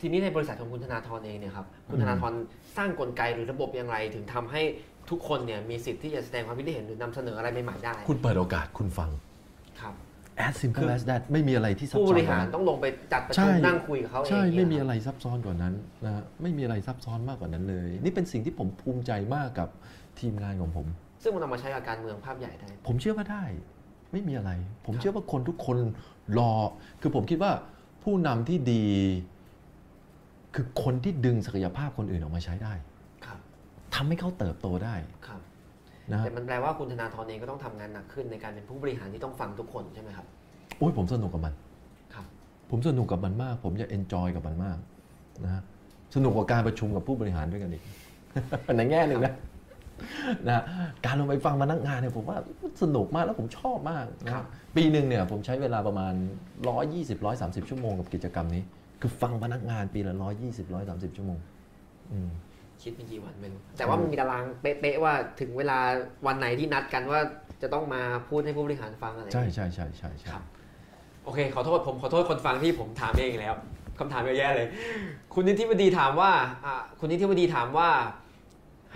[0.00, 2.32] ทีนี้ในบริษัทของคุณธนาธรเองเนี่ยครับคุณธนาธร
[2.76, 4.62] สร้างกลไกหรือระบบอย่างไรถึงทำให้
[5.10, 9.10] ทุกคนเนี่ยมีสิทธิ์ที่จะแสดงความคิดเห็นหรือนำเสนออะไรใหม่ๆได้คุณเปิดโอกาสคุณฟัง
[9.80, 9.94] ครับ
[10.46, 15.74] as simple as that ไม่มีอะไรที่ซับผู้ซ้บอนริกว่าหารนั้นต้องลงไปจัดประใช่ชุมนั่งคุยกับเขาเองใช่เนี่ยไม่มีอะไรซับซ้อนกว่านั้น
[16.04, 19.68] นะฮะไม่มีอะไรซับซ้อนมากกว่านั้นเลย นี่เป็นสิ่งที่ผมภูมิใจมากกับ
[20.20, 20.86] ทีมงานของผม
[21.22, 23.44] ซึ่งมันเอามาใช้กับการเมืองภาพใหญ่ได้ ผมเชื่อว่าได้
[24.12, 24.50] ไม่มีอะไร
[24.86, 25.76] ผมครับเชื่อว่าคนทุกคน
[26.38, 26.52] รอ
[27.00, 27.52] คือผมคิดว่า
[28.02, 28.84] ผู้นำที่ดี
[30.54, 32.91] คือคนที่ดึงศักยภาพคนอื่นออกมาใช้ได้ครับ
[33.94, 34.94] ทำให้เขาเติบโตได้
[35.26, 35.40] ครับ
[36.12, 40.26] นะฮะแต่มันแปลว่าคุณธนาธรเองก็ต้องทำงานหนักขึ้นในการเป็นผู้บริหารที่ต้องฟังทุกคนใช่ไหมครับ
[40.78, 41.54] โอ้ยผมสนุกกับมัน
[42.14, 42.26] ครับ
[42.70, 44.78] ผมสนุกกับมันมาก ผมจะ enjoy กับมันมาก
[45.44, 45.62] นะฮะ
[46.14, 47.82] สนุกกว่าการประชุมกับผู้บริหารด้วยกันอีก
[48.76, 49.34] ในแง่หนึ่งนะ
[50.46, 50.62] นะฮะ
[51.06, 52.38] การลงไปฟังพนักงานเนี่ยผมว่า
[52.82, 56.14] สนุกมากแล้วผมชอบมากนะฮะปีหนึ่งเนี่ยผมใช้เวลาประมาณ
[56.86, 58.62] 120 130 ชั่วโมงกับกิจกรรมนี้
[59.00, 60.14] คือฟังพนักงานปีละ
[60.44, 61.38] 120 130 ชั่วโมง
[62.12, 62.30] อืม
[62.82, 65.78] คิดเป็นกี่วันไม่รู้แต่ว่ามันมีตารางเป๊ะๆว่าถึงเวลา
[66.26, 67.20] วันไหนที่นัดกันว่า
[67.62, 70.44] จะต้องมาพูดให้ผู้บริหารฟังอะไรใช่ใช่ใช่ใช่ใช่ครับ
[71.24, 73.54] โอเค ขอโทษผมขอโทษคนฟังที่ผมถามเองอีกแล้ว
[73.98, 74.68] คำถามเยอะแยะเลย
[75.34, 76.30] คุณนิติบดีถามว่า
[76.64, 77.88] อ่าคุณนิติบดีถามว่า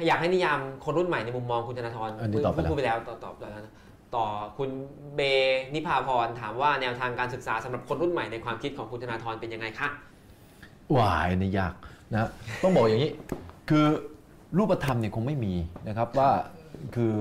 [0.06, 3.74] อยากให้นิยามคนรุ่นใหม่ในมุมมองคุณธนาธรอันนี้ตอบไปแล้วพูดไปแล้วตอบตอบไปแล้วนะ
[4.14, 4.24] ต่อ
[4.58, 4.70] คุณ
[5.16, 5.20] เบ
[5.74, 9.88] นิพาพรถามว่าแนวทางการศึกษาสำหรับคนรุ่นใหม่ในความคิดของคุณธนาธรเป็นยังไงคะ
[10.96, 11.74] วายนี่ยาก
[12.14, 12.28] นะ
[12.62, 13.10] ต้องบอกอย่างนี้
[13.68, 13.86] คือ
[14.58, 15.54] รูปธรรมเนี่ยคงไม่มี
[15.88, 16.30] นะครับว่า
[16.94, 17.14] คือ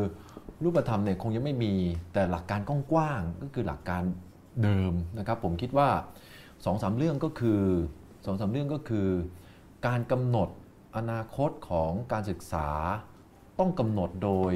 [0.64, 1.74] รูปธรรมเนี่ยคงยังไม่มี
[2.14, 2.60] แต่หลักการ
[2.92, 4.04] กว้างๆก็คือหลักการ
[4.64, 5.90] เดิมนะครับผมคิดว่า
[6.66, 7.62] สองสามเรื่องก็คือ
[8.26, 9.08] สองสามเรื่องก็คือ
[9.88, 10.50] การกำหนด
[10.96, 12.68] อนาคตของการศึกษา
[13.60, 14.54] ต้องกำหนดโดย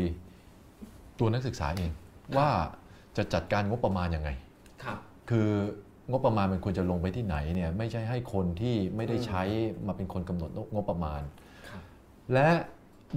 [1.20, 1.92] ตัวนักศึกษาเอง
[2.38, 2.50] ว่า
[3.18, 4.30] จะจัดการงบประมาณยังไง
[4.84, 4.98] ครับ
[5.30, 5.50] คือ
[6.12, 9.42] งบประมาณมันควรจะลงไปที่ไหนเนี่ยไม่ใช่ให้คนที่ไม่ได้ใช้
[9.88, 11.39] มาเป็นคนกำหนดงบประมาณครับ
[12.34, 12.48] และ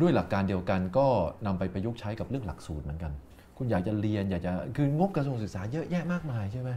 [0.01, 1.07] ด้วยหลักการเดียวกันก็
[1.47, 3.13] นำไปประยุกต์ใช้กับเรื่องหลักสูตรเหมือนกัน
[3.57, 6.71] คุณอยากจะเรียนอยากจะคืองบกระทรวงศึกษาเยอะแยะมากมายใช่ไหม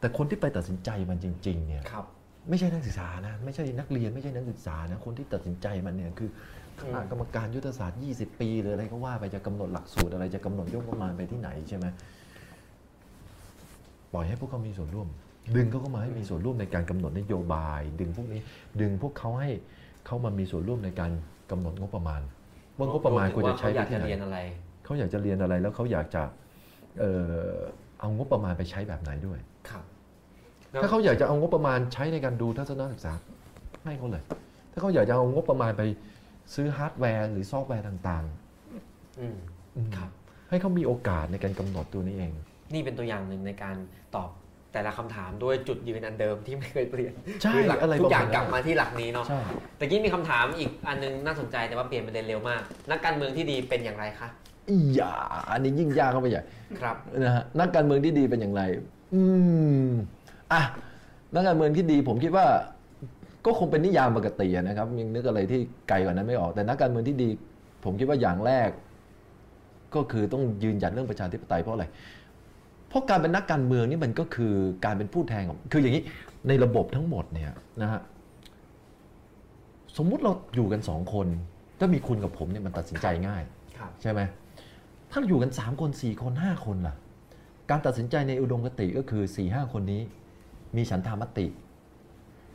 [0.00, 2.04] แต่คนที่ไปตัดสินใจมันจริงๆเนี่ยครับ
[2.48, 6.30] ไม่ใช่นักศึกษานะไม่ใช่นักเรียนไม่ใช่นักศึกษานะคนที่ตัดสินใจมันเนี่ยคือ
[6.80, 11.86] คณะกรรมการยุทธศาสตร์ 20 ปีหรืออะไรก็ว่าไปจะกำหนดหลักสูตรอะไรจะกำหนดยกประมาณไปที่ไหนใช่ไหม
[14.12, 15.08] ปล่อยให้พวกเขามีส่วนร่วม
[15.56, 18.40] ดึงเขาเข้ามาให้มีส่วนร่วมในการกำหนดนโยบาย ดึงพวกนี้
[18.80, 19.50] ดึงพวกเขาให้
[20.06, 21.10] เขามามีส่วนร่วมในการ
[21.50, 22.20] กำหนดงบประมาณ
[22.78, 24.38] ว่างบประมาณควรจะใช้ว่าไปเขาอยากที่จะไหนเรียนอะไร
[24.84, 26.22] เขาอยากจะเรียนอะไรแล้วเขาอยากจะ
[26.98, 27.12] เอ่
[27.52, 27.54] อ
[28.00, 29.38] เอางบประมาณไปใช้แบบไหนด้วย
[29.70, 29.84] ครับ
[30.82, 33.12] ถ้าเขาอยากจะเอางบประมาณใช้ในการดูทัศนศึกษา
[33.84, 34.22] ให้เขาเลย
[34.72, 35.82] ถ้าเขาอยากจะเอางบประมาณไป
[36.54, 38.24] ซื้อฮาร์ดแวร์หรือซอฟต์แวร์ต่าง
[39.20, 40.10] อืมๆอืมครับ
[40.50, 42.32] ให้เขามีโอกาสในการกำหนดตัวนี้เอง
[42.74, 43.76] นี่เป็นตัวอย่างหนึ่งในการ
[44.16, 44.30] ตอบ
[44.72, 47.12] แต่ละคำถามด้วยจุดยืนอันเดิมที่ไม่เคยเปลี่ยน
[47.42, 49.40] ใช่คือหลักอะไรทุกอย่างประมาณนั้นกลับมาที่หลักนี้เนาะใช่
[49.76, 54.28] แต่กี้มีคำถามอีกอันนึงน่าสนใจแต่ว่าเปลี่ยนประเด็นเร็วมาก นักการเมืองที่ดีเป็นอย่างไรคะ
[54.68, 55.14] อีหยา
[55.52, 56.42] อันนี้ยิ่งยากเข้าไปใหญ่
[56.80, 58.62] ครับนะฮะนักการเมืองที่ดีเป็นอย่างไร
[59.14, 59.22] อื
[59.86, 59.88] ม
[60.52, 60.62] อะ
[61.34, 62.46] นักการเมืองที่ดีผมคิดว่า
[63.46, 67.28] ก็คงเป็นนิยามปกติอะนะครับยังนึกอะไรที่ไกลกว่านั้นไม่ออก แต่นักการเมืองที่ดี
[67.84, 68.70] ผมคิดว่าอย่างแรก
[69.94, 71.86] ก็คือต้องยืนหยัดเรื่องประชาธิปไตยเพราะอะไร
[72.90, 76.02] เพราะการเป็นนักการเมืองนี่มันก็คือการเป็นผู้แทนของคืออย่างนี้
[76.48, 78.00] ในระบบทั้งหมดเนี่ยนะฮะ
[79.96, 81.26] สมมุติเราอยู่กันสองคน
[81.78, 83.42] ถ้ามีคุณกับผมเนี่ยมันตัดสินใจง่าย
[83.78, 84.20] ครับใช่ไหม
[85.10, 86.94] ถ้าเราอยู่กัน 3 คน 4 คน 5 คนล่ะ
[87.70, 90.02] การตัดสินใจในอุดมคติก็คือ 4 5 คนนี้
[90.76, 91.46] มีฉันทามติ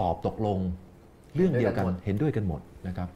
[0.02, 0.60] ตอบตกลง
[1.36, 3.10] เรื่องเดียวกันเห็นด้วยกันหมดนะครับ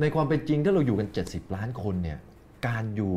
[0.00, 2.18] ในความเป็นจริงถ้าเราอยู่กัน 70 ล้านคนเนี่ย
[2.66, 3.16] การอยู่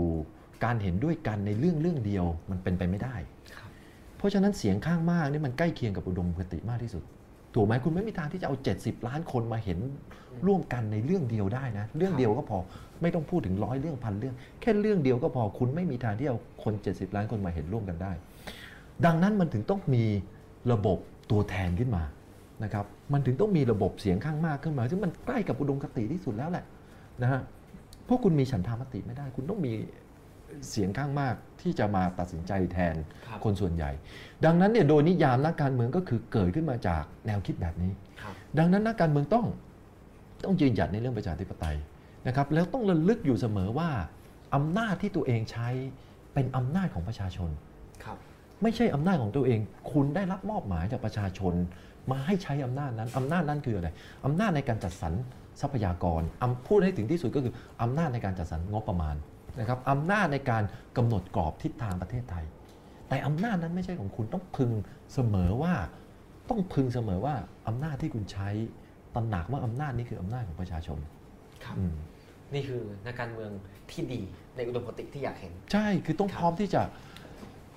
[0.64, 3.16] การเห็นด้วยกันในเรื่องเรื่องเดียวมันเป็นไปไม่ได้
[3.58, 3.70] ครับ
[4.18, 7.04] เพราะฉะนั้นเสียงข้างมากนี่มันใกล้เคียงกับอุดมคติมากที่สุด
[7.56, 9.80] ถูกไหมคุณไม่มีทางที่จะเอา 70 ล้านคนมาเห็น
[10.48, 12.58] ร่วมกันในเรื่องเดียวได้นะ เรื่องเดียวก็พอ
[13.02, 18.12] ไม่ต้องพูดถึงร้อยเรื่องพันเรื่อง แค่เรื่องเดียวก็พอคุณไม่มีทางที่เอาคน 70 ล้านคนมาเห็นร่วมกันได้
[19.06, 20.06] ดังนั้นมันถึงต้องมี
[20.72, 20.98] ระบบ
[21.32, 22.04] ตัวแทนขึ้นมา
[22.64, 26.66] นะครับมันถึงต้องมีระบบเสียงข้างมากขึ้นมา ซึ่งมันใกล้กับอุดมคติที่สุดแล้วแหละ
[27.22, 27.42] นะฮะ
[28.06, 29.74] เพราะคุณมีฉันทามติไม่ได้ คุณต้องมี
[30.70, 32.96] เสียงข้างมากที่จะมาตัดสินใจแทน
[33.28, 33.92] ครับคนส่วนใหญ่
[34.46, 37.92] ดังนั้นเนี่ยโดยนิยามนักการเมืองก็คือเกิดขึ้นมาจากแนวคิดแบบนี้
[38.22, 39.46] ครับดังนั้นนักการเมืองต้อง
[40.46, 41.78] ต้องยืนหยัดในเรื่องประชาธิปไตย
[42.28, 43.90] นะครับแล้วต้องระลึกอยู่เสมอว่า
[44.56, 45.68] อำนาจที่ตัวเองใช้
[46.34, 47.50] เป็นอำนาจของประชาชน
[48.04, 48.18] ครับ
[48.62, 49.60] ไม่ใช่อำนาจของตัวเอง
[49.92, 51.54] คุณได้รับมอบหมายจากประชาชน
[52.12, 53.90] มาให้ใช้อำนาจนั้นอำนาจนั้นคืออะไร
[54.26, 55.14] อำนาจในการจัดสรร
[55.62, 59.16] ทรัพยากรอำพูดให้ถึงที่สุดก็คืออำนาจในการจัดสรรงบประมาณ
[59.60, 60.64] นะครับอำนาจในการ
[60.98, 62.46] กำหนดกรอบทิศทางประเทศไทย
[63.10, 64.72] แต่อำนาจนั้นไม่ใช่ของคุณต้องพึง
[65.14, 65.74] เสมอว่า
[66.50, 67.36] ต้องพึงเสมอว่า
[67.68, 68.50] อำนาจที่คุณใช้
[69.16, 71.00] ตระหนักว่าอำนาจนี้คืออำนาจของประชาชน
[71.64, 71.96] ครับอืม
[72.54, 73.52] นี่คือนักการเมือง
[73.92, 74.22] ที่ดี
[74.56, 76.82] ในอุดมคติที่อยากเห็น ใช่คือต้องครับพร้อมที่จะ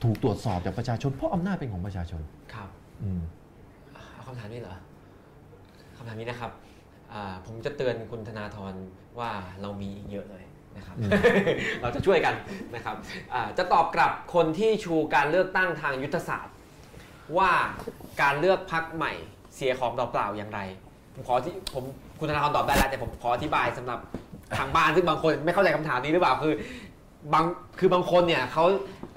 [0.03, 2.22] ถูกตรวจสอบจากประชาชน เพราะอำนาจเป็นของประชาชน
[2.55, 2.68] ครับ
[3.03, 3.22] อืม
[4.12, 4.76] เอาคำถามนี้เหรอ
[5.97, 6.53] คำถามนี้นะครับ
[7.12, 8.74] อ่าผมจะเตือนคุณธนาธร
[9.18, 10.45] ว่าเรามีอีกเยอะเลย
[10.76, 11.10] นะครับอืม
[11.82, 12.34] เราจะช่วยกัน
[12.74, 12.96] นะครับ
[13.32, 16.54] อ่าจะตอบกลับคนที่ชูการเลือกตั้งทางยุทธศาสตร์
[17.38, 17.50] ว่า
[18.22, 19.12] การเลือกพักใหม่
[19.56, 20.60] เสียของเปล่าๆอย่างไร
[21.14, 21.84] ผมขอที่ผม
[22.18, 23.98] คุณธนาธรตอบได้แล้วแต่ผมขออธิบายสำหรับ
[24.58, 26.54] ทางบ้านซึ่งบางคนไม่เข้าใจคำถามนี้หรือเปล่าคือ
[27.34, 27.44] บาง
[27.78, 28.64] คือบางคนเนี่ยเขา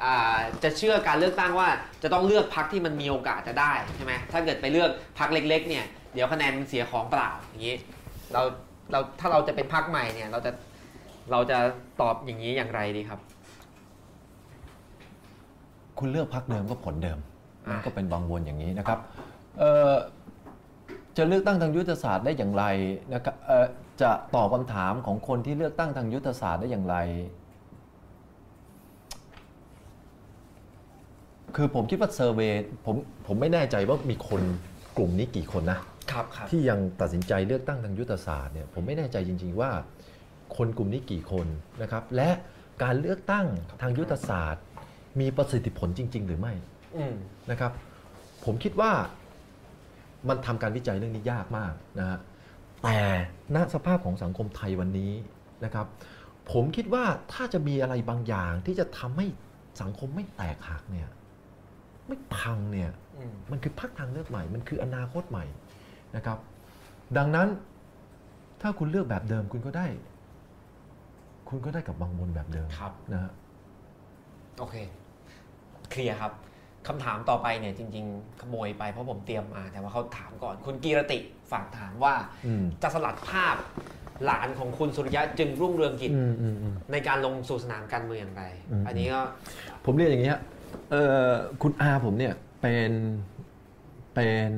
[0.04, 1.68] อ่าจะเชื่อการเลือกตั้งว่า
[2.04, 4.90] จะต้องเลือกพักที่มันมีโอกาสจะได้ใช่ไหมถ้าเกิดไปเลือก
[5.20, 7.76] พักเล็ก ๆ เนี่ยเดี๋ยวคะแนนมันเสียของเปล่าอย่างนี้
[8.34, 8.42] เรา
[8.92, 10.52] เราถ้าเราจะเป็นพักใหม่เนี่ยเราจะ
[11.32, 11.58] เราจะ
[12.02, 13.20] ตอบอย่างนี้อย่างไรดีครับ
[16.00, 17.20] คุณเลือกพักเดิมก็ผลเดิม
[17.68, 19.00] อ่ามัมันก็เป็นบางวนอย่างนี้นะครับ
[19.60, 19.94] เอ่อ
[21.18, 22.64] จะเลือกตั้งทางยุทธศาสตร์ได้อย่างไร
[23.14, 23.66] นะครับเอ่อ
[24.02, 26.96] จะตอบคำถามของคนที่เลือกตั้งทางยุทธศาสตร์ได้อย่างไร
[31.56, 32.54] คือผมคิดว่าเซอร์เวย
[32.86, 32.96] ผม
[33.28, 34.42] ผมไม่แน่ใจว่ามีคน
[34.98, 35.80] กลุ่มนี้กี่คนนะ
[36.12, 39.72] ครับครับที่ยังตัดสินใจเลือกตั้งทางยุทธศาสตร์เนี่ยผมไม่แน่ใจจริง ๆ ว่า
[40.58, 41.48] คนกลุ่มนี้กี่คน
[41.82, 42.30] นะครับและ
[42.84, 43.46] การเลือกตั้ง
[43.82, 44.66] ทางยุทธศาสตร์
[45.20, 46.54] มีประสิทธิผลจริง ๆ หรือไม่
[46.98, 47.16] อืม
[47.52, 47.72] นะครับ
[48.46, 48.92] ผมคิดว่า
[50.28, 52.20] มันทำการวิจัยเรื่องนี้ยากมากนะฮะ
[52.84, 53.00] แต่
[53.56, 55.14] ณสภาพของสังคมไทยวันนี้
[55.66, 55.88] นะครับ
[56.52, 59.28] ผมคิดว่าถ้าจะมีอะไรบางอย่างที่จะทำให้
[59.82, 61.10] สังคมไม่แตกหักเนี่ย
[62.08, 65.46] ไม่พังเนี่ยอืมมันคือพักทางเลือกใหม่ มันคืออนาคตใหม่
[66.16, 66.38] นะครับ
[67.18, 67.48] ดังนั้น
[68.62, 69.88] ถ้าคุณเลือกแบบเดิมคุณก็ได้
[71.52, 73.32] คุณก็ได้กับบางมนแบบเดิมครับ นะฮะ
[74.60, 74.76] โอเค
[75.92, 76.32] เคลียร์ครับ
[76.88, 81.20] คำถามต่อไปเนี่ยจริง ๆ ขโมยไปเพราะผมเตรียมมาแต่ว่าเขาถามก่อน คุณกีรติ
[81.52, 82.14] ฝากถามว่า
[82.46, 83.56] อืม จะสลัดภาพ
[84.26, 89.22] หลานของคุณสุริยะจึงรุ่งเรืองกิจ อืมอืมอืม ในการลงสู่สนามการเมืองอย่างไร อืม อันนี้ก็
[89.86, 90.42] ผมเรียนอย่างนี้ฮะ
[90.92, 91.32] เอ่อ
[91.62, 92.92] คุณอาผมเนี่ยเป็น
[94.14, 94.52] เป็น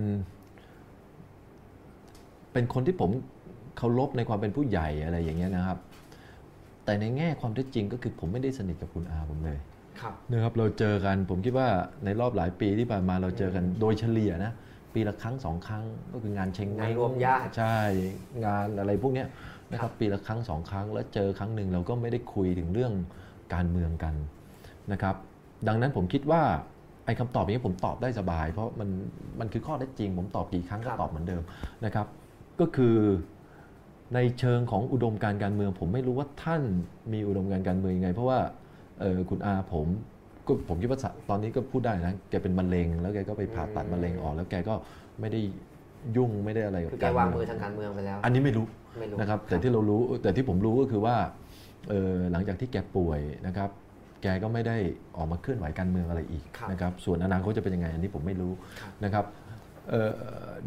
[2.52, 3.10] เป็นคนที่ผม
[3.78, 5.78] เคารพในความเป็นผู้ใหญ่อะไรอย่างเงี้ยนะครับ
[6.86, 9.58] แต่ในแง่ความเท็จจริงก็คือผมไม่ได้สนิทกับคุณอาผมเลย
[10.00, 11.68] ครับนะครับเราเจอกันผมคิดว่า
[12.06, 14.54] ในรอบหลายปีที่ผ่านมาเราเจอกันโดยเฉลี่ยนะ
[14.94, 17.78] ปีละครั้งสองครั้งก็คืองานเชงงานรวมญาติใช่
[18.46, 19.28] งานอะไรพวกเนี้ย
[19.72, 22.94] นะครับปีละครั้งสองครั้งแล้วเจอครั้งหนึ่งเราก็ไม่ได้คุยถึงเรื่อง
[23.54, 24.16] การเมืองกัน
[24.92, 25.16] นะครับ
[25.68, 26.42] ดังนั้นผมคิดว่า
[27.06, 28.90] ไอ้คำตอบอย่างนี้ผมตอบได้สบาย เพราะมัน
[29.40, 31.42] มันคือข้อเท็จจริง ผมตอบกี่ครั้งก็ตอบเหมือนเดิม
[31.86, 32.08] นะครับ
[32.60, 32.96] ก็คือ
[34.14, 36.62] ในเชิงของอุดมการณ์การเมือง ผมไม่รู้ว่าท่าน
[37.14, 38.40] มีอุดมการณ์การเมืองยังไง เพราะว่า
[39.02, 39.88] เออคุณอาผม
[40.48, 41.00] ก็ผมคิดว่า
[41.30, 44.76] ตอนนี้ก็พูดได้นะแกเป็นมะเร็ง แล้วแกก็ไปผ่าตัดมะเร็งออก แล้วแกก็
[45.20, 45.42] ไม่ได้
[46.16, 48.66] ยุ่งไม่ได้อะไรกับคือแกการวางเมืมือองทางการเมืองไปแล้ว อันนี้ไม่รู้
[49.00, 51.16] ไม่รู้นะครับ แต่ที่เรารู้แต่ที่ผมรู้ก็คือว่า
[51.90, 53.70] เออหลังจากที่แกป่วยนะครับ
[54.22, 54.78] แกก็ไม่ได้
[55.18, 58.52] ออกมาเคลื่อนไหวการเมืองอะไรอีกครับนะครับ ส่วนอนาคตจะเป็นยังไงอันนี้ผมไม่รู้
[58.82, 59.26] ครับนะครับ
[59.90, 60.10] เอ่อ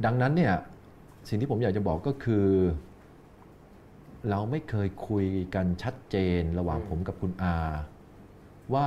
[0.04, 0.52] ดังนั้นเนี่ย
[1.28, 2.46] สิ่งที่ผมอยากจะบอกก็คือ
[4.30, 7.56] เราไม่เคยคุยกันชัดเจนระหว่างผมกับคุณอา
[8.74, 8.86] ว่า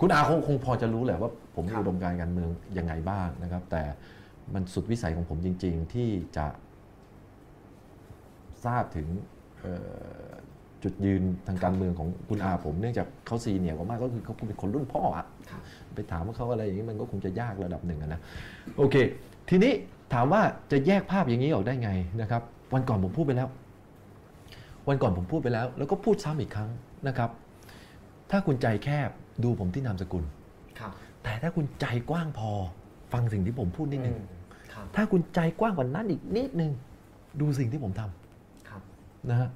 [0.00, 2.48] คุณอาคงคงพอจะรู้แหละว่า ผมมีอุดมการณ์การเมือง
[2.78, 3.82] ยังไงบ้างนะครับ แต่
[4.54, 6.46] มันสุดวิสัยของผมจริง ๆ ที่จะ
[8.64, 9.06] ทราบถึง
[9.60, 9.74] เอ่
[10.26, 10.30] อ
[10.82, 15.62] จุดยืนทางการเมืองของคุณอาผมเนื่องจากเขาซีเนียร์กว่ามากก็คือเขาเป็นคนรุ่นพ่ออะครับ
[15.94, 18.20] ไปถามว่าเขาอะไรอย่างนี้มันก็คงจะยากระดับหนึ่งอะนะ
[18.76, 18.96] โอเค
[19.48, 19.72] ทีนี้
[20.14, 20.42] ถามว่า
[20.72, 21.90] จะแยกภาพอย่างนี้ออกได้ไง
[22.20, 22.42] นะครับ
[22.74, 23.48] วันก่อนผมพูดไปแล้ว
[24.88, 26.70] วันก่อนผมพูดไปแล้ว แล้วก็พูดซ้ำอีกครั้ง
[27.08, 27.30] นะครับ
[28.30, 29.10] ถ้าคุณใจแคบ
[29.44, 30.24] ดูผมที่นามสกุล
[30.78, 32.50] ครับแต่ถ้าคุณใจกว้างพอ
[33.12, 34.26] ฟังสิ่งที่ผมพูดนิดนึงอืม
[34.72, 36.70] ครับถ้าคุณใจกว้างกว่านั้นอีกนิดนึง
[37.40, 38.82] ดูสิ่งที่ผมทำครับ
[39.30, 39.48] นะฮะ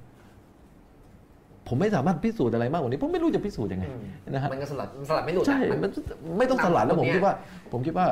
[1.67, 4.03] ผมไม่สามารถพิสูจน์อะไรมากกว่านี้ผมไม่รู้จะพิสูจน์ยังไงอืม
[4.33, 5.91] นะฮะมันก็สลัดสลัดไม่หลุดใช่อะมัน
[6.39, 7.35] ไม่ต้องสลัดแล้วผมเนี่ยคิดว่า
[7.71, 8.07] ผมคิดว่า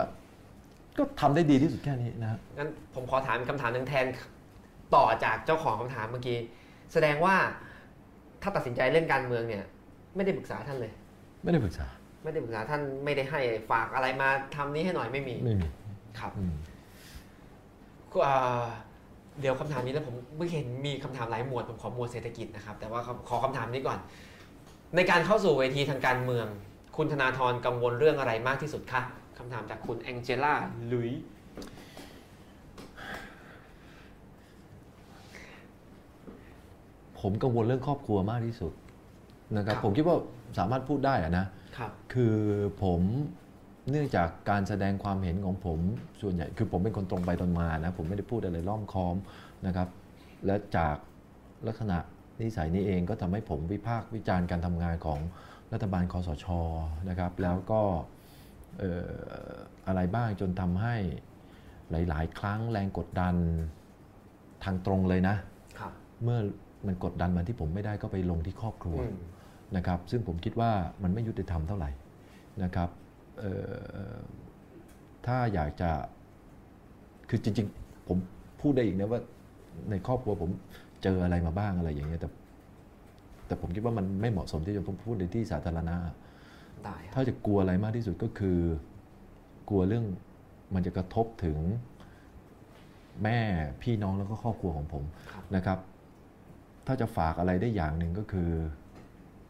[0.98, 4.06] ก็ทำได้ดีที่สุดแค่นี้นะฮะงั้นผมขอถามคำถามหนึ่งแทน
[4.96, 6.38] ต่อจากเจ้าของคำถามเมื่อกี้
[6.94, 7.36] แสดงว่า
[8.42, 9.64] ถ้าตัดสินใจเล่นการเมืองเนี่ย
[10.16, 10.92] ไม่ได้ปรึกษาท่านเลย
[11.44, 11.88] ไม่ได้ปรึกษา
[12.24, 15.68] ไม่ได้ปรึกษาท่านไม่ได้ให้ฝากอะไรมาทำนี้ให้หน่อยไม่มีไม่มี
[16.20, 16.56] ครับอืม
[18.26, 18.64] อ่า
[19.42, 24.00] เดี๋ยวคำถามนี้แล้วผมไม่เห็นมีคำถามหลายหมวดผมขอหมวดเศรษฐกิจนะครับ แต่ว่าขอขอคำถามนี้ก่อน
[24.96, 26.48] ในการเข้าสู่เวทีทางการเมือง
[26.98, 29.02] คุณธนาธรกังวลเรื่องอะไรมากที่สุดคะ
[29.38, 30.54] คำถามจากคุณแองเจล่า
[30.92, 31.12] ลุย
[37.24, 38.74] ผมกังวลเรื่องครอบครัวมากที่สุด
[39.58, 40.18] นะครับครับผมคิดว่า
[40.60, 41.46] สามารถพูดได้อะนะ
[41.78, 42.38] ครับคือ
[42.84, 43.02] ผม
[43.90, 45.80] เนื่องจากการแสดงความเห็นของผม
[46.22, 49.16] ส่วนใหญ่ คือผมเป็นคนตรงไปตรงมานะผมไม่ได้พูดอะไรล้อมค้อม
[49.68, 49.88] นะครับ
[50.46, 50.96] และจาก
[51.68, 51.98] ลักษณะ
[52.42, 55.20] นิสัยนี้เองก็ทำให้ผมวิพากษ์วิจารณ์การทำงานของ
[55.74, 56.46] รัฐบาลคอสช
[57.10, 57.82] นะครับ แล้วก็
[58.78, 59.54] เอ่อ
[59.88, 60.96] อะไรบ้างจนทำให้
[61.92, 63.36] หลาย ๆ ครั้งแรงกดดัน
[64.64, 65.36] ทางตรงเลยนะ
[65.80, 65.94] ครับ
[66.24, 66.40] เมื่อ
[66.88, 69.18] มันกดดันมาที่ผมไม่ได้ก็ไปลงที่ครอบครัวอืม
[69.78, 70.72] นะครับ ซึ่งผมคิดว่า
[71.04, 71.90] มันไม่ยุติธรรมเท่าไหร่
[72.64, 72.90] นะครับ
[73.40, 73.54] เอ่
[74.12, 74.16] อ
[75.26, 75.90] ถ้าอยากจะ
[77.30, 78.18] คือจริง ๆ ผม
[78.62, 79.22] พูดได้อีกนะว่า
[79.90, 80.50] ในครอบครัวผม
[81.04, 82.30] เจออะไรมาบ้างอะไรอย่างเงี้ยแต่
[83.48, 85.96] แต่ผมคิดว่ามันไม่เหมาะสมที่จะพูดในที่สาธารณะ
[86.86, 88.60] ได้ครับถ้าจะกลัวอะไรมากที่สุดก็คือ
[89.70, 90.06] กลัวเรื่อง
[90.74, 91.58] มันจะกระทบถึง
[93.24, 93.40] แม่
[93.82, 95.80] พี่น้องแล้วก็ครอบครัวของผมครับนะครับ
[96.88, 98.50] ถ้าจะฝากอะไรได้อย่างหนึ่งก็คือ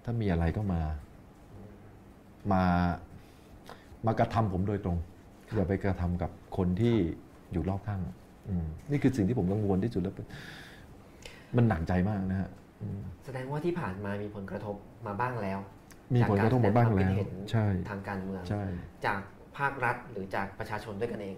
[0.03, 0.81] ถ้ามีอะไรก็มา
[2.51, 2.63] มา
[4.05, 4.97] มากระทำผมโดยตรง
[5.55, 6.95] อย่าไปกระทำกับคนที่
[7.51, 8.01] อยู่รอบข้าง
[8.47, 10.15] อืมนี่คือสิ่งที่ผมกังวลที่สุดแล้ว
[11.55, 12.49] มันหนักใจมากนะฮะ
[12.81, 14.75] อืมแสดงว่าที่ผ่านมามีผลกระทบ
[15.07, 15.59] มาบ้างแล้ว
[16.15, 18.63] มีผลกระทบมาบ้างแล้วจกรสดควมคิดเห็นใช่ทางการเมืองใช่
[19.05, 19.21] จาก
[19.57, 21.35] ภาครัฐหรือจากประชาชนด้วยกันเอง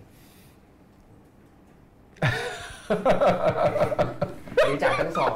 [4.65, 5.33] หรือจากทั้งสอง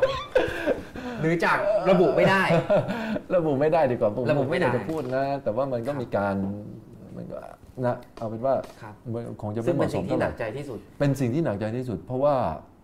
[1.22, 1.58] หรือจาก
[1.90, 2.44] ระบุไม่ได้
[3.36, 6.36] ระบุไม่ได้ดีกว่าผมระบุไม่ได้อยากจะพูดนะ แต่ว่ามันก็มีการ
[7.16, 7.38] มันก็
[7.86, 12.36] นะเอาเป็นว่าครับมันคงจะซึ่ไม่งเหเป็นมาะสสิ่มงที่เท่าหไหนัร่กใจที่สุดเป็นสิ่งที่หนักใจที่สุด เพราะว่า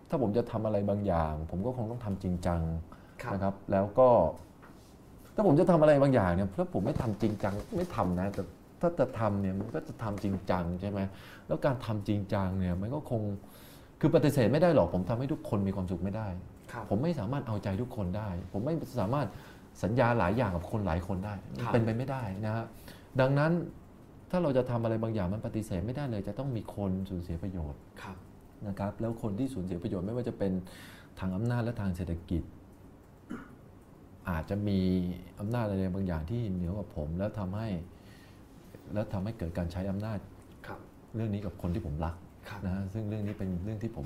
[0.09, 2.61] ถ้าผมจะทำอะไรบางอย่าง ผมก็คงต้องทำจริงจัง
[3.21, 4.09] ครับนะครับ แล้วก็
[5.35, 8.43] ถ้าผมจะทำอะไรบางอย่างเนี่ยถ้าผมไม่ทำจริงจังไม่ทำนะแต่
[8.81, 10.99] ถ้าจะทำเนี่ยมันก็จะทำจริงจังใช่ไหม
[11.47, 13.21] แล้วการทำจริงจังเนี่ยมันก็คง
[13.99, 16.27] คือปฏิเสธไม่ได้หรอกผมทำให้ทุกคนมีความสุขไม่ได้
[16.71, 19.27] ครับผมไม่สามารถเอาใจทุกคนได้ ผมไม่สามารถ
[19.83, 22.65] สัญญาหลายอย่างกับคนหลายคนได้ครับเป็นไปไม่ได้นะฮะ
[23.19, 23.51] ดังนั้น
[24.31, 28.17] ถ้าเราจะทำอะไรบางอย่างมันปฏิเสธไม่ได้เลย จะต้องมีคนสูญเสียประโยชน์ครับ
[28.67, 30.51] นะครับ แล้วคนที่สูญเสียประโยชน์ไม่ว่าจะเป็น
[31.19, 32.43] ทางอำนาจและทางเศรษฐกิจ
[34.29, 34.79] อาจจะมี
[35.39, 37.69] อำนาจอะไรบางอย่างที่เหนือกว่าผม แล้วทำให้
[38.93, 40.19] แล้วทำให้เกิดการใช้อำนาจ
[40.67, 40.79] ครับ
[41.15, 42.24] เรื่องนี้กับคนที่ผมรักครับ
[42.65, 44.05] นะฮะซึ่งเรื่องนี้เป็นเรื่องที่ผม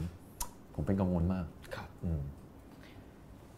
[0.76, 1.46] ผมเป็นกังวลมาก
[1.76, 2.22] ครับอืม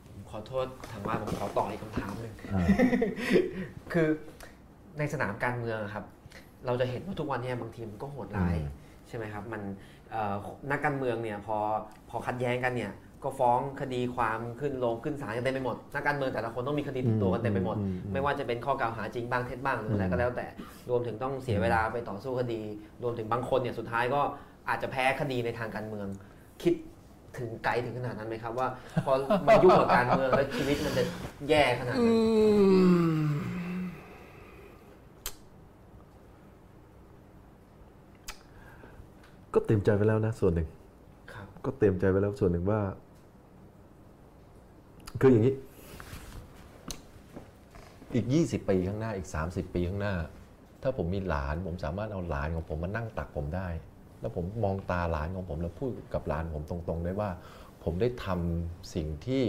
[0.07, 2.65] ผมขอโทษทางบ้านผมขอต่ออีกคำถามหนึ่งอ่า
[3.93, 4.07] คือ
[4.97, 6.05] ในสนามการเมืองอะครับ
[6.65, 8.69] เราจะเห็นว่าทุกวันเนี้บางทีมันก็โหดร้ายอืม
[9.07, 9.61] ใช่ไหมครับ มัน
[10.11, 10.35] เอ่อ
[10.71, 11.57] นักการเมืองเนี่ยพอ
[12.09, 12.91] พอขัดแย้งกันเนี่ย
[13.23, 20.47] ก็ฟ้องคดีความขึ้นลงขึ้นศาลกันเต็มไปหมดนักการเมืองแต่ละคนต้องมีคดีติดตัวกันเต็มไปหมดอืมอืมไม่ว่าจะเป็นข้อกล่าวหาจริงบ้างเท็จบ้างหรืออะไรก็แล้วแต่
[20.89, 22.61] รวมถึงต้องเสียเวลาไปต่อสู้คดี
[23.03, 24.21] รวมถึงบางคนเนี่ยสุดท้ายก็
[24.72, 26.07] อาจจะแพ้คดีในทางการเมือง
[26.64, 26.73] คิด
[27.38, 28.68] ถึงไกลถึงขนาดนั้นไหมครับว่า
[29.06, 29.14] พอ
[29.48, 31.03] มายุ่งกับการเมืองแล้วชีวิตมันจะ
[31.49, 32.18] แย่ขนาดนั้น
[39.53, 40.68] ก็เต็มใจไปแล้วนะส่วนหนึ่ง
[41.34, 42.81] ครับก็เต็มใจไปแล้วส่วนหนึ่งว่า
[45.22, 45.56] คืออย่างนี้
[48.15, 50.15] อีก 20 ปีข้างหน้าอีก 30 ปีข้างหน้า
[50.81, 53.68] ถ้าผมมีหลาน ผมสามารถเอาหลานของผมมานั่งตักผมได้
[54.22, 57.30] แล้วผมมองตาหลานของผมแล้วพูดกับหลานผมตรงๆได้ว่า
[57.84, 59.43] ผมได้ทำสิ่งที่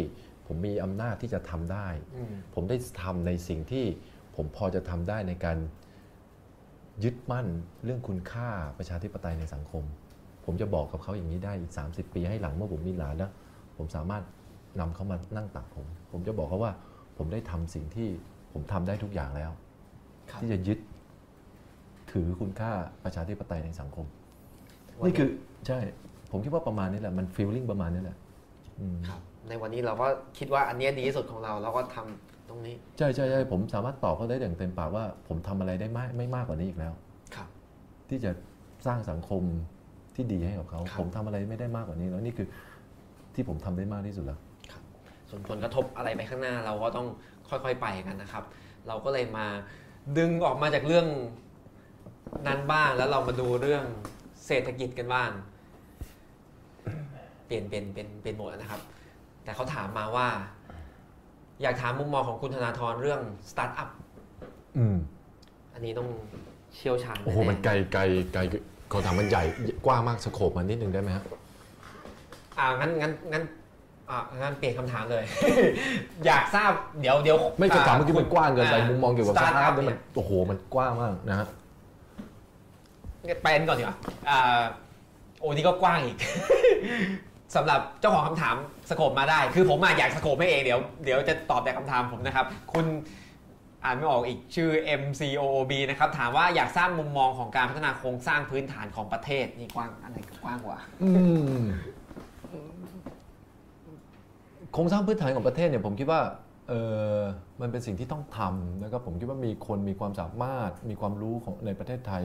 [0.47, 3.85] ผมมีอำนาจที่จะทำได้อืมผมได้ทำในสิ่งที่
[4.36, 5.59] ผมพอจะทำได้ในการ
[7.05, 7.47] ยึดมั่น
[7.85, 9.85] เรื่องคุณค่าประชาธิปไตยในสังคม
[10.44, 13.31] ผมจะบอกกับเขาอย่างนี้ได้อีก 30 ปีให้หลังเมื่อผมมีหลานแล้ว
[13.77, 14.23] ผมสามารถ
[14.81, 16.73] นำเขามานั่งตักผม ผมจะบอกเขาว่า
[17.16, 18.09] ผมได้ทำสิ่งที่
[18.53, 19.51] ผมทำได้ทุกอย่างแล้ว
[20.31, 20.78] ครับที่จะยึด
[22.12, 22.70] ถือคุณค่า
[23.05, 24.22] ประชาธิปไตยในสังคมวั
[25.02, 25.28] นนี้นี่คือ
[25.66, 25.78] ใช่
[26.30, 28.16] ผมคิดว่าประมาณนี้แหละ มันฟีลลิ่งประมาณนี้แหละ
[28.80, 30.06] อืมครับในวันนี้เราก็
[30.38, 32.06] คิดว่าอันเนี้ยดีที่สุดของเราเราก็ทำต
[32.48, 36.92] ตรงนี้ ใช่ใช่ใช่ผมสามารถตอบเขาได้อย่างเต็มปากว่า ผมทำอะไรได้ไม่ไม่มากกว่านี้อีกแล้ว
[37.34, 37.48] ครับ
[38.08, 38.30] ที่จะ
[38.86, 39.42] สร้างสังคม
[40.14, 42.48] ที่ดีให้กับเขาครับผมทำอะไรไม่ได้มากกว่านี้แล้วนี่คือ
[43.34, 44.38] ที่ผมทำได้มากที่สุดแล้ว
[45.30, 47.06] ส่วนผลกระทบอะไรไปข้างหน้าเราก็ต้อง
[47.48, 48.44] ค่อยๆไปกันนะครับ
[48.88, 49.46] เราก็เลยมา
[50.18, 51.06] ดึงออกมาจากเรื่อง
[52.46, 53.84] นั้นบ้างแล้วเรามาดูเรื่อง
[54.47, 55.31] เศรษฐกิจกันบ้าง
[57.47, 58.81] เปลี่ยนเป็นเป็นเป็นโหมดแล้วนะครับ
[59.44, 60.28] แต่เขาถามมาว่า
[61.62, 63.20] อยากถามมุมมองของคุณธนาธรเรื่อง
[63.51, 63.89] สตาร์ทอัพ
[64.78, 64.97] อืม
[65.74, 66.09] อันนี้ต้อง
[66.74, 68.02] เชี่ยวชาญโอ้โหแๆมันไกลไกล
[68.32, 68.40] ไกล
[68.93, 69.44] คำถามมันใหญ่
[69.86, 71.24] กว้างมาก scope มันนิดนึงได้ไหมฮะ
[72.59, 73.43] อ่างั้นงั้นงั้น
[74.10, 75.24] อ่างั้นเปลี่ยนคำถามเลย
[76.27, 81.47] อยากทราบเดี๋ยวเดี๋ยวไม่คำถามเมื่อกี้มันกว้างเกินไปามุมมองเกี่ยวกับสสตาร์ทตาร์ทอัอัพพนี่เนี่มันยโอ้โหมันกว้างมากนะฮะ
[83.43, 83.97] ไปกันก่อนดีกว่า
[84.28, 84.62] อ่า
[85.40, 86.16] โอ้นี่ก็กว้างอีก
[87.57, 88.57] สำหรับเจ้าของคำถาม
[88.90, 92.86] scope มาได้ คือผมอะอยาก scope ให้เองเดี๋ยวเดี๋ยวจะตอบแต่คำถามผมนะครับ คุณ
[93.85, 94.70] อ่านไม่ออกอีกชื่อ
[95.01, 100.78] MCOOB นะครับ ถามว่าอยากทราบมุมมองของการพัฒนาโครงสร้างพื้นฐานของประเทศนี่กว้างอันไหนกว้างกว่า
[104.73, 106.20] โครงสร้างพื้นฐานของประเทศเนี่ยผมคิดว่า
[106.69, 106.73] เอ
[107.16, 107.19] อ
[107.61, 112.23] มันเป็นสิ่งที่ต้องทำนะครับผมคิดว่ามีคนมีความสามารถมีความรู้ของในประเทศไทย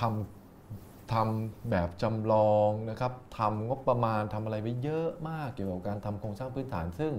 [0.00, 7.12] ทำทำแบบจำลองนะครับทำงบประมาณทำอะไรไว้เยอะมากเกี่ยวกับการทำโครงสร้างพื้นฐาน ซึ่ง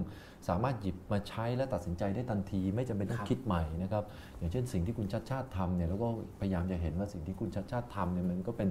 [0.48, 4.04] สามารถหยิบมาใช้และตัดสินใจได้ทันที ไม่จำเป็นต้อครังบคิดใหม่นะครับ
[4.38, 6.08] อย่างเช่นสิ่งที่คุณชัดชาติทำเนี่ยแล้วก็
[6.40, 8.68] พยายามจะเห็นว่าสิ่งที่คุณชัดชาติทำเนี่ยมันก็เป็น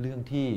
[0.00, 0.48] เรื่องที่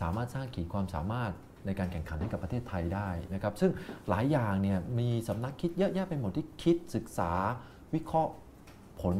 [0.00, 1.32] สามารถสร้างขีดความสามารถ
[1.66, 3.70] ในการแข่งขันให้กับประเทศไทยได้นะครับ ซึ่ง
[4.08, 7.32] หลายอย่างเนี่ยมีสำนักคิดเยอะแยะไปหมดที่คิดศึกษา
[7.94, 8.32] วิเคราะห์
[9.02, 9.16] ผล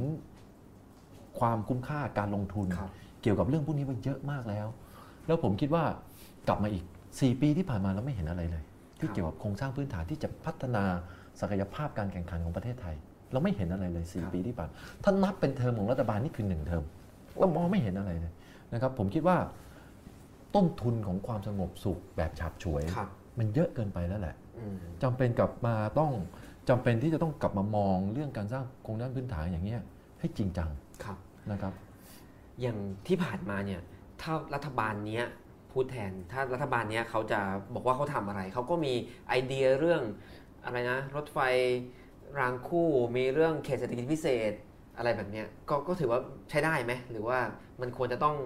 [1.38, 4.66] ความคุ้มค่าการลงทุนครับเกี่ยวกับเรื่องพวกนี้ไว้เยอะมากแล้ว
[5.27, 5.85] แล้วผมคิดว่า
[6.48, 8.62] กลับมาอีก 4 ปีที่ผ่านมาเราไม่เห็นอะไรเลย
[8.98, 10.85] ที่ครับเกี่ยวกับโครงสร้างพื้นฐานที่จะพัฒนา
[11.40, 12.94] ศักยภาพการแข่งขันของประเทศไทย
[13.32, 14.70] เราไม่เห็นอะไรเลย 4 ปีที่ผ่าน
[15.05, 16.85] ถ้านับเป็นเทอมของรัฐบาลนี่คือหนึ่งเทอม
[17.39, 18.32] เรามองไม่เห็นอะไรเลย
[18.73, 19.36] นะครับ ผมคิดว่า
[20.55, 23.09] ต้นทุนของความสงบสุขแบบฉับฉวยครับ
[23.39, 26.12] มันเยอะเกินไปแล้วแหละอืมจำเป็นกลับมาต้อง
[26.69, 29.82] จำเป็นที่จะต้องกลับมามองเรื่องการสร้างโครงสร้างพื้นฐานอย่างเงี้ย
[30.20, 30.69] ให้จริงจัง
[31.05, 31.19] ครับ
[31.51, 31.73] นะครับ
[32.61, 33.81] อย่างที่ผ่านมาเนี่ย
[34.23, 35.24] ถ้ารัฐบาลเนี้ย
[35.73, 37.41] พูดแทน ถ้ารัฐบาลเนี้ยเขาจะ
[37.74, 38.93] บอกว่าเขาทำอะไร เขาก็มี
[39.28, 40.03] ไอเดียเรื่อง
[40.65, 41.39] อะไรนะ รถไฟ
[42.39, 44.53] รางคู่มีเรื่องเขตเศรษฐกิจพิเศษ
[44.97, 46.20] อะไรแบบเนี้ยก็ก็ถือว่า
[46.51, 47.39] ใช้ได้ไหมหรือว่า
[47.81, 48.37] มันควรจะต้อง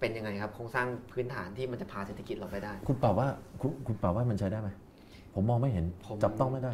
[0.00, 3.28] เป็นยังไงครับโครงสร้างพื้นฐานที่มันจะพาเศรษฐกิจเราไปได้ คุณเป่าว่า
[3.60, 4.70] คุณคุณเป่าว่ามันใช้ได้ไหม
[5.34, 6.72] ผมมองไม่เห็นผมจับต้องไม่ได้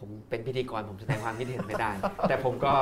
[0.00, 1.90] ผมเป็นพิธีกรผมแสดงความคิดเห็นไม่ได้
[2.28, 2.72] แต่ผมก็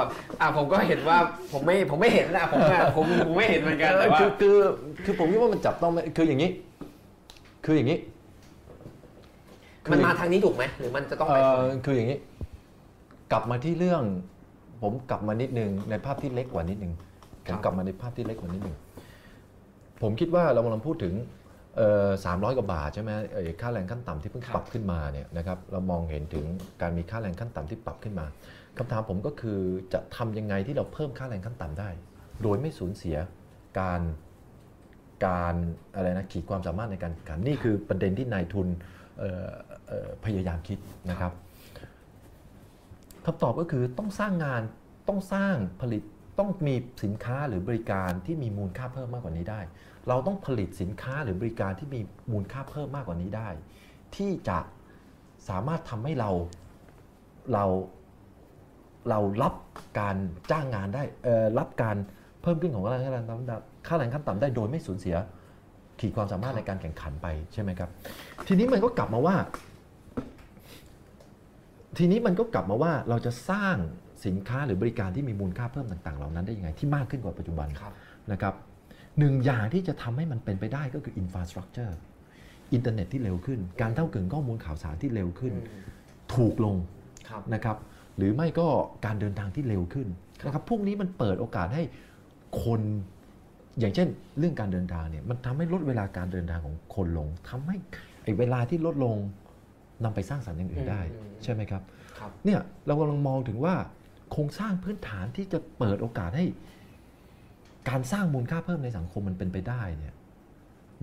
[0.41, 1.19] อ่าผมก็เห็นว่า
[1.53, 4.57] ผมไม่ผมไม่เห็นนะผมอะผมผมไม่เห็นเหมือนกันแต่ว่าคือคือ
[5.05, 6.51] คือผมคิดว่ามันจับต้องไม่คืออย่างนี้
[7.65, 7.99] คืออย่างนี้
[9.91, 12.19] มันมาทางนี้ถูกไหมหรือมันจะต้องเอ่ไปอคืออย่างนี้
[13.33, 14.03] กลับมาที่เรื่อง
[14.83, 16.93] ผมกลับมานิดนึงในภาพที่เล็กกว่านิดนึง
[17.47, 18.77] ผมกลับมาในภาพที่เล็กกว่านิดนึง
[20.03, 21.15] ผมคิดว่าเรากำลังพูดถึง
[22.25, 26.47] สามร้อยกว่าบาทใช่ไหมเอ่อค่าแรงขั้นต่ำที่เพิ่งปรับขึ้นมาเนี่ยนะครับเรามองเห็นถึง
[26.83, 28.27] การมีค่าแรงขั้นต่ำที่ปรับขึ้นมา
[28.79, 29.61] คำถามผมก็คือ
[29.93, 31.91] จะทำยังไงที่เราเพิ่มค่าแรงขั้นต่ำได้
[32.43, 33.17] โดยไม่สูญเสีย
[33.81, 34.01] การ
[35.27, 35.55] การ
[35.95, 38.69] อะไรนะขีดความสามารถในการแข่งขันนี่คือประเด็นที่นายทุน
[39.19, 39.49] เอ่อ
[39.89, 40.79] เอ่อพยายามคิด
[41.11, 41.33] นะครับ
[43.25, 44.63] คำตอบก็คือต้องสร้างงาน
[45.09, 46.03] ต้องสร้างผลิต
[46.39, 46.75] ต้องมี
[47.05, 49.61] สินค้าหรือบริการที่มีมูลค่าเพิ่มมากกว่านี้ได้
[50.09, 52.01] เราต้องผลิตสินค้าหรือบริการที่มี
[52.33, 53.49] มูลค่าเพิ่มมากกว่านี้ได้
[54.17, 54.59] ที่จะ
[55.49, 56.31] สามารถทำให้เรา
[57.53, 57.65] เรา
[59.11, 59.55] เรารับ
[60.01, 60.17] การ
[60.51, 61.97] จ้างงานได้เออรับการ
[62.43, 65.17] เพิ่มขึ้นของค่าแรงขั้นต่ำค่าแรงขั้นต่ำได้โดยไม่สูญเสีย
[66.01, 67.91] ขีดความสามารถในการแข่งขันไปใช่ไหมครับ
[68.47, 69.37] ทีนี้มันก็กลับมาว่า
[71.99, 73.77] ทีนี้มันก็กลับมาว่าเราจะสร้าง
[74.27, 77.93] สินค้าหรือบริการที่มีมูลค่าเพิ่มต่าง ๆ เหล่านั้นได้ยังไงที่มากขึ้นกว่าปัจจุบันบ
[78.33, 78.55] นะครับ
[79.19, 81.99] หนึ่งอย่างที่จะทำให้มันเป็นไปได้ก็คืออินฟ a าสตรั c เจอร์
[82.73, 85.85] อินเทอร์เน็ตที่เร็วขึ้น การเข้าถึงข้อมูลข่าวสารที่เร็วขึ้นอืม
[86.35, 86.77] ถูกลง
[87.29, 87.77] ครับนะครับ
[88.17, 88.69] หรือไม่ก็
[89.07, 90.09] การเดินทางที่เร็วขึ้น
[90.45, 91.83] นะครับพวกนี้มันเปิดโอกาสให้
[92.65, 92.81] คน
[93.79, 94.09] อย่างเช่น
[94.39, 97.77] เรื่องการเดินทางเนี่ยมันทำให้ลดเวลาการเดินทางของคนลงทำให้
[98.25, 99.17] ไอ้เวลาที่ลดลง
[100.05, 101.83] นำไปสร้างสรรค์อย่างอื่นได้อืมใช่ไหมครับ
[102.19, 103.75] ครับเนี่ยเรากำลังมองถึงว่า
[104.33, 106.45] โครงสร้างพื้นฐานที่จะเปิดโอกาสให้
[107.89, 110.15] การสร้างมูลค่าเพิ่มในสังคมมันเป็นไปได้เนี่ย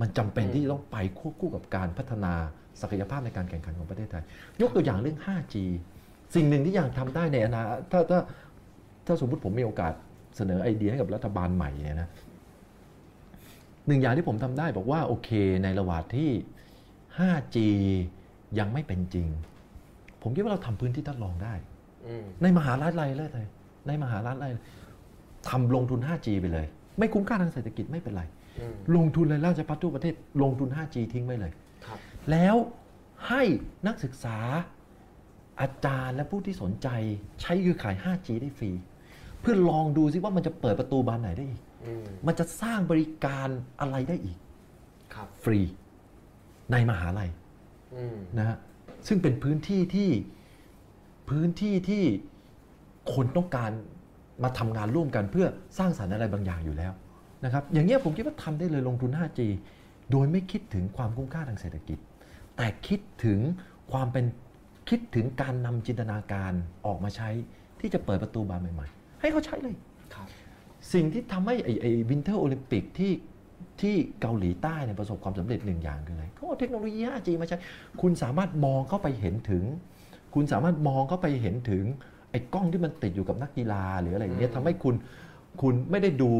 [0.02, 2.34] มันจำเป็นอืมที่จะต้องไปควบคู่กับการพัฒนา
[2.82, 4.24] ศักยภาพในการแข่งขันของประเทศไทย
[4.62, 5.56] ยกตัวอย่างเรื่อง 5G
[6.36, 8.20] สิ่งหนึ่งที่อยากทำได้ในอนาคตถ้าถ้า
[9.06, 9.94] ถ้าสมมติผมมีโอกาส
[10.38, 12.10] เสนอไอเดียให้กับรัฐบาลใหม่เนี่ยนะ
[13.88, 15.30] หนึ่งอย่างที่ผมทำได้บอกว่าโอเค
[15.64, 16.30] ในระหว่างที่
[17.18, 17.58] 5G
[18.60, 19.28] ยังไม่เป็นจริง
[20.22, 21.54] ผมคิดว่าเราทำพื้นที่ทดลองได้
[22.08, 23.48] อืมในมหาลัยเลยเลย
[23.88, 24.64] ในมหาลัยเลย
[25.50, 26.66] ทำลงทุน 5G ไปเลย
[27.00, 28.24] ไม่คุ้มค่าทางเศรษฐกิจไม่เป็นไร
[28.60, 31.52] อืมลงทุนเลยราชพัฒทั่วประเทศลงทุน 5G ทิ้งไว้เลย
[31.86, 32.00] ครับ
[32.32, 32.56] แล้ว
[33.28, 33.44] ให้
[33.88, 34.38] นักศึกษา
[35.62, 36.88] อาจารย์และผู้ที่สนใจ
[37.42, 38.72] ใช้คือขาย 5G ได้ฟรี
[39.42, 43.48] เพื่อลองดูซิว่ามันจะเปิดประตูบานไหนได้อีกอืมมันจะสร้างบริการ
[43.80, 44.38] อะไรได้อีก
[45.14, 45.60] ครับฟรี
[46.72, 47.30] ในมหาลัย
[47.96, 48.58] อืมนะฮะ
[49.08, 50.10] ซึ่งเป็นพื้นที่ที่
[51.30, 52.04] พื้นที่ที่
[53.14, 53.72] คนต้องการ
[54.44, 55.48] มาทำงานร่วมกันเพื่อ
[55.78, 56.92] สร้างสรรค์อะไรบางอย่างอยู่แล้ว
[57.46, 59.40] นะครับอย่างเงี้ยผมคิดว่าทำได้เลยลงทุน 5G
[60.12, 61.98] โดยไม่คิดถึงความคุ้มค่าทางเศรษฐกิจ
[62.58, 63.40] แต่คิดถึง
[63.92, 64.26] ความเป็น
[64.90, 66.54] คิดถึงการนำจินตนาการ
[66.86, 67.30] ออกมาใช้
[67.80, 69.76] ที่จะเปิดประตูบานใหม่ๆ ให้เขาใช้เลย
[70.14, 70.28] ครับ
[70.94, 73.14] สิ่งที่ทำให้ไอ้ไอ้วินเทอร์โอลิมปิกที่
[73.82, 77.58] ที่เกาหลีใต้เนี่ยประสบความสำเร็จหนึ่งอย่างคืออะไรเขาเอาเทคโนโลยี 5G มาใช้
[78.02, 79.64] คุณสามารถมองเข้าไปเห็นถึง
[80.34, 84.96] คุณสามารถมองเข้าไปเห็นถึงไอ้กล้องที่มันติดอยู่กับนักกีฬาหรืออะไรอย่างเงี้ยอืมทำให้คุณ
[85.62, 86.32] คุณไม่ได้ดู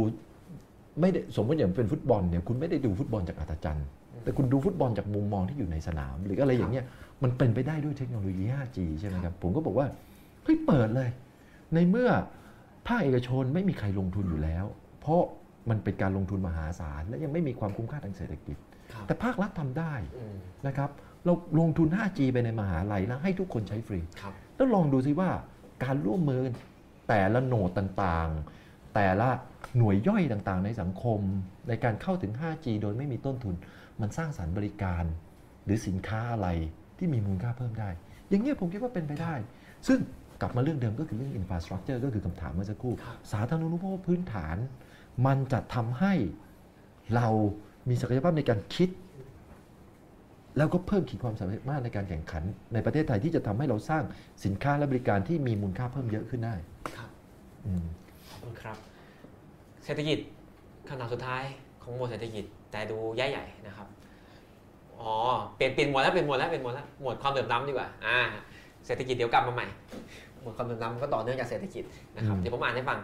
[1.02, 3.88] ไม่ได้สมมติอย่างเป็นฟุตบอลเนี่ยคุณไม่ได้ดูฟุตบอลจากอัศจรรย์
[4.24, 6.86] แต่คุณดูฟุตบอลจากมุมมองที่อยู่ในสนาม หรืออะไรอย่างเงี้ย
[7.24, 9.88] มันเป็นไปได้ด้วยเทคโนโลยี 5G ใช่ไหมครับผมก็บอกว่า
[10.44, 11.10] เฮ้ยเปิดเลย
[11.74, 12.10] ในเมื่อ
[12.88, 14.66] ภาคเอกชนไม่มีใครลงทุนอยู่แล้ว
[15.02, 15.22] เพราะ
[15.70, 18.58] มันเป็นการลงทุนมหาศาล และยังไม่มีความคุ้มค่าทางเศรษฐกิจ
[18.94, 20.36] ครับแต่ภาครัฐทำได้อืม
[20.68, 20.90] นะครับ
[21.26, 25.30] เราลงทุน 5G ไปในมหาลัยแล้วให้ทุกคนใช้ฟรีครับแล้วลองดูซิว่า
[25.84, 26.42] การร่วมมือ
[27.08, 29.30] แต่ละโหนดต่างๆ แต่ละ
[29.78, 31.20] หน่วยย่อยต่างๆ ในสังคม
[31.68, 33.56] ในการเข้าถึง 5G โดยไม่มีต้นทุน
[34.02, 35.04] มันสร้างสรรค์บริการ
[35.66, 36.48] หรือสินค้าอะไร
[36.98, 37.90] ที่มีมูลค่าเพิ่มได้
[38.30, 39.34] อย่างนี้ยผมคิดว่าเป็นไปได้
[39.88, 40.00] ซึ่ง
[40.42, 44.58] กลับมาเรื่องเดิมก็คือเรื่อง infrastructure ก็คือคำถามเมื่อสักครู่ครับสาธารณูปโภคพื้นฐาน
[45.26, 46.14] มันจะทำให้
[47.16, 47.28] เรา
[47.90, 48.90] มีศักยภาพในการคิด
[50.58, 54.04] แล้วก็เพิ่มขีดความสามารถในการแข่งขัน ในประเทศไทยที่จะทำให้เราสร้าง
[54.46, 56.56] สินค้าและบริการที่มีมูลค่าเพิ่มเยอะขึ้นได้
[56.98, 57.10] ครับ
[57.66, 57.86] อืม
[58.30, 58.78] ขอบคุณครับ
[59.86, 60.18] เศรษฐกิจ
[60.88, 61.44] คำถามสุดท้าย
[61.84, 63.88] ของหมวดเศรษฐกิจ แต่ดูใหญ่ๆนะครับ
[65.00, 65.14] อ๋อ
[65.56, 68.20] เปลี่ยนเปลี่ยนหมวดแล้วเปลี่ยนหมวดแล้วเปลี่ยนหมวดแล้วหมวดความเหลื่อมล้ำดีกว่าอ่า
[68.86, 69.68] เศรษฐกิจเดี๋ยวกลับมาใหม่
[70.42, 71.84] หมวดความเหลื่อมล้ำก็ต่อเนื่องจากเศรษฐกิจ
[72.16, 73.00] นะครับอืมเดี๋ยวผมอ่านให้ฟัง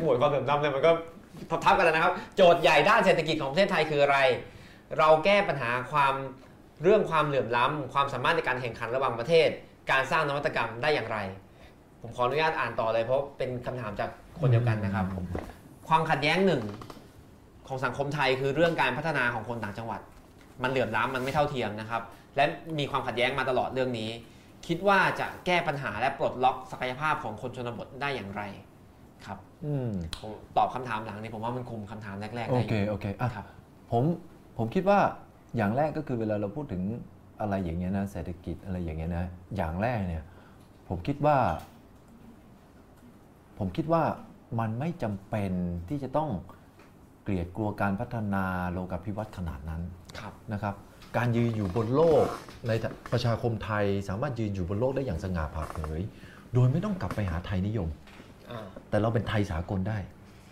[0.00, 0.90] หมวดความเหลื่อมล้ำเนี่ยมันก็
[1.64, 4.18] ทับๆกันแล้วนะครับ โจทย์ใหญ่ด้านเศรษฐกิจของประเทศไทยคืออะไร
[4.98, 6.14] เราแก้ปัญหาความ
[6.82, 9.48] เรื่องความเหลื่อมล้ำความสามารถในการแข่งขันระหว่างประเทศ
[9.90, 11.18] การสร้างนวัตกรรมได้อย่างไร
[12.00, 14.10] ผมขออนุญาตอ่านต่อเลยเพราะเป็นคำถามจาก
[14.40, 15.06] คนเดียวกันนะครับ
[15.88, 16.62] ความขัดแย้งหนึ่ง
[17.68, 20.00] ของสังคมไทยคือเรื่องการพัฒนาของคนต่างจังหวัด
[20.62, 22.02] มันเหลื่อมล้ำมันไม่เท่าเทียมนะครับ
[22.36, 22.44] และ
[22.78, 24.10] มีความขัดแย้งมาตลอดเรื่องนี้
[24.66, 28.42] คิดว่าจะแก้ปัญหาและปลดล็อกศักยภาพของคนชนบทได้อย่างไร
[29.26, 29.90] ครับ อืม
[30.20, 33.46] ผมตอบคำถามหลังนี้ผมว่ามันคุมคำถามแรกๆโอได้เคโอเคอะครับ
[33.92, 34.04] ผม
[34.56, 35.00] ผมคิดว่า
[35.56, 36.82] อย่างแรกก็คือเวลาเราพูดถึง
[37.40, 39.26] อะไรอย่างเงี้ยนะเศรษฐกิจอะไรอย่างเงี้ยนะ
[39.56, 40.24] อย่างแรกเนี่ย
[40.88, 41.38] ผมคิดว่า
[43.58, 44.02] ผมคิดว่า
[44.60, 45.52] มันไม่จำเป็น
[45.88, 46.30] ที่จะต้อง
[47.22, 49.82] เกลียดกลัวการพัฒนาโลกาภิวัตน์ขนาดนั้น
[50.18, 50.74] ครับนะครับ
[51.16, 52.24] การยืนอยู่บนโลก
[52.68, 52.72] ใน
[53.12, 56.00] ประชาคมไทยสามารถยืนอยู่บนโลกได้อย่างสง่าผ่าเผย
[56.54, 57.88] โดยไม่ต้องกลับไปหาไทยนิยม
[58.50, 59.98] อ่าแต่เราเป็นไทยสากลได้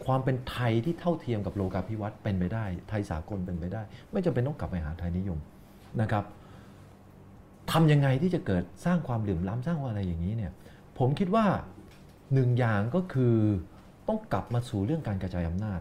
[0.06, 3.82] ความเป็นไทยที่เท่าเทียมกับโลกาภิวัตน์เป็นไปได้ ไทยสากลเป็นไปได้
[4.12, 5.38] ไม่จำเป็นต้องกลับไปหาไทยนิยม
[6.00, 6.24] นะครับ
[7.72, 10.52] ทำยังไงที่จะเกิดสร้างความเหลื่อมล้ำสร้างอะไรอย่างนี้เนี่ย
[10.98, 11.46] ผมคิดว่า
[12.34, 13.36] หนึ่งอย่างก็คือ
[14.08, 15.80] ต้องกลับมาสู่เรื่องการกระจายอำนาจ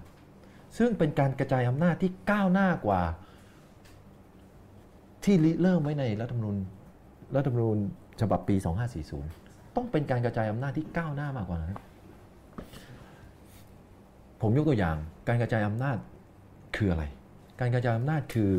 [0.77, 3.01] ซึ่งเป็นการกระจายอำนาจที่ก้าวหน้ากว่า
[5.23, 6.57] ที่ริเริ่มไว้ในรัฐธรรมนูญ
[7.35, 7.77] รัฐธรรมนูญ
[8.21, 8.55] ฉบับปี
[9.15, 11.75] 2540 ต้องเป็นการกระจายอำนาจที่ก้าวหน้ามากกว่านั้น
[14.41, 14.97] ผมยกตัวอย่าง
[15.27, 15.97] การกระจายอำนาจ
[16.75, 17.03] คืออะไร
[17.59, 18.51] การกระจายอำนาจคือ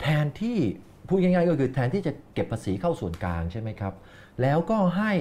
[0.00, 0.58] แทนที่
[1.08, 3.94] พูดง่ายๆก็คือแทนที่จะเก็บภาษีเข้าส่วนกลางใช่ไหมครับ
[4.42, 5.12] แล้วก็ให้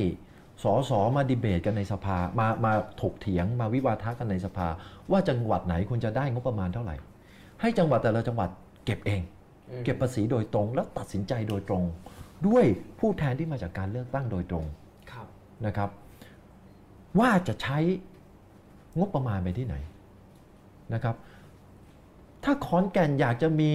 [0.63, 4.67] สสมาดีเบตกันในสภามามาถกเถียงมาวิวาทะกันในสภา
[5.11, 6.95] ว่าจังหวัดไหนควรจะได้งบประมาณเท่าไหร่
[7.61, 8.49] ให้จังหวัดแต่ละจังหวัด
[8.85, 9.21] เก็บเอง
[9.69, 11.83] อืมเก็บภาษีโดยตรง แล้วตัดสินใจโดยตรง
[12.47, 12.65] ด้วย
[12.99, 14.65] ผู้แทนที่มาจากการเลือกตั้งโดยตรง
[15.11, 15.27] ครับ
[15.65, 15.89] นะครับ
[17.19, 17.77] ว่าจะใช้
[18.97, 19.75] งบประมาณไปที่ไหน
[20.93, 21.15] นะครับ
[22.43, 23.73] ถ้าขอนแก่นอยากจะมี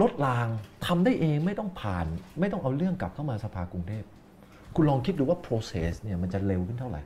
[0.00, 0.46] รถราง
[0.86, 2.06] ทำได้เองไม่ต้องผ่าน
[2.40, 4.04] ไม่ต้องเอาเรื่องกลับเข้ามาสภากรุงเทพ
[4.74, 7.02] คุณลองคิดดูว่า process เนี่ยมันจะเร็วขึ้นเท่าไหร่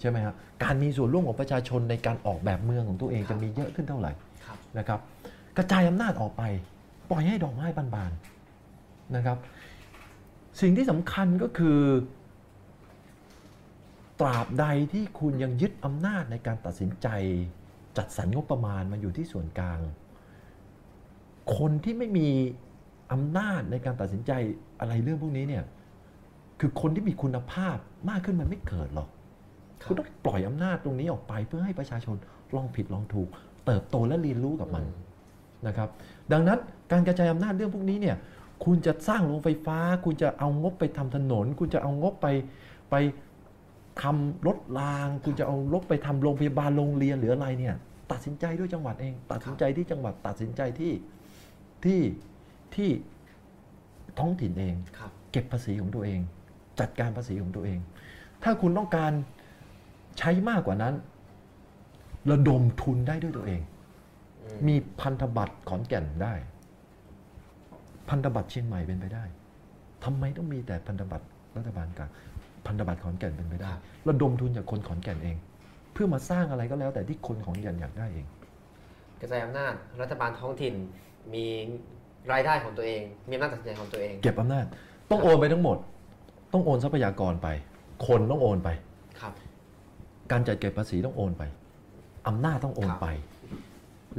[0.00, 4.12] ใช่ไหมครับการมีส่วนร่วมของประชาชนในการออกแบบเมืองของตัวเองครับจะมีเยอะขึ้นเท่าไหร่
[4.46, 5.00] ครับนะครับ
[5.56, 6.42] กระจายอำนาจออกไป
[7.10, 9.38] ปล่อยให้ดอกไม้บานๆนะครับ
[10.60, 11.78] สิ่งที่สำคัญก็คือ
[14.20, 17.08] ตราบใดที่คุณยังยึดอำนาจในการตัดสินใจ
[17.96, 19.80] จัดสรรงบประมาณมาอยู่ที่ส่วนกลาง
[21.56, 22.28] คนที่ไม่มี
[23.12, 24.32] อำนาจในการตัดสินใจ
[24.80, 25.64] อะไรเรื่องพวกนี้เนี่ย
[26.60, 27.76] คือคนที่มีคุณภาพ
[28.08, 29.08] มากขึ้นมันไม่เกิดหรอก
[29.82, 32.16] ครับคุณต้องปล่อยอำนาจตรงนี้ออกไปเพื่อให้ประชาชน
[32.54, 33.28] ลองผิดลองถูก
[33.66, 34.84] เติบโตและเรียนรู้กับมัน
[35.66, 35.88] นะครับ
[36.32, 36.58] ดังนั้น
[36.92, 38.16] การกระจายอำนาจเรื่องพวกนี้เนี่ย
[38.64, 42.26] คุณจะสร้างโรงไฟฟ้า คุณจะเอางบไปทำถนน คุณจะเอางบไป
[42.90, 42.94] ไป
[44.02, 47.74] ทำรถราง คุณจะเอางบไปทำโรงพยาบาลโรงเรียนหรืออะไรเนี่ย
[48.12, 50.92] ตัดสินใจด้วยจังหวัดเอง ตัดสินใจที่จังหวัดตัดสินใจที่
[51.84, 52.00] ที่
[52.74, 52.90] ที่
[54.18, 56.20] ท้องถิ่นเองครับเก็บภาษีของตัวเอง
[56.80, 57.78] จัดการภาษีของตัวเอง
[58.42, 59.12] ถ้าคุณต้องการ
[60.18, 60.94] ใช้มากกว่านั้น
[62.30, 63.60] ระดมทุนได้ด้วยตัวเอง
[64.42, 66.34] อืมมีพันธบัตรขอนแก่นได้
[68.08, 69.24] พันธบัตรเชียงใหม่เป็นไปได้
[70.04, 71.26] ทำไมต้องมีแต่พันธบัตร
[71.56, 72.10] รัฐบาลกลาง
[72.66, 73.72] พันธบัตรขอนแก่นเป็นไปได้
[74.08, 75.36] ระดมทุนจากคนขอนแก่นเอง
[75.92, 78.26] เพื่อมาสร้างอะไรก็แล้วแต่ที่คนขอนแก่นอยากได้เอง
[79.20, 80.74] กระจายอำนาจรัฐบาลท้องถิ่น
[81.34, 81.46] มี
[82.32, 84.64] รายได้ของตัวเอง มีอำนาจตัดสินใจของตัวเอง เก็บอำนาจ
[85.10, 85.76] ต้องโอนไปทั้งหมด
[86.52, 87.48] ต้องโอนทรัพยากรไป
[88.06, 88.68] คนต้องโอนไป
[89.20, 89.32] ครับ
[90.30, 91.42] การจัดเก็บภาษีต้องโอนไป
[92.28, 93.08] อำนาจต้องโอนครับไป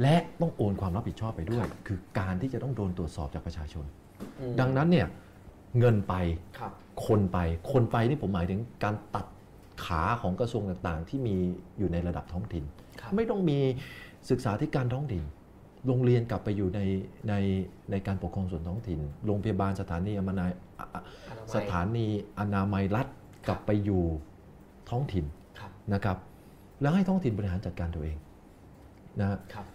[0.02, 3.84] และต้องโอนความรับผิดชอบไปด้วยครับคือการที่จะต้องโดนตรวจสอบจากประชาชน
[4.40, 5.06] อืมดังนั้นเนี่ย
[5.78, 6.14] เงินไป
[6.96, 7.38] ครับคนไป
[7.72, 9.26] คนไปนี่ผมหมายถึงการตัด
[9.84, 11.36] ขาของกระทรวงต่างๆ ที่มี
[11.78, 12.64] อยู่ในระดับท้องถิ่น
[13.00, 13.58] ครับไม่ต้องมี
[14.30, 15.22] ศึกษาธิการท้องถิ่น
[15.86, 16.80] โรงเรียนกลับไปอยู่ใน
[17.28, 17.34] ใน
[17.90, 22.06] ในการปกครองส่วนท้องถิ่น โรงพยาบาลสถานีอนามัยอะอะอนามัยสถานี
[22.38, 23.06] อนามัยรัฐ
[23.48, 24.02] กลับไปอยู่
[24.90, 25.24] ท้องถิ่น
[25.58, 26.16] ครับนะครับ
[26.80, 28.16] แล้วให้ท้องถิ่นบริหารจัดการตัวเอง
[29.20, 29.66] นะฮะครับ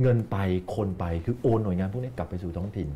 [0.00, 0.36] เงินไป
[0.74, 2.88] คนไปคือโอนหน่วยงานพวกนี้กลับไปสู่ท้องถิ่น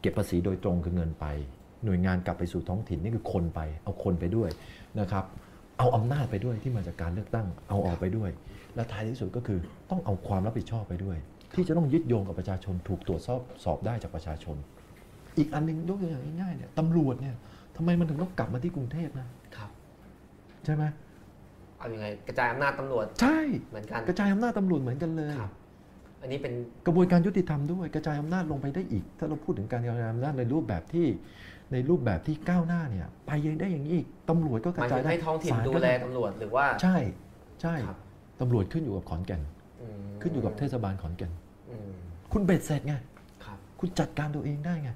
[0.00, 1.26] เก็บภาษีโดยตรงคือเงินไป
[1.84, 4.50] หน่วยงานกลับไปสู่ท้องถิ่นนี่คือคนไป เอาคนไปด้วย
[5.00, 5.24] นะครับ
[5.78, 8.30] เอาอำนาจไปด้วยที่มาจากการเลือกตั้ง เอาออกไปด้วย
[8.74, 9.58] และท้ายที่สุดก็คือ
[9.90, 11.16] ต้องเอาความรับผิดชอบไปด้วย
[11.54, 14.56] ที่จะต้องยึดโยงกับประชาชนถูกตรวจสอบสอบได้จากประชาชน
[15.38, 17.34] อีกอันหนึงยกตัวอย่างง่ายๆเนี่ยตำรวจเนี่ย
[17.76, 19.70] ทำไมมันถึงต้องกลับมาที่กรุงเทพนะครับ
[20.64, 20.84] ใช่ไหม
[21.78, 23.38] เอาอยัางไงกระจายอำนาจตำรวจใช่
[23.68, 25.52] เหมือนกันกระจายอำนาจตำรวจเหมือนกันเลยครับ
[26.22, 26.54] อันนี้เป็น
[26.86, 31.06] กระบวนการยุติธรรมด้วยกระจายอำนาจลงไปได้อีก ถ้าเราพูดถึงการกระจายอำนาจในรูปแบบที่
[31.72, 36.96] ในรูปแบบที่ก้าวหน้าเนี่ยไปยังได้อย่างนี้อีกตำรวจก็กหระมายจาถึยงได้ให้ท้องถิ่นศาลดูก็แลได้ตำรวจหรือว่าใช่
[37.62, 37.98] ใช่ครับ
[38.40, 39.42] ตำรวจขึ้นอยู่กับขอนแก่น
[39.82, 41.32] อืมขึ้นอยู่กับเทศบาลขอนแก่น
[41.70, 41.90] อืม
[42.32, 42.94] คุณเบ็ดเสร็จไง
[43.44, 44.90] ครับคุณจัดการตัวเองได้ไง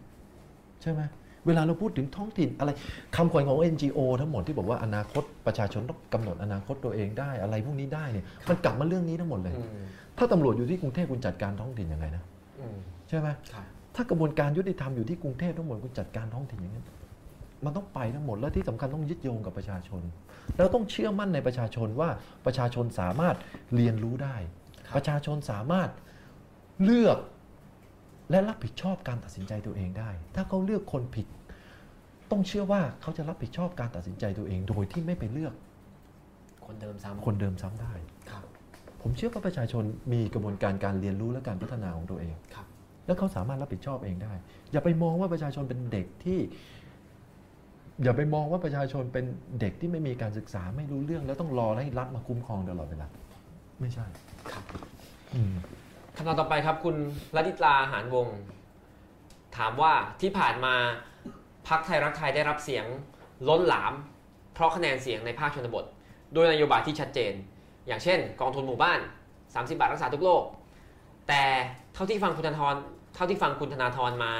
[0.82, 1.02] ใช่ไหม
[1.46, 2.70] เวลาเราพูดถึงท้องถิ่นอะไร
[3.16, 9.84] คำขวัญของ NGO ทั้งหมดที่บอกว่าอนาคตประชาชนต้องกำหนดอนาคตตัวเองได้อะไรพวกนี้ได้เนี่ยมันกลับมาเรื่องนี้ทั้งหมดเลยอืม
[10.18, 12.22] ถ้าตำรวจอยู่ที่กรุงเทพคุณจัดการท้องถิ่นยังไงนะ
[12.60, 12.76] อืม
[13.08, 16.86] ใช่ไหมครับ ถ้ากระบวนการยุติธรรมอยู่ที่กรุงเทพทั้งหมดคุณจัดการท้องถิ่นอย่างนั้น
[17.64, 20.02] มันต้องไปทั้งหมดแล้วที่สำคัญต้องยึดโยงกับประชาชน
[20.56, 22.08] แล้วต้องเชื่อมั่นในประชาชนว่า
[22.46, 23.36] ประชาชนสามารถ
[23.74, 24.36] เรียนรู้ได้
[24.86, 25.90] ครับประชาชนสามารถ
[26.84, 27.18] เลือก
[28.30, 31.26] และรับผิดชอบการตัดสินใจตัวเองได้ ถ้าเขาเลือกคนผิด
[32.30, 35.54] ต้องเชื่อว่าเขาจะรับผิดชอบการตัดสินใจตัวเอง โดยที่ไม่ไปเลือก
[36.66, 37.92] คนเดิมซ้ำคนเดิมซ้ำได้
[38.30, 38.44] ครับ
[39.02, 42.66] ผมเชื่อว่าประชาชนมีกระบวนการการเรียนรู้และการพัฒนาของตัวเองครับ
[43.06, 44.32] แล้วเขาสามารถรับผิดชอบเองได้
[44.72, 46.38] อย่าไปมองว่าประชาชนเป็นเด็กที่
[48.02, 49.24] อย่าไปมองว่าประชาชนเป็น
[49.60, 53.06] เด็กที่ไม่มีการศึกษาไม่รู้เรื่อง แล้วต้องรอให้รัฐมาคุ้มครองตลอดเวลา
[53.80, 54.06] ไม่ใช่
[54.50, 54.64] ครับ
[56.16, 56.96] คำถามต่อไปครับ คุณ
[57.36, 58.38] ลดิตลาหารวงศ์
[59.56, 60.74] ถามว่าที่ผ่านมา
[61.68, 62.86] พักไทยรักไทยได้รับเสียง
[63.48, 63.92] ล้นหลาม
[64.54, 65.84] เพราะคะแนนเสียงในภาคชนบท
[66.32, 67.32] โดยนโยบายที่ชัดเจน
[67.86, 69.00] อย่างเช่น กองทุนหมู่บ้าน
[69.42, 70.42] 30 บาทรักษาทุกโรค
[71.28, 71.44] แต่
[71.94, 72.74] เท่าที่ฟังคุณธนาธร
[73.14, 74.32] เท่าที่ฟังคุณธนาธรมา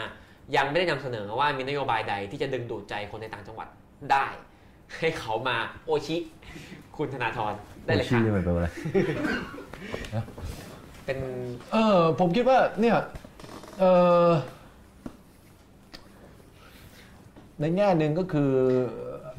[0.56, 3.68] ยังไม่ได้นำเสนอว่ามีนโยบายใดที่จะดึงดูดใจคนในต่างจังหวัด
[4.12, 4.26] ได้
[4.98, 5.56] ให้เขามา
[5.86, 6.16] โอชิ
[6.96, 7.52] คุณธนาธร
[7.86, 8.68] ได้เลยค่ะโอชิมันแปลว่าอะไร
[11.04, 11.18] เป็น
[11.72, 12.96] เออผมคิดว่าเนี่ย
[13.78, 13.84] เอ
[14.28, 14.30] อ
[17.60, 18.52] ในแง่หนึ่งก็คือ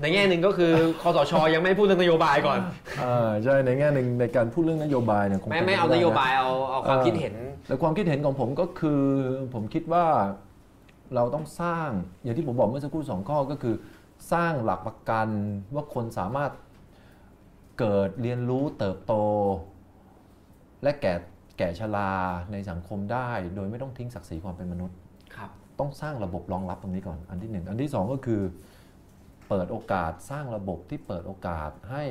[0.01, 2.59] ในแง่หนึ่งก็คือคอสชยังไม่พูดเรื่องนโยบายก่อน
[3.03, 7.33] อ่าใช่ในแง่หนึ่งในการพูดเรื่องนโยบายเนี่ยคงไม่ป็ไม่เอาปนด้ะโยบายเอาเอาความคิดเห็น
[7.67, 9.03] แต่ความคิดเห็นของผมก็คือ
[9.53, 10.05] ผมคิดว่า
[11.15, 11.89] เราต้องสร้าง
[12.23, 13.75] อย่างที่ผมบอกเมื่อสักครู่สองข้อก็คือ
[14.31, 15.27] สร้างหลักประกัน
[15.75, 16.51] ว่าคนสามารถ
[17.79, 19.13] เกิดเรียนรู้เติบโต
[20.83, 21.13] และแก่
[21.57, 22.11] แก่ชรา
[22.51, 24.97] ในสังคมได้ โดยไม่ต้องทิ้งศักดิ์ศรีความเป็นมนุษย์
[25.35, 25.49] ครับ
[25.79, 28.41] ต้องสร้างระบบรองรับตรงนี้ก่อนอันที่หนึ่งอันที่สองก็คือ
[29.49, 32.03] เปิดโอกาสสร้างระบบที่เปิดโอกาสให้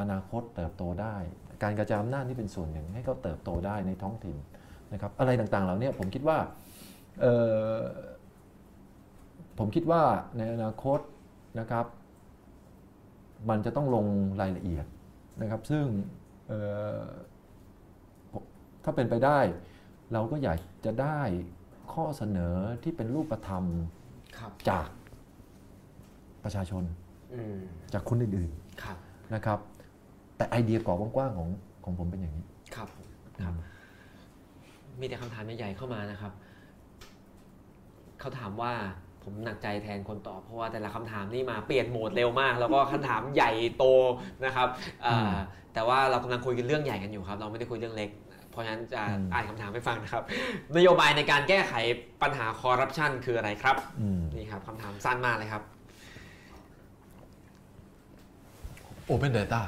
[0.00, 1.16] อนาคตเติบโตได้
[1.62, 4.36] การกระจายอำนาจนี่เป็นส่วนหนึ่งให้เขาเติบโตได้ในท้องถิ่น
[4.92, 6.38] นะครับอะไรต่างๆเหล่านี้ผมคิดว่า
[7.20, 7.34] เอ่
[7.74, 7.78] อ
[9.58, 10.02] ผมคิดว่า
[10.36, 11.00] ในอนาคต
[11.60, 11.86] นะครับ
[13.48, 14.06] มันจะต้องลง
[14.40, 14.86] รายละเอียด
[15.40, 15.84] นะครับ ซึ่ง
[16.48, 16.60] เอ่
[17.02, 17.06] อ
[18.32, 18.42] ผม
[18.84, 19.38] ถ้าเป็นไปได้
[20.12, 21.20] เราก็อยากจะได้
[21.92, 23.64] ข้อเสนอที่เป็นรูปธรรม
[24.38, 24.88] ครับจาก
[26.44, 26.82] ประชาชน
[27.34, 27.56] อืม
[27.92, 28.50] จากคนอื่น
[28.82, 29.58] ครับๆนะครับ
[30.36, 31.48] แต่ไอเดียกรอบกว้างๆของ
[31.84, 32.44] ของผมเป็นอย่างนี้
[32.74, 33.06] ครับผม
[33.44, 33.54] ครับ
[35.00, 36.32] มีแต่คำถามใหญ่ๆเข้ามานะครับ
[38.20, 38.72] เขาถามว่า
[39.24, 43.84] ผมหนักใจแทนคนตอบเพราะว่าแต่ละคำถามนี่มาเปลี่ยนโหมดเร็วมาก แล้วก็คำถามใหญ่โต
[44.44, 44.68] นะครับ
[45.04, 45.34] อ่าอืม
[45.74, 48.10] แต่ว่าเรากำลังคุยกันเรื่องใหญ่กันอยู่ครับ เราไม่ได้คุยเรื่องเล็ก
[48.50, 50.22] เพราะฉะนั้นจะอืมอ่านคำถามให้ฟังนะครับ
[50.76, 51.74] นโยบายในการแก้ไข
[52.22, 55.62] ปัญหาคอร์รัปชันคืออะไรครับอืมนี่ครับคำถามสั้นมากเลยครับ
[59.10, 59.62] Open Data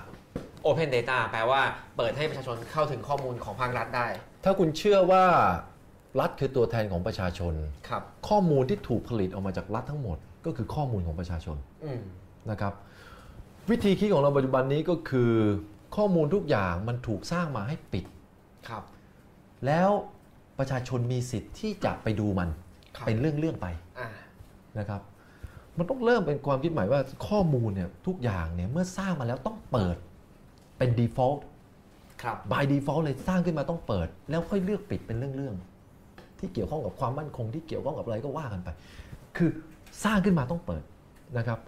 [0.66, 1.60] Open Data แปลว่า
[1.96, 4.06] เปิดให้ประชาชนเข้าถึงข้อมูลของภาครัฐได้
[4.44, 5.24] ถ้าคุณเชื่อว่า
[6.20, 7.54] รัฐคือตัวแทนของประชาชน
[7.88, 12.00] ครับ ข้อมูลที่ถูกผลิตออกมาจากรัฐทั้งหมด ก็คือข้อมูลของประชาชนอืม
[12.50, 12.72] นะครับ
[13.70, 15.32] วิธีคิดของเราปัจจุบันนี้ก็คือ
[15.96, 18.04] ข้อมูลทุกอย่างมันถูกสร้างมาให้ปิด
[18.68, 18.82] ครับ
[19.66, 19.90] แล้ว
[20.58, 22.48] ประชาชนมีสิทธิ์ที่จะไปดูมัน
[22.96, 23.66] ครับ เป็นเรื่องๆไป
[23.98, 24.08] อ่า
[24.78, 25.00] นะครับ
[25.78, 29.96] มันต้องเริ่มเป็นความคิดใหม่ว่าข้อมูลเนี่ยทุกอย่างเนี่ยเมื่อสร้างมาแล้วต้องเปิด
[30.78, 31.40] เป็น default
[32.22, 38.68] ครับ by default เลยสร้างขึ้นมาต้องเปิด แล้วค่อยเลือกปิดเป็นเรื่องๆที่เกี่ยวข้องกับความมั่นคงที่เกี่ยวข้องกับอะไรก็ว่ากันไป
[39.36, 39.50] คือ
[40.04, 40.82] สร้างขึ้นมาต้องเปิด
[41.38, 41.58] นะครับ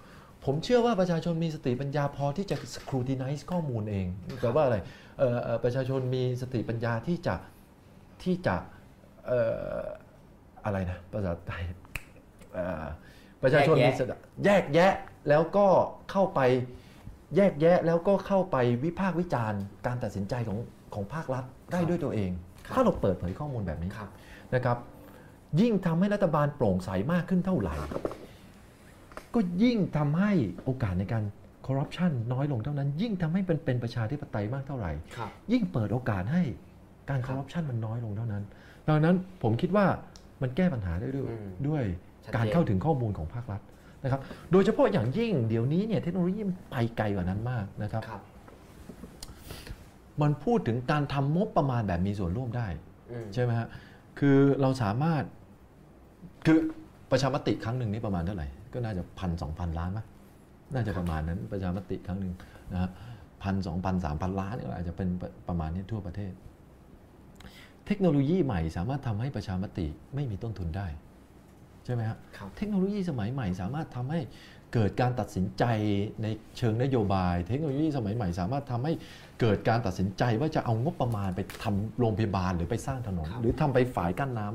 [0.45, 4.07] ผมเชื่อว่าประชาชนมีสติปัญญาพอที่จะ scrutinize ข้อมูลเอง
[4.41, 4.77] แปลว่าอะไร
[5.19, 7.35] เอ่อเอ่อประชาชนมีสติปัญญาที่จะ
[8.23, 8.57] ที่จะ
[9.27, 9.41] เอ่
[9.79, 9.83] อ
[10.65, 11.65] อะไรนะภาษาไทย
[12.55, 12.87] เอ่อ
[13.45, 14.93] ประชาชนแยกมีแยะสติแยกแยะ
[15.29, 15.67] แล้วก็
[16.11, 16.41] เข้าไป
[17.37, 20.59] แยกแยะแล้วก็เข้าไปวิพากษ์วิจารณ์ การตัดสินใจของ
[20.95, 22.31] ของภาครัฐได้ด้วยตัวเอง
[22.75, 24.09] ถ้าเราเปิดเผยข้อมูลแบบนี้ครับ
[24.55, 24.79] นะครับ
[25.61, 27.75] ยิ่งทำให้รัฐบาลโปร่งใสมากขึ้นเท่าไหร่
[29.35, 30.33] ก็ยิ่งทำให้
[30.65, 31.25] โอกาสในการ
[31.67, 36.43] คอร์รัปชันน้อยลงเท่านั้น ยิ่งทำให้เป็นเป็นประชาธิปไตยมากเท่าไหร่ครับยิ่งเปิดโอกาสให้
[37.11, 38.43] การคอร์รัปชันมันน้อยลงเท่านั้น
[38.89, 39.87] ดังนั้นผมคิดว่า
[40.43, 43.61] มันแก้ปัญหาได้ด้วยอืมด้วยชัดเจน การเข้าถึงข้อมูลของภาครัฐ
[44.05, 44.21] นะครับ
[44.53, 48.23] โดยเฉพาะอย่างยิ่งเดี๋ยวนี้เนี่ยเทคโนโลยีมันไปไกลกว่านั้นมากนะครับครับ
[50.23, 52.67] มันพูดถึงการทำงบประมาณแบบมีส่วนร่วมได้
[53.13, 53.69] อืมใช่ไหมฮะ
[54.19, 55.23] คือเราสามารถ
[56.47, 56.59] คือ
[57.11, 60.07] ประชามติครั้งหนึ่งนี่ประมาณเท่าไหร่ก็น่าจะพันสองพันล้านมั้ย
[60.75, 62.33] น่าจะประมาณนั้นประชามติครั้งหนึ่ง
[62.73, 62.91] นะฮะ
[63.43, 65.09] พันสองพันสามพันล้านก็อาจจะเป็น
[65.49, 66.33] ประมาณนี้ทั่วประเทศ
[67.87, 70.87] เทคโนโลยีใหม่สามารถทำให้ประชามติไม่มีต้นทุนได้
[71.85, 74.21] ใช่ไหมฮะครับเทคโนโลยีสมัยใหม่สามารถทำให้
[74.73, 75.65] เกิดการตัดสินใจ
[76.23, 76.27] ใน
[76.59, 78.93] เชิงนโยบาย เทคโนโลยีสมัยใหม่ สามารถทำให้
[79.41, 84.47] เกิดการตัดสินใจว่าจะเอางบประมาณไปทำโรงพยาบาลหรือไปสร้างถนนครับหรือทำไปฝายกั้นน้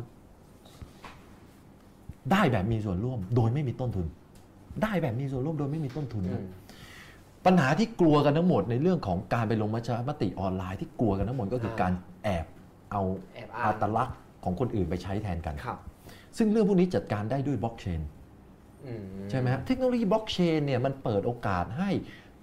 [1.51, 4.05] ำได้แบบมีส่วนร่วมโดยไม่มีต้นทุน
[4.83, 6.45] ได้แบบมีส่วนร่วมโดยไม่มีต้นทุนอืนะ
[7.45, 11.91] ปัญหาที่กลัวกันทั้งหมดในเรื่องของการไปลงประชามติออนไลน์ที่กลัวกันทั้งหมดก็คืออาการ
[12.23, 12.45] แอบ
[12.91, 13.01] เอา
[13.33, 15.79] แอบอ้างอัตลักษณ์ของคนอื่นไปใช้แทนกันครับ
[16.37, 18.01] ซึ่งเรื่องพวกนี้จัดการได้ด้วยบล็อกเชน
[18.85, 21.89] อืมใช่ไหมฮะเทคโนโลยีบล็อกเชนเนี่ยมันเปิดโอกาสให้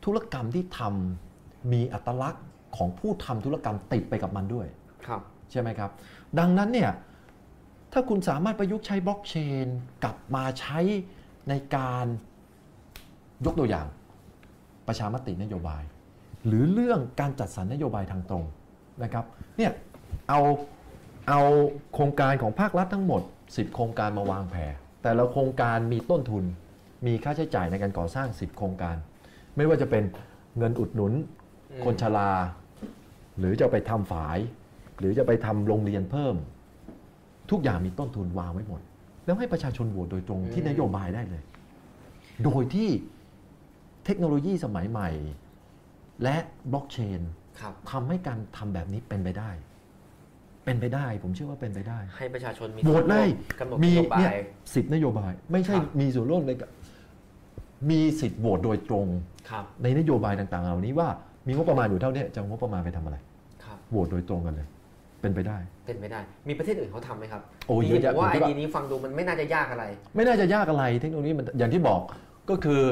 [0.05, 2.45] ธุรกรรมที่ทำมีอัตลักษณ์
[2.77, 4.67] ของผู้ทำธุรกรรมติดไปกับมันด้วย
[5.07, 5.91] ครับใช่ไหมครับ
[6.39, 6.91] ดังนั้นเนี่ย
[7.93, 9.35] ถ้าคุณสามารถประยุกต์ใช้บล็อกเช
[9.65, 9.67] น
[10.05, 10.79] กลับมาใช้
[11.49, 12.07] ในการ
[13.45, 13.87] ยกตัวอย่าง
[14.87, 15.83] ประชามตินโยบาย
[16.47, 18.45] หรือเรื่องการจัดสรรนโยบายทางตรง
[19.03, 19.25] นะครับ
[19.57, 19.73] เนี่ย
[20.29, 20.41] เอา
[21.29, 21.41] เอา
[21.93, 23.23] โครงการของภาครัฐทั้งหมด
[23.55, 26.45] 10 โครงการมาวางแผนแต่ละโครงการมีต้นทุน
[27.07, 28.97] มีค่าใช้จ่ายในการก่อสร้าง 10 โครงการ
[29.57, 30.05] ไม่ว่าจะเป็น
[30.59, 31.13] เงินอุดหนุน
[31.73, 32.33] อืมคนชรา
[33.39, 34.39] หรือจะไปทำฝาย
[34.99, 36.35] หรือจะไปทำโรงเรียนเพิ่ม
[37.51, 38.81] ทุกอย่างมีต้นทุนวางไว้หมด
[39.25, 41.43] แล้วให้ประชาชนโหวตโดยตรงที่นโยบายได้เลย
[42.45, 42.89] โดยที่
[44.05, 45.11] เทคโนโลยีสมัยใหม่
[46.23, 46.37] และ
[46.73, 47.21] บล็อกเชน
[47.61, 49.51] ครับทำให้การทำแบบนี้เป็นไปได้
[50.67, 53.29] เป็นไปได้ ผมเชื่อว่าเป็นไปได้ให้ประชาชนมีโหวตเลย
[53.61, 54.35] กำหนดมีนโยบาเนี่ยย
[54.75, 56.71] สิทธินโยบาย ไม่ใช่ครับ มีส่วนร่วมในการ
[57.91, 59.07] มีสิทธิ์โหวตโดยตรง
[59.51, 61.09] ครับในนโยบายต่างๆ เหล่านี้ว่า
[61.47, 63.17] มีงบประมาณอยู่เท่านี้จะเอางบประมาณไปทำอะไร
[63.65, 64.69] ครับ โหวตโดยตรงกันเลย
[65.21, 69.85] เป็นไปได้ เป็นไปได้ มีประเทศอื่นเขาทำไหมครับโอ้ยจริงๆเยอะผมว่าแยะผมไอคิดว่า เดียนี้ฟังดูมันไม่น่าจะยากอะไร
[70.17, 72.01] ไม่น่าจะยากอะไร เทคโนโลยีมันอย่างที่บอก
[72.51, 72.83] ก็คือ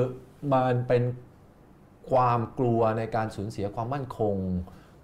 [0.53, 1.03] มันเป็น
[2.11, 4.37] ความกลัวในการสูญเสียความมั่นคง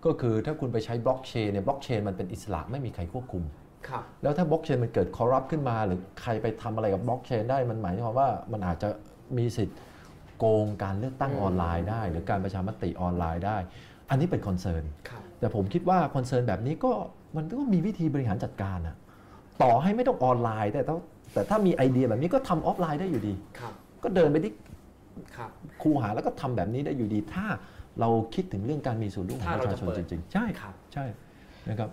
[0.04, 3.44] ก็คือถ้าคุณไปใช้บล็อกเชนเนี่ยบล็อกเชนมันเป็นอิสระไม่มีใครควบคุม
[3.88, 8.88] ครับ แล้วถ้าบล็อกเชนมันเกิด corrupt ขึ้นมา หรือใครไปทำอะไรกับบล็อกเชนได้มันหมายความว่ามันอาจจะ
[9.38, 9.78] มีสิทธิ์
[10.38, 13.56] โกงการเลือกตั้งอืมออนไลน์ได้ หรือการประชามติออนไลน์ได้
[14.10, 16.92] อันนี้เป็น concern ครับ แต่ผมคิดว่า concern แบบนี้ก็
[17.36, 18.96] มันก็มีวิธีบริหารจัดการอะ
[19.62, 20.96] ต่อให้ไม่ต้องออนไลน์ แต่ถ้า
[21.32, 23.72] แต่ถ้ามีไอเดียแบบนี้ก็ทำออฟไลน์ได้อยู่ดี ครับ
[24.02, 24.52] ก็เดินไปที่
[25.36, 25.50] ครับ
[25.82, 27.46] คูหาแล้วก็ทำแบบนี้ได้อยู่ดี ถ้า
[28.00, 31.04] เราคิดถึงเรื่องการมีส่วนร่วมของถ้าปเราระชาจะชนเปิดจริงๆ ใช่ครับใช่
[31.68, 31.90] นะครับ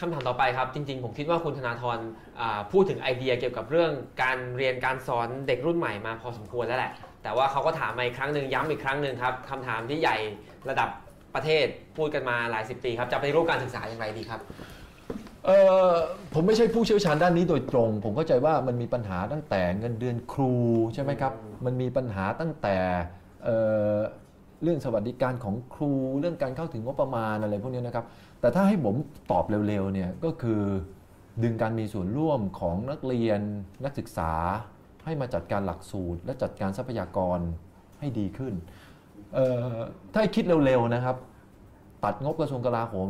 [0.00, 1.98] คำถามต่อไปครับ จริง ๆ ผมคิดว่าคุณธนาธร
[2.40, 3.92] อ่าพูดถึงไอเดียเกี่ยวกับเรื่อง
[4.22, 6.92] การเรียนการสอนเด็กรุ่นใหม่มาพอสมควรแล้วแหละ
[7.22, 10.16] แต่ว่าเขาก็ถามมาอีกครั้งหนึ่งย้ำอีกครั้งหนึ่งครับคำถามที่ใหญ่
[10.68, 10.88] ระดับ
[11.34, 14.40] ประเทศพูดกันมาหลายสิบปีครับจะไปรูปการศึกษาอย่างไรดีครับ
[15.46, 15.50] เอ
[15.88, 15.92] อ
[16.34, 20.54] ผมไม่ใช่ผู้เชี่ยวชาญด้านนี้โดยตรง ผมเข้าใจว่ามันมีปัญหาตั้งแต่เงินเดือนครู
[20.94, 22.76] ใช่ไหมครับอืมมันมีปัญหาตั้งแต่
[24.64, 28.04] เอ่อเรื่องสวัสดิการของครูเรื่องการเข้าถึงงบประมาณอะไรพวกนี้นะครับ
[28.40, 28.94] แต่ถ้าให้ผม
[29.32, 30.62] ตอบเร็วๆเนี่ยก็คือ
[31.42, 33.40] ดึงการมีส่วนร่วมของนักเรียน
[33.84, 34.32] นักศึกษา
[35.04, 37.38] ให้มาจัดการหลักสูตร และจัดการทรัพยากร
[38.00, 38.54] ให้ดีขึ้น
[39.34, 39.76] เอ่อ
[40.12, 41.16] ถ้าให้คิดเร็วๆนะครับ
[42.04, 43.08] ตัดงบกระทรวงกลาโหม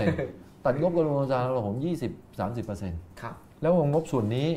[0.00, 1.74] 20%ตัดงบกระทรวงกลาโหม
[2.48, 4.48] 20-30%ครับแล้วเอางบส่วนนี้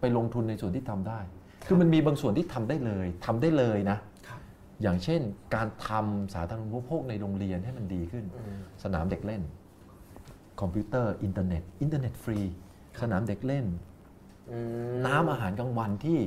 [0.00, 1.20] ไปลงทุนในส่วนที่ทำได้
[1.66, 4.15] คือมันมีบางส่วนที่ทำได้เลยทำได้เลยนะครับ
[4.82, 5.20] อย่างเช่น
[5.54, 9.42] การทำสาธารณูปโภคในโรงเรียนให้มันดีขึ้นอืมสนามเด็กเล่น
[10.60, 12.38] คอมพิวเตอร์อินเทอร์เน็ต อินเทอร์เน็ตฟรี
[13.02, 13.66] สนามเด็กเล่น
[14.50, 14.58] อื
[14.92, 16.18] มน้ำอาหารกลางวันที่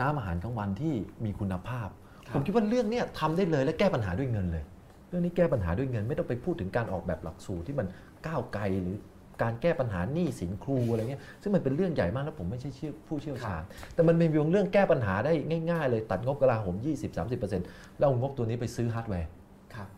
[0.00, 1.88] น้ำอาหารกลางวันที่มีคุณภาพ
[2.28, 4.64] ครับผมคิดว่าเรื่องเนี้ยทำได้เลยและแก้ปัญหาด้วยเงินเลย
[5.08, 7.86] เรื่องนี้แก้ปัญหาด้วยเงิน ไม่ต้องไปพูดถึงการออกแบบหลักสูตรที่มัน
[8.26, 8.96] ก้าวไกลหรือ
[9.42, 13.62] การแก้ปัญหาหนี้สินครูอะไรเงี้ยซึ่งมันเป็นเรื่องใหญ่มากแล้วผมไม่ใช่เชี่ยวผู้เชี่ยวชาญ
[13.94, 16.76] แต่มันมีเรื่องแก้ปัญหาได้ง่าย ๆ เลยตัดงบกลาโหม
[17.36, 19.28] 20-30%แล้วเอางบตัวนี้ไปซื้อฮาร์ดแวร์
[19.74, 19.88] ครับ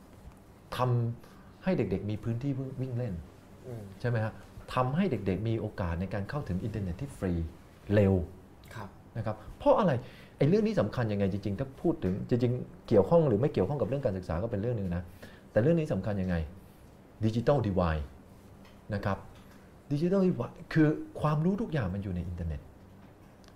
[0.76, 3.14] ทำให้เด็กๆ มีพื้นที่วิ่งเล่น
[3.66, 4.32] อืมใช่ไหมฮะ
[4.74, 7.32] ทำให้เด็กๆ มีโอกาสในการเข้าถึงอินเทอร์เน็ตที่ฟรี
[7.94, 8.14] เร็ว
[8.74, 9.92] ครับนะครับเพราะอะไร
[10.38, 15.02] ไอ้เรื่องนี้สำคัญยังไงจริงๆถ้าพูดถึงจริงๆเกี่ยวข้องหรือไม่เกี่ยวข้องกับเรื่องการศึกษาก็เป็นเรื่องหนึ่งนะ
[15.52, 16.36] แต่เรื่องนี้สำคัญยังไง
[17.24, 17.96] ดิจิ t a ลดีวาย
[18.94, 19.18] นะครับ
[19.90, 20.88] ดิจิ t a ลดีวายคือ
[21.20, 22.60] ความรู้ทุกอย่างมันอยู่ในอินเทอร์เน็ต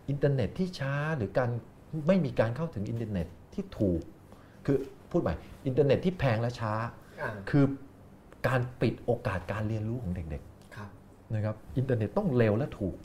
[0.08, 1.50] อินเทอร์เน็ตที่ช้าหรือการ
[2.08, 4.02] ไม่มีการเข้าถึงอินเทอร์เน็ตที่ถูก
[4.66, 4.76] คือ
[5.10, 5.34] พูดใหม่
[5.66, 6.72] อินเทอร์เน็ตที่แพงและช้า
[7.22, 7.64] อ่าคือ
[8.48, 10.90] การปิดโอกาสการเรียนรู้ของเด็กๆครับ
[11.34, 12.96] นะครับอินเทอร์เน็ตต้องเร็วและถูก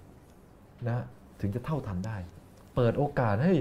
[0.88, 1.04] นะ
[1.42, 2.18] ถึงจะเท่าทันได้
[2.76, 3.54] เปิดโอกาสให้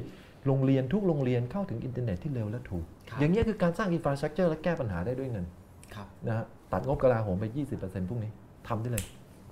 [0.46, 5.46] โรงเรียนทุกโรงเรียนเข้าถึงอินเทอร์เน็ตที่เร็วและถูกครับอย่างเนี้ยคือการสร้าง infrastructure และแก้ปัญหาได้ด้วยเงิน
[5.94, 7.44] ครับนะฮะตัดงบกลาโหมไป
[7.78, 8.32] 20%พวกนี้
[8.68, 9.04] ทำได้เลย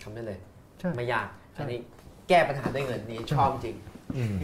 [0.02, 0.38] ทำได้เลย
[0.80, 1.78] ใช่ไม่ยากใช่อันนี้
[2.28, 3.76] แก้ปัญหาด้วยเงินนี่ใช่ชอบจริง
[4.16, 4.36] อืม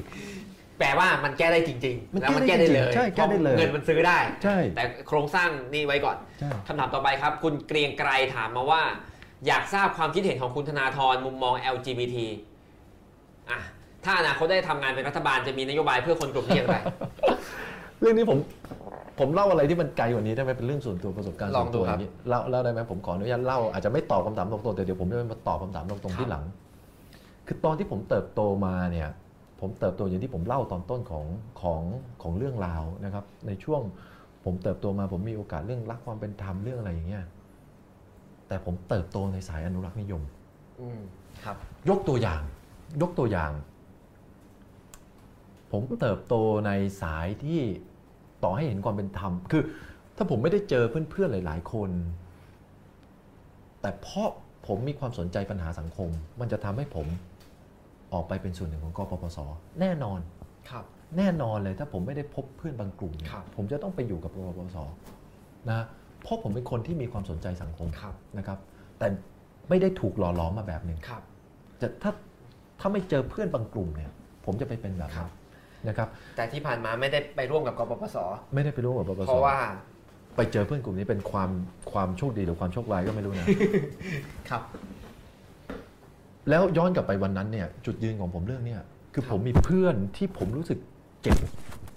[0.79, 8.83] แปลว่ามันแก้ได้จริงมันๆแล้วมันแก้แก้ได้ได้จริเลงยใช่แก้ได้เลยพราะเงินมันซื้อได้ใช่แต่โครงสร้างนี่ไว้ก่อนใช่คำถามต่อไปครับ คุณเกรียงไกรถามมาว่า
[9.47, 12.17] อยากทราบความคิดเห็นของคุณธนาธรมุมมอง LGBT
[13.51, 13.61] อะ
[14.05, 16.77] ถ้าอนาคตได้ทำงานเป็นรัฐบาลจะมีนโยบายเพื่อคนกลุ่มนี้อย่างไร
[18.01, 18.39] เรื่องนี้ผม
[19.19, 26.45] ผมเล่าอะไรที่มันไกลกว่านี้ได้ไหมเป็นเรื่องส่วนตัวประสบการณ์ลส่องวนดูตัวอครับย่างนี้เล่าเล่าได้ไหมผมขออนุญาตเล่าอาจจะไม่ตอบคำถามตรงๆแต่เดี๋ยวผมจะมาตอบคำถามตรงๆที่หลัง
[27.47, 29.09] คือตอนที่ผมเติบโตมาเนี่ย
[29.61, 31.27] ผมเติบโตอย่างที่ผมเล่าตอนต้นของ
[31.61, 31.83] ของ
[32.23, 33.83] ของเรื่องราวนะครับ ในช่วง
[34.45, 37.25] ผมเติบโตมาผมมีโอกาสเรื่องรักความเป็นธรรมเรื่องอะไรอย่างเงี้ย
[38.49, 40.23] แต่ผมเติบโตในสายอนุรักษ์นิยม
[40.81, 41.01] อืม
[41.45, 41.57] ครับ
[41.89, 42.43] ยกตัวอย่าง
[43.03, 43.53] ยกตัวอย่าง
[45.73, 46.35] ผมเติบโต
[46.67, 46.71] ใน
[47.03, 47.61] สายที่
[48.45, 49.63] ต่อให้เห็นความเป็นธรรม คือ
[50.17, 51.91] ถ้าผมไม่ได้เจอเพื่อนๆหลาย ๆ คน
[53.81, 54.29] แต่เพราะ
[54.67, 56.11] ผมมีความสนใจปัญหาสังคม
[56.41, 57.07] มันจะทำให้ผม
[58.13, 59.39] ออกไปเป็นส่วนหนึ่งของกปปส
[59.81, 60.21] แน่นอน
[60.71, 60.85] ครับ
[61.19, 64.77] แน่นอนเลยถ้าผมไม่ได้พบเพื่อนบางกลุ่มเนี่ยครับผมจะต้องไปอยู่กับกปปส
[65.71, 65.81] นะ
[66.23, 68.59] เพราะผมเป็นคนที่มีความสนใจสังคมครับนะครับ
[68.99, 69.07] แต่
[69.69, 71.23] ไม่ได้ถูกหล่อหลอมมาแบบหนึ่งครับ
[71.81, 72.13] จะถ้า
[72.81, 74.11] ถ้าไม่เจอเพื่อนบางกลุ่มเนี่ย
[74.45, 75.33] ผมจะไปเป็นแบบครันั้นบ
[75.89, 78.17] นะครับแต่ที่ผ่านมาไม่ได้ไปร่วมกับกปปส
[78.55, 79.59] ไม่ได้ไปร่วมกับปปสเพราะว่า
[80.37, 81.51] ไปเจอเพื่อนกลุ่มนี้เป็นความ
[81.93, 83.47] ความโชคดีหรือความโชคร้ายก็ไม่รู้นะ
[84.49, 84.63] ครับ
[86.51, 88.81] แล้วย้อนกลับไปวันนั้นเนี่ยจุดยืนของผมเรื่องเนี่ย
[89.15, 90.79] คือครับผมมีเพื่อนที่ผมรู้สึก
[91.23, 91.37] เจ็บ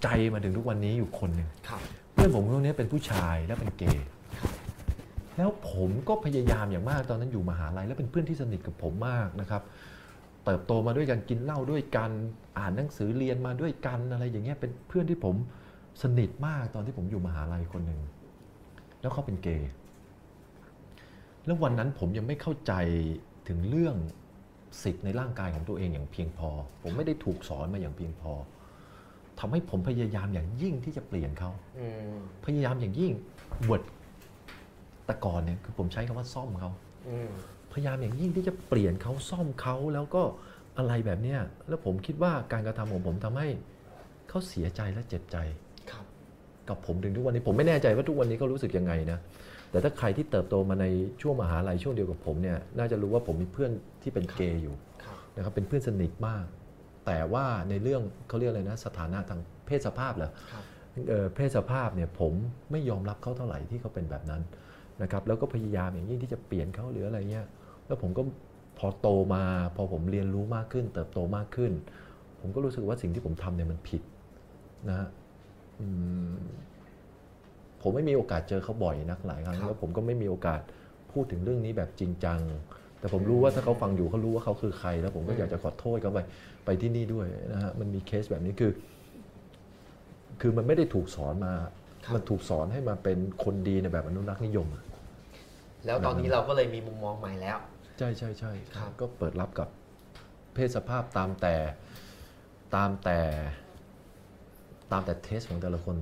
[0.02, 1.80] ใจมาถึงทุกวันนี้อยู่คนหนึ่งครับ
[2.12, 4.06] เพื่อนผมคนนี้เป็นผู้ชายและเป็นเกย์
[5.36, 9.62] แล้วผมก็พยายามอย่างมากตอนนั้นอยู่มหาลัยและเป็นเพื่อนที่สนิทกับผมมากนะครับ
[10.44, 12.10] เติบโตมาด้วยกันกินเหล้าด้วยกัน
[12.58, 15.34] อ่านหนังสือเรียนมาด้วยกันอะไรอย่างเงี้ยเป็นเพื่อนที่ผม
[16.02, 18.00] สนิทมากตอนที่ผมอยู่มหาลัยคนหนึ่ง
[19.00, 19.70] แล้วเขาเป็นเกย์
[21.46, 22.72] แล้ววันนั้นผมยังไม่เข้าใจ
[23.48, 23.96] ถึงเรื่อง
[24.82, 26.48] สิทธิ์ในร่างกายของตัวเองอย่างเพียงพอ
[26.82, 28.32] ผมไม่ได้ถูกสอนมาอย่างเพียงพอ
[29.40, 33.12] ทำให้ผมพยายามอย่างยิ่งที่จะเปลี่ยนเขาอืมพยายามอย่างยิ่ง
[33.68, 33.82] บท
[35.06, 36.70] แต่ก่อนเนี่ยคือผมใช้คำว่าซ่อมเขา
[37.08, 37.30] อืม
[37.72, 40.22] พยายามอย่างยิ่งที่จะเปลี่ยนเขาซ่อมเขาแล้วก็
[40.78, 43.48] อะไรแบบเนี้ยแล้วผมคิดว่าการกระทำของผมทำให้
[44.28, 45.36] เขาเสียใจและเจ็บใจ
[45.90, 46.04] ครับ
[46.68, 49.18] กับผมถึงทุกวันนี้ผมไม่แน่ใจว่าทุกวันนี้เขารู้สึกยังไงนะ
[49.70, 50.86] แต่ถ้าใครที่เติบโตมาใน
[51.22, 53.70] ช่วงมหาลัยช่วงเดียวกับผมเนี่ยน่าจะรู้ว่าผมมีเพื่อน
[54.02, 54.74] ที่เป็นเกย์อยู่
[55.04, 56.44] ครับนะครับเป็นเพื่อนสนิทมาก
[57.06, 60.64] แต่ว่าในเรื่องเขาเรียกอะไรนะสถานะทางเพศสภาพเหรอครับ
[61.08, 62.32] เอ่อเพศสภาพเนี่ยผม
[62.70, 64.42] ไม่ยอมรับเขาเท่าไหร่ที่เขาเป็นแบบนั้น
[65.02, 67.46] นะครับแล้วก็พยายามอย่างยิ่งที่จะเปลี่ยนเขาหรืออะไรเงี้ย
[67.90, 68.22] แล้วผมก็
[68.78, 69.44] พอโตมา
[69.76, 71.72] พอผมเรียนรู้มากขึ้น เติบโตมากขึ้น
[72.40, 74.02] ผมก็รู้สึกว่าสิ่งที่ผมทำเนี่ยมันผิด
[74.88, 75.08] นะฮะ
[75.80, 75.86] อื
[76.32, 76.34] ม
[77.82, 80.60] ผมไม่มีโอกาสเจอเขาบ่อยนักหลายครั้งครับแล้วผมก็ไม่มีโอกาส
[81.12, 82.40] พูดถึงเรื่องนี้แบบจริงจัง
[82.98, 86.18] แต่ผมรู้ว่าถ้าเขาฟังอยู่เขารู้ว่าเขาคือใคร แล้วผมก็อยากจะขอโทษเขาไป
[86.64, 88.72] ไปที่นี่ด้วยนะฮะมันมีเคสแบบนี้คือ
[90.40, 91.52] คือมันไม่ได้ถูกสอนมา
[92.04, 94.84] ครับมันถูกสอนให้มาเป็นคนดีในแบบอนุรักษ์นิยมอะ
[95.86, 97.58] แล้วตอนนี้เราก็เลยมีมุมมองใหม่แล้ว
[98.00, 99.68] ใช่ใช่ใช่ครับก็เปิดรับกับ
[100.54, 101.56] เพศสภาพตามแต่
[102.74, 103.18] ตามแต่
[104.92, 105.96] ตามแต่เทสของแต่ละคน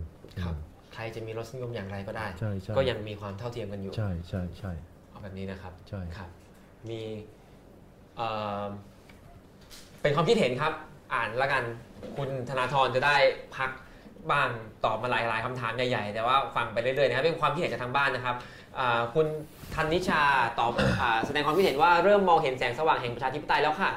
[0.45, 0.57] ครับ
[0.95, 4.73] ใครจะมีรสนิยมอย่างไรก็ได้ ใช่ใช่ก็ยังมีความเท่าเทียมกันอยู่ ใช่ใช่ใช่
[5.11, 6.31] เอาแบบนี้นะครับใช่ครับ
[6.91, 7.01] มี
[8.17, 8.29] เอ่
[8.63, 8.65] อ
[10.03, 10.73] เป็นความคิดเห็นครับ
[11.15, 11.63] อ่านแล้วกัน
[12.17, 13.17] คุณธนาธรจะได้
[13.57, 13.71] พัก
[14.31, 14.49] บ้าง
[14.85, 18.37] ตอบมาหลายๆคำถามใหญ่ๆ แต่ว่าฟังไปเรื่อยๆนะครับเป็นความคิดเห็นจากทางบ้านนะครับ
[18.79, 19.27] อ่าคุณ
[19.75, 20.23] ธันนิชา
[20.61, 23.91] ตอบอาแสดงความคิดเห็นว่าเริ่มมองเห็นแสงสว่างแห่งประชาธิปไตยแล้วค่ะ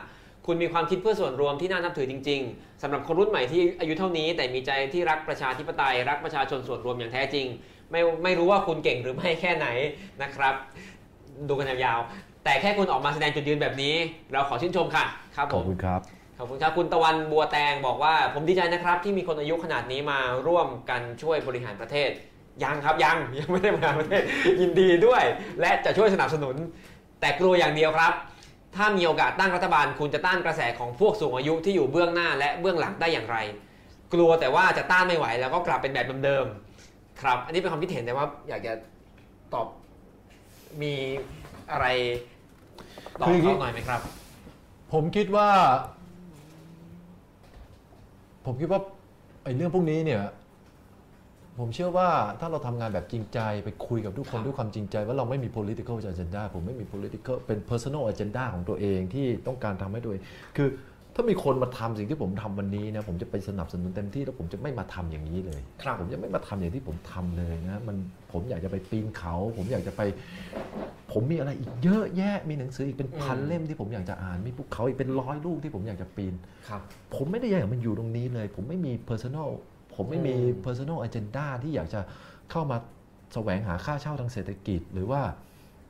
[0.45, 7.45] คุณมีความคิดเพื่อส่วนรวมที่น่านับถือจริง ๆสำหรับคนรุ่นใหม่ที่อายุเท่านี้ แต่มีใจที่รักประชาธิปไตย รักประชาชนส่วนรวมอย่างแท้จริง
[7.91, 9.67] ไม่ไม่รู้ว่าคุณเก่งหรือไม่แค่ไหน
[10.21, 10.53] นะครับ
[11.49, 13.95] ดูกันยาวๆแต่แค่คุณออกมาแสดงจุดยืนแบบนี้
[14.31, 16.01] เราขอชื่นชมค่ะ ครับขผอบม คุณครับ
[16.37, 22.09] ขอบคุณครับคุณตะวันบัวแตงบอกว่า ผมดีใจนะครับที่มีคนอายุขนาดนี้มาร่วมกันช่วยบริหารประเทศ
[22.63, 24.23] ยังครับยังยังไม่ได้บริหารประเทศ
[24.61, 25.23] ยินดีด้วย
[25.61, 26.55] และจะช่วยสนับสนุน
[27.19, 28.13] แต่กลัวอย่างเดียวครับ
[28.75, 33.37] ถ้ามีโอกาสตั้งรัฐบาลคุณจะต้านกระแสของพวกสูงอายุที่อยู่เบื้องหน้าและเบื้องหลังได้อย่างไร
[34.13, 38.73] กลัวแต่ว่าจะต้านไม่ไหวแล้วก็กลับเป็นแบบเดิมๆครับ อันนี้เป็นความคิดเห็นแต่ว่าอยากจะ
[39.53, 39.67] ตอบ
[40.81, 40.93] มี
[41.71, 41.85] อะไร
[43.19, 44.01] ตอบคืออย่างนี้เขาหน่อยไหมครับ
[44.93, 45.49] ผมคิดว่า
[48.45, 48.79] ผมคิดว่า
[49.43, 50.21] ไอ้เรื่องพวกนี้เนี่ย
[51.59, 52.09] ผมเชื่อว่า
[52.39, 60.21] ถ้าเราทำงานแบบจริงใจไปคุยกับทุกคนครับด้วยความจริงใจ ว่าเราไม่มี political agenda ผมไม่มี political เป็น personal agenda ของตัวเองที่ต้องการทำให้ตัวเอง
[60.57, 60.69] คือ
[61.15, 67.97] ถ้ามีคนมาทำสิ่งที่ผมทำวันนี้นะผมจะไปสนับสนุนเต็มที่แล้วผมจะไม่มาทำอย่างนี้เลยครับผมจะไม่มาทำอย่างที่ผมทำเลยนะมัน
[68.31, 70.01] ผมอยากจะไปปีนเขา ผมอยากจะไป
[71.11, 76.33] ผมมีอะไรอีกเยอะแยะมีหนังสืออีกเป็นพันอืมเล่มที่ผมอยากจะอ่านมีภูเขาอีกเป็นร้อยลูกที่ผมอยากจะปีน
[76.67, 76.81] ครับ
[77.15, 79.49] ผมไม่ได้อยากให้มันอยู่ตรงนี้เลย ผมไม่มี personal
[79.95, 82.01] ผมไม่มีอืม personal agenda ที่อยากจะ
[82.51, 82.77] เข้ามา
[83.33, 85.21] แสวงหาค่าเช่าทางเศรษฐกิจหรือว่า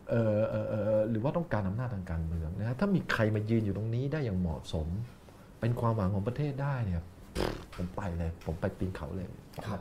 [0.09, 4.87] เออเออเออหรือว่าต้องการอำนาจทางการเมืองนะฮะถ้ามีใครมายืนอยู่ตรงนี้ได้อย่างเหมาะสม
[5.59, 7.01] เป็นความหวังของประเทศได้เนี่ย
[7.75, 9.27] ผมไปเลย ผมไปปีนเขาเลย
[9.65, 9.79] ครับ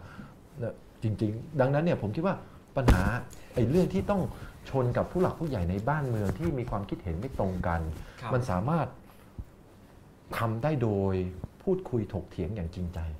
[0.63, 2.35] นะจริง ๆ ดังนั้นเนี่ยผมคิดว่า
[2.77, 3.03] ปัญหา
[3.55, 4.23] ไอ้เรื่องที่ต้อง
[4.71, 7.81] ชนกับผู้หลักผู้ใหญ่ในบ้านเมืองที่มีความคิดเห็นไม่ตรงกัน
[8.21, 8.87] ครับมันสามารถ
[10.39, 11.15] ทำได้โดย
[11.63, 13.20] พูดคุยถกเถียงอย่างจริงใจค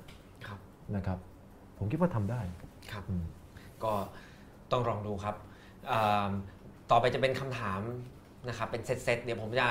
[0.95, 1.17] นะครับ
[1.77, 2.41] ผมคิดว่าทำได้
[2.91, 3.23] ครับอืม
[3.83, 3.93] ก็
[4.71, 5.35] ต้องลองดูครับ
[5.91, 6.29] อ่า
[6.91, 7.81] ต่อไปจะเป็นคำถาม
[8.49, 9.67] นะครับเป็นเซตๆเดี๋ยวผมจะ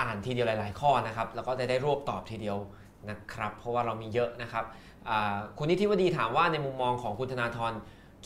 [0.00, 2.58] อ่านทีเดียวหลาย ๆ ข้อนะครับ แล้วก็จะได้รวบตอบทีเดียว
[3.10, 4.64] นะครับ เพราะว่าเรามีเยอะนะครับ
[5.08, 7.72] อ่าคุณนิติวดีถามว่าในมุมมองของคุณธนาธร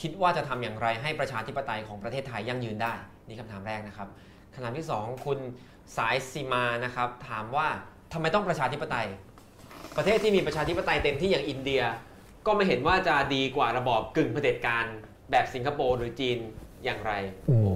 [0.00, 2.92] คิดว่าจะทำอย่างไรให้ประชาธิปไตยของประเทศไทยยั่งยืนได้
[3.26, 4.08] นี่คำถามแรกนะครับ
[4.54, 5.38] คำถามที่สองคุณ
[5.96, 7.66] สายซีมานะครับถามว่า
[8.12, 9.06] ทำไมต้องประชาธิปไตย
[9.96, 11.82] ประเทศที่มีประชาธิปไตยเต็มที่อย่างอินเดีย
[12.46, 14.84] ก็ไม่เห็นว่าจะดีกว่าระบอบกึ่งเผด็จการ
[15.30, 16.38] แบบสิงคโปร์หรือจีน
[16.84, 17.12] อย่างไร
[17.50, 17.74] อืมโอ้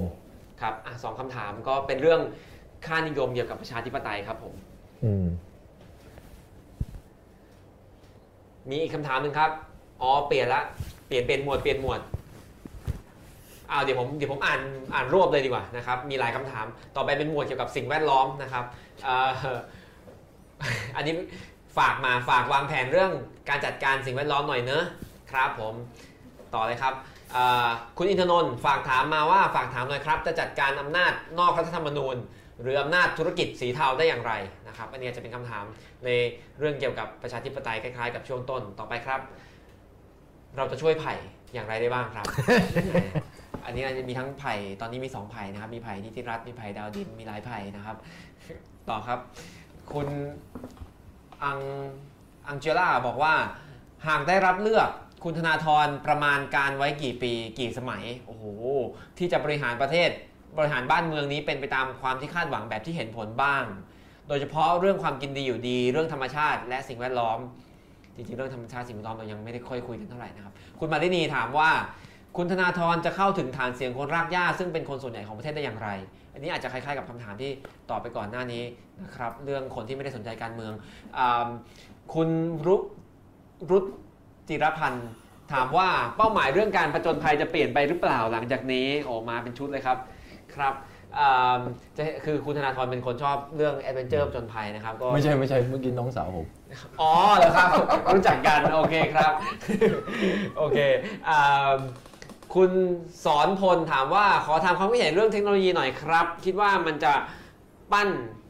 [0.61, 2.21] ครับอะสองคำถามก็เป็นเรื่อง
[2.87, 4.55] ค่านิยมเกี่ยวกับประชาธิปไตยครับผม
[5.05, 5.27] อืม
[8.71, 9.51] มีอีกคำถามหนึ่งครับ
[10.03, 10.63] อ๋อ เปลี่ยนละ
[11.07, 12.01] เปลี่ยนเป็นหมวด เปลี่ยนหมวด
[13.71, 14.61] อ้าวเดี๋ยวผมเดี๋ยวผมอ่าน
[14.95, 16.67] อ่านรวบเลยดีกว่านะครับ มีหลายคำถาม
[16.97, 18.65] ต่อไปเป็นหมวดเกี่ยวกับสิ่งแวดล้อมนะครับ
[19.05, 19.31] เอ่อ
[20.97, 21.15] อันนี้
[21.79, 23.13] ฝากมาฝากวางแผนเรื่อง
[23.49, 24.85] การจัดการสิ่งแวดล้อมหน่อยเนอะ
[25.31, 25.75] ครับผม
[26.55, 26.95] ต่อเลยครับ
[27.97, 32.17] คุณอินทนนท์ฝากถามมาว่าฝากถามหน่อยครับ จะจัดการอำนาจนอกรัฐธรรมนูญ
[32.63, 34.33] หรืออำนาจธุรกิจสีเทาได้อย่างไร
[34.69, 35.65] นะครับอันนี้จะเป็นคำถาม
[36.05, 36.09] ใน
[36.59, 39.21] เรื่องเกี่ยวกับประชาธิปไตยคล้ายๆ กับช่วงต้นต่อไปครับ
[40.57, 41.15] เราจะช่วยไผ่
[41.55, 42.27] อย่างไรได้บ้างครับ
[43.65, 47.97] อันนี้จะมีทั้งไผ่ตอนนี้มีสองไผ่นะครับ มีไผ่นิติรัตน์มีไผ่ดาวดินมีหลายไผ่นะครับ
[48.89, 49.19] ต่อครับ
[49.93, 50.09] คุณ
[51.45, 51.59] อัง
[52.49, 53.35] อังเจล่าบอกว่า
[54.09, 54.89] หากได้รับเลือก
[55.25, 58.45] คุณธนาธรประมาณการไว้กี่ปีกี่สมัย โอ้โห
[59.19, 60.11] ที่จะบริหารประเทศ
[60.59, 63.65] บริหารบ้านเมืองนี้เป็นไปตามความที่คาดหวังแบบที่เห็นผลบ้าง
[64.29, 67.39] โดยเฉพาะเรื่องความกินดีอยู่ดี เรื่องธรรมชาติและสิ่งแวดล้อม
[68.15, 71.71] จริงๆ เรื่องธรรมชาติสิ่งแวดล้อมเรายังไม่ได้ค่อยคุยกันเท่าไหร่นะครับ คุณมารินีถามว่า
[72.37, 75.89] คุณธนาธรจะเข้าถึงฐานเสียงคนรากหญ้าซึ่งเป็นคนส่วนใหญ่ของประเทศได้อย่างไร
[76.33, 77.51] อันนี้อาจจะคล้ายๆกับคำถามที่
[77.91, 78.63] ตอบไปก่อนหน้านี้
[79.03, 80.73] นะครับเรื่องคนที่ไม่ได้สนใจการเมือง
[81.19, 81.49] อา
[82.15, 82.29] คุณ
[82.67, 82.77] รุ
[83.71, 83.85] รุต
[84.49, 85.09] จิรพันธ์
[85.53, 89.99] ถามว่าเป้าหมายเรื่องการผจญภัยจะเปลี่ยนไปหรือเปล่าหลังจากนี้โอ้มาเป็นชุดเลยครับ
[90.55, 90.75] ครับ
[91.19, 91.61] อ่า
[91.97, 96.47] จะคือคุณธนาธรเป็นคนชอบเรื่อง adventure ผจญภัยนะครับก็ไม่ใช่ไม่ใช่เมื่อกี้น้องสาวผม
[97.01, 97.69] อ๋อเหรอครับ
[98.15, 99.33] รู้จักกันโอเคครับ
[100.59, 100.79] โอเค
[101.29, 101.73] อ่า
[102.55, 102.71] คุณ
[103.25, 107.13] สอนพลถามว่าขอถามความคิดเห็นเรื่องเทคโนโลยีหน่อยครับ คิดว่ามันจะ
[107.93, 108.09] ปั้น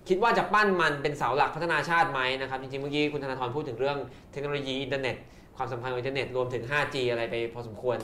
[0.08, 3.98] คิดว่าจะปั้นมันเป็นเสาหลักพัฒนาชาติไหมนะครับ จริงๆ เมื่อกี้คุณธนาธรพูดถึงเรื่อง
[4.32, 5.16] เทคโนโลยีอินเทอร์เน็ต
[5.56, 7.98] ความสัมพันธ์ของอินเทอร์เน็ตรวมถึง 5G อะไรไปพอสมควร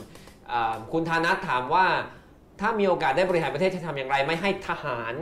[0.93, 1.85] คุณธนัทถามว่า
[2.61, 5.13] ถ้ามีโอกาสได้บริหารประเทศจะทำอย่างไร ไม่ให้ทหาร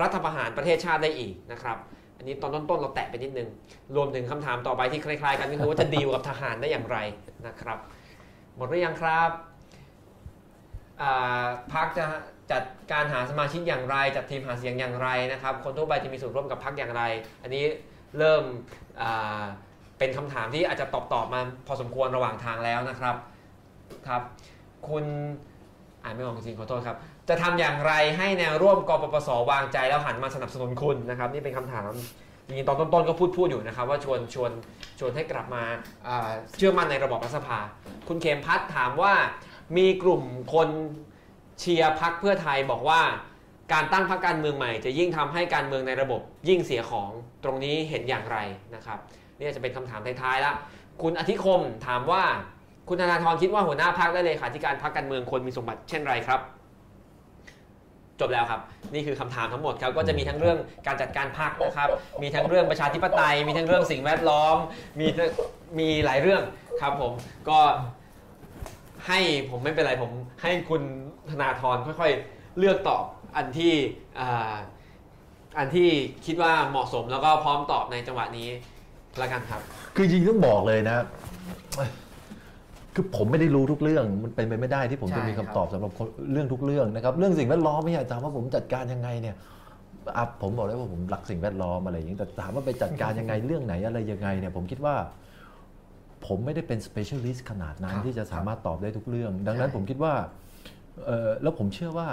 [0.00, 1.76] รัฐประหารประเทศชาติได้อีกนะครับ
[2.16, 3.48] อันนี้ตอนต้นๆเราแตะไปนิดนึง
[3.96, 6.98] รวมถึงคำถามต่อไปที่คล้ายๆ กันก็คือว่าจะดีลกับทหารได้อย่างไร
[7.46, 7.78] นะครับ
[8.56, 9.30] หมดหรือยังครับ
[11.72, 12.06] พักจะ
[12.52, 12.62] จัด
[12.92, 17.02] การหาสมาชิกอย่างไร จัดทีมหาเสียงอย่างไรนะครับ คนทั่วไปจะมีส่วนร่วมกับพักอย่างไร
[17.42, 17.64] อันนี้
[18.18, 18.42] เริ่ม
[19.98, 23.16] เป็นคำถามที่อาจจะตอบตอบมาพอสมควรระหว่างทางแล้วนะครับ
[24.08, 24.22] ครับ
[24.88, 25.04] คุณ
[26.04, 26.96] อ่านไม่ออกจริงขอโทษครับ
[27.28, 31.90] จะทำอย่างไรให้แนวร่วมกปปสวางใจแล้วหันมาสนับสนุนคุณนะครับ นี่เป็นคำถาม
[32.46, 34.50] จริงๆตอนต้นๆก็พูดพูดอยู่นะครับ ว่าชวนชวน
[34.98, 35.62] ชวนให้กลับมา
[36.58, 37.58] เชื่อมั่นในระบอบรัฐสภา
[38.08, 39.14] คุณเขมพัฒน์ถามว่า
[39.76, 40.22] มีกลุ่ม
[40.54, 40.68] คน
[41.60, 43.00] เชียร์พักเพื่อไทยบอกว่า
[43.72, 47.08] การตั้งพรรคการเมืองใหม่ จะยิ่งทำให้การเมืองในระบบยิ่งเสียของ
[47.44, 48.38] ตรงนี้เห็นอย่างไร
[48.74, 48.98] นะครับ
[49.38, 50.54] นี่จะเป็นคำถามท้ายๆแล้ว
[51.02, 52.22] คุณอธิคมถามว่า
[52.88, 56.40] คุณธนาธรคิดว่าหัวหน้าพักและเลยขาธิการพักการเมืองควรมีสมบัติเช่นไรครับ
[58.20, 58.60] จบแล้วครับ
[58.94, 61.88] นี่คือคำถามทั้งหมดครับก็จะมีทั้งเรื่องการจัดการพักนะครับ
[62.22, 64.56] มีทั้งเรื่องประชาธิปไตย มีทั้งเรื่องสิ่งแวดล้อม
[65.00, 65.06] มี
[65.78, 66.42] มีหลายเรื่อง
[66.80, 67.12] ครับผม
[67.48, 67.58] ก็
[69.06, 69.18] ให้
[69.50, 70.10] ผมไม่เป็นไรผม
[70.42, 70.82] ให้คุณ
[71.30, 73.04] ธนาธรค่อยๆ เลือกตอบ
[73.36, 73.72] อันที่
[74.20, 74.22] อ
[75.58, 75.88] อันที่
[76.26, 78.48] คิดว่าเหมาะสมแล้วก็พร้อมตอบในจังหวะนี้
[79.20, 79.60] ละกันครับ
[79.96, 80.96] คือจริงต้องบอกเลยนะ
[82.94, 85.92] คือผมไม่ได้รู้ทุกเรื่องมันเป็นไปไม่ได้ที่ผมจะมีครัคำตอบสำหรับ
[86.32, 89.36] เรื่องทุกเรื่องนะครับ เรื่องสิ่งแวดล้อมไม่อยากถามว่าผมจัดการยังไงเนี่ย
[90.42, 94.94] ผมบอกเลยว่าผมรักสิ่งแวดล้อมอะไรอย่างนี้แต่ถามว่าไปจัดการยังไงเรื่องไหนอะไรยังไงเนี่ยผมคิดว่า
[96.26, 100.14] ผมไม่ได้เป็น specialist ขนาดนั้นครับที่จะสามารถตอบได้ทุกเรื่อง ดังนั้นใช่ผมคิดว่า
[101.06, 102.08] เออแล้วผมเชื่อว่า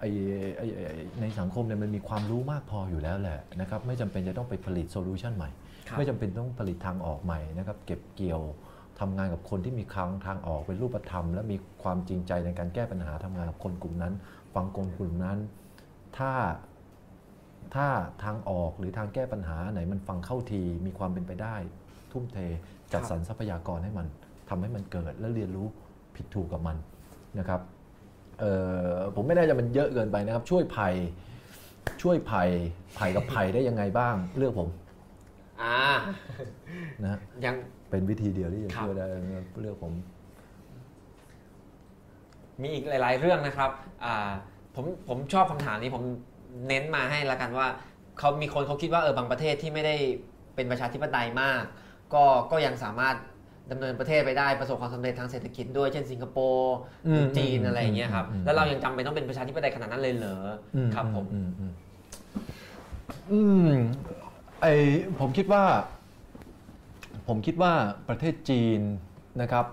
[0.00, 0.10] ไอ้
[0.58, 5.50] ไอ้ไอ้ไอ้ในสังคมเนี่ยมันมีความรู้มากพออยู่แล้วแหละนะครับไม่จำเป็นจะต้องไปผลิต solution ใหม่
[5.96, 8.42] ไม่จำเป็นต้องผลิตทางออกใหม่นะครับเก็บเกี่ยว
[9.00, 14.14] ทำงานกับคนที่มีคางทางออกเป็นรูปธรรม และมีความจริงใจในการแก้ปัญหาทำงานกับคนกลุ่มนั้น
[14.54, 15.38] ฟังคนกลุ่มนั้น
[16.18, 16.32] ถ้า
[17.74, 17.88] ถ้า
[18.24, 21.56] ทางออกหรือทางแก้ปัญหาไหนมันฟังเข้าทีมีความเป็นไปได้
[22.12, 22.38] ทุ่มเท
[22.92, 24.06] จัดสรรทรัพยากรให้มัน
[24.48, 25.66] ทำให้มันเกิดและเรียนรู้
[26.16, 26.76] ผิดถูกกับมัน
[27.38, 27.60] นะครับ
[28.40, 28.52] เอ่
[28.94, 30.94] อผมไม่ได้จะมันเยอะเกินไปนะครับ ช่วยภัย
[32.02, 32.48] ช่วยภัย
[32.98, 34.68] ภัยกับภัยได้ยังไงบ้าง เลือกผม
[35.62, 35.78] อ่า
[37.02, 37.54] นะฮะยัง
[37.90, 39.06] เป็นวิธีเดียวที่จะครับช่วยได้
[39.60, 39.92] เลือกผม
[42.62, 43.70] มีอีกหลาย ๆ เรื่องนะครับ
[44.04, 44.30] อ่า
[44.76, 46.02] ผมผมชอบคำถามนี้ผม
[46.68, 47.66] เน้นมาให้ละกันว่า
[48.18, 49.94] เขามีคนเขาคิดว่าเออบางประเทศที่ไม่ได้
[50.54, 51.64] เป็นประชาธิปไตยมาก
[52.14, 53.16] ก็ก็ยังสามารถ
[53.70, 56.76] ดำเนินประเทศไปได้ประสบความสำเร็จทางเศรษฐกิจด้วยเช่นสิงคโปร์
[57.06, 60.38] อืมจีนอืมอะไรอย่างเงี้ยครับอืมแล้วเรายังจำเป็นต้องเป็นประชาธิปไตยขนาดนั้นเลยเหรอ
[60.76, 61.72] อครับผมอือืม
[63.30, 63.70] อืม
[64.60, 64.66] ไอ
[65.20, 65.64] ผมคิดว่า
[67.28, 67.72] ผมคิดว่า
[68.08, 68.80] ประเทศจีน
[69.40, 69.66] นะครับ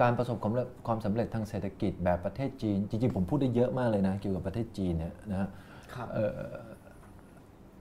[0.00, 5.48] การประสบความสำเร็จความสำเร็จทางเศรษฐกิจแบบประเทศจีน จริงๆผมพูดได้เยอะมากเลยนะเกี่ยวกับประเทศจีนเนี่ยนะฮะ
[5.94, 6.40] ครับเอ่อ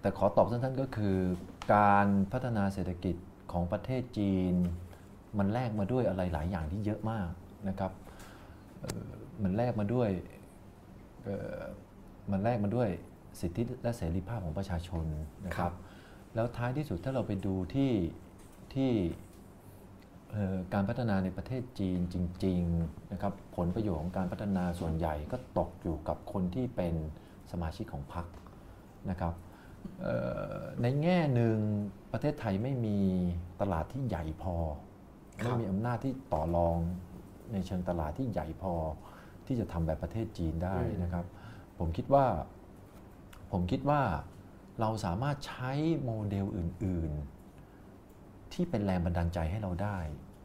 [0.01, 1.17] แต่ขอตอบสั้นๆก็คือ
[1.73, 3.15] การพัฒนาเศรษฐกิจ
[3.51, 4.53] ของประเทศจีน
[5.37, 7.29] มันแลกมาด้วยอะไรหลายอย่างที่เยอะมาก
[7.69, 7.91] นะครับ
[8.79, 9.11] เอ่อ
[9.43, 10.09] มันแลกมาด้วย
[11.23, 11.61] เอ่อ
[12.31, 12.89] มันแลกมาด้วย
[13.39, 15.05] สิทธิและเสรีภาพของประชาชน
[15.45, 15.73] นะครับ
[16.35, 17.91] แล้วท้ายที่สุดถ้าเราไปดูที่
[18.73, 18.91] ที่
[20.31, 22.15] เอ่อการพัฒนาในประเทศจีนจ
[22.45, 26.93] ริงๆนะครับผลประโยชน์ของการพัฒนาส่วนใหญ่ก็ตกอยู่กับคนที่เป็น
[27.51, 28.25] สมาชิกของพรรค
[29.09, 29.44] นะครับเอ่อ
[30.81, 31.57] ในแง่หนึ่ง
[32.11, 32.97] ประเทศไทยไม่มี
[33.61, 34.55] ตลาดที่ใหญ่พอ
[35.41, 36.77] ครับไม่มีอำนาจที่ต่อรอง
[37.51, 38.73] ในเชิงตลาดที่ใหญ่พอ
[39.45, 41.25] ที่จะทำแบบประเทศจีนได้นะครับ
[41.79, 42.25] ผมคิดว่า
[43.51, 44.01] ผมคิดว่า
[44.79, 45.71] เราสามารถใช้
[46.03, 47.11] โมเดลอื่น
[47.81, 49.97] ๆ ที่เป็นแรงบันดาลใจให้เราได้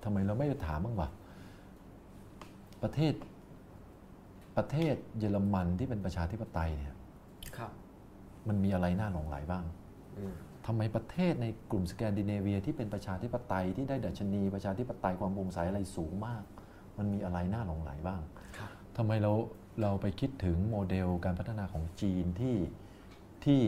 [0.05, 1.09] ทำไมเราไม่ไปถามบ้างวะ
[2.83, 3.13] ประเทศ
[4.57, 7.00] ประเทศเยอรมันที่เป็นประชาธิปไตยเนี่ยครับ
[8.49, 9.65] มันมีอะไรน่าหลงไหลบ้าง
[10.19, 10.35] อืม
[10.67, 16.43] ทำไมประเทศในกลุ่มสแกนดิเนเวียที่เป็นประชาธิปไตยที่ได้ดัชนีประชาธิปไตยความโปร่งใสอะไรสูงมาก
[16.99, 18.21] มันมีอะไรน่าหลงไหลบ้าง
[18.57, 19.33] ครับทำไมเรา
[19.83, 22.57] เราไปคิดถึงโมเดลการพัฒนาของจีนที่
[23.45, 23.61] ที่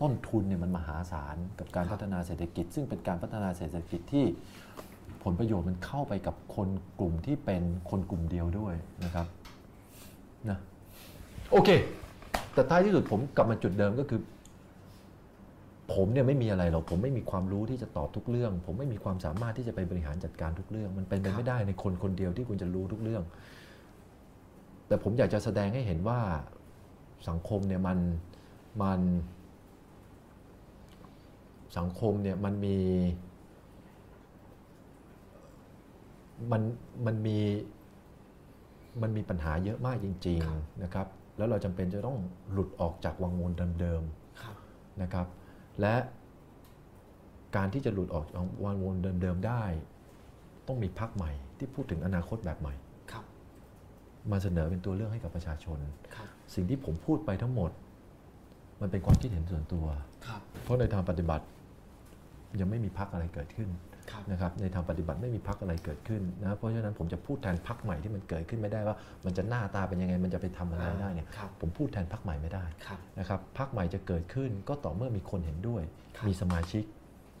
[0.00, 4.24] ต้นทุนเนี่ยมันมหาศาลกับการครับพัฒนาเศรษฐกิจ ซึ่งเป็นการพัฒนาเศรษฐกิจที่
[5.24, 6.68] ผลประโยชน์มันเข้าไปกับคน
[7.00, 8.74] กลุ่มที่เป็นคนกลุ่มเดียวด้วย
[9.04, 9.26] นะครับ
[10.50, 10.58] นะ
[11.52, 11.70] โอเค
[12.54, 14.20] แต่ท้ายที่สุดผมกลับมาจุดเดิมก็คือ
[15.94, 23.22] ผมเนี่ยไม่มีอะไรหรอกผมไม่มีความรู้ที่จะตอบทุกเรื่อง ผมไม่มีความสามารถที่จะไปบริหารจัดการทุกเรื่อง มันเป็นไปไม่ได้ในคนคนเดียวที่คุณจะรู้ทุกเรื่อง
[24.88, 26.20] แต่ผมอยากจะแสดงให้เห็นว่า
[27.28, 27.98] สังคมเนี่ยมัน
[28.82, 29.00] มัน
[31.78, 32.78] สังคมเนี่ยมันมี
[36.52, 36.62] มัน
[37.06, 37.38] มันมี
[39.02, 41.06] มันมีปัญหาเยอะมากจริง ๆ นะครับ
[41.42, 42.18] แล้วเราจำเป็นจะต้อง
[42.52, 44.02] หลุดออกจากวังวนเดิม
[44.42, 45.26] ครับๆนะครับ
[45.80, 45.94] และ
[47.56, 49.64] การที่จะหลุดออกจากวังวนเดิมๆได้
[50.66, 52.74] ต้องมีพักใหม่ที่พูดถึงอนาคตแบบใหม่
[53.12, 53.24] ครับ
[54.30, 55.78] มาเสนอเป็นตัวเลือกให้กับประชาชน
[56.14, 57.70] ครับสิ่งที่ผมพูดไปทั้งหมด
[58.80, 59.86] มันเป็นความคิดเห็นส่วนตัว
[60.26, 61.44] ครับเพราะในทางปฏิบัติ
[62.60, 63.91] ยังไม่มีพักอะไรเกิดขึ้นครับ
[64.30, 75.82] นะครับในทางปฏิบัติไม่มีพักอะไรเกิดขึ้นนะเพราะฉะนั้นผมจะพูดแทนพักใหม่ที่มันเกิดขึ้นไม่ได้ว่า มันจะหน้าตาเป็นยังไงมันจะไปทำอะไรได้เนี่ยครับผมพูดแทนพักใหม่ไม่ได้ครับนะครับพักใหม่จะเกิดขึ้นก็ต่อเมื่อมีคนเห็นด้วย
[76.16, 76.84] ครับมีสมาชิก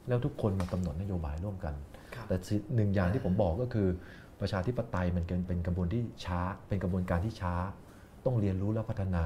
[0.08, 1.74] แล้วทุกคนมากำหนดนโยบายร่วมกัน
[2.14, 3.88] ครับแต่สิ่งหนึ่งอย่างที่ผมบอกก็คือ
[4.40, 7.54] ประชาธิปไตยมันเป็นกระบวนที่ช้า เป็นกระบวนการที่ช้า
[8.24, 9.24] ต้องเรียนรู้และพัฒนา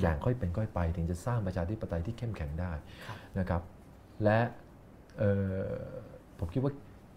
[0.00, 2.72] อย่างค่อยเป็นค่อยไป ถึงจะสร้างประชาธิปไตยที่เข้มแข็งได้
[3.06, 3.62] ครับนะครับ
[4.24, 4.38] และ
[5.18, 5.32] เอ่
[5.62, 5.68] อ
[6.38, 6.72] ผมคิดว่า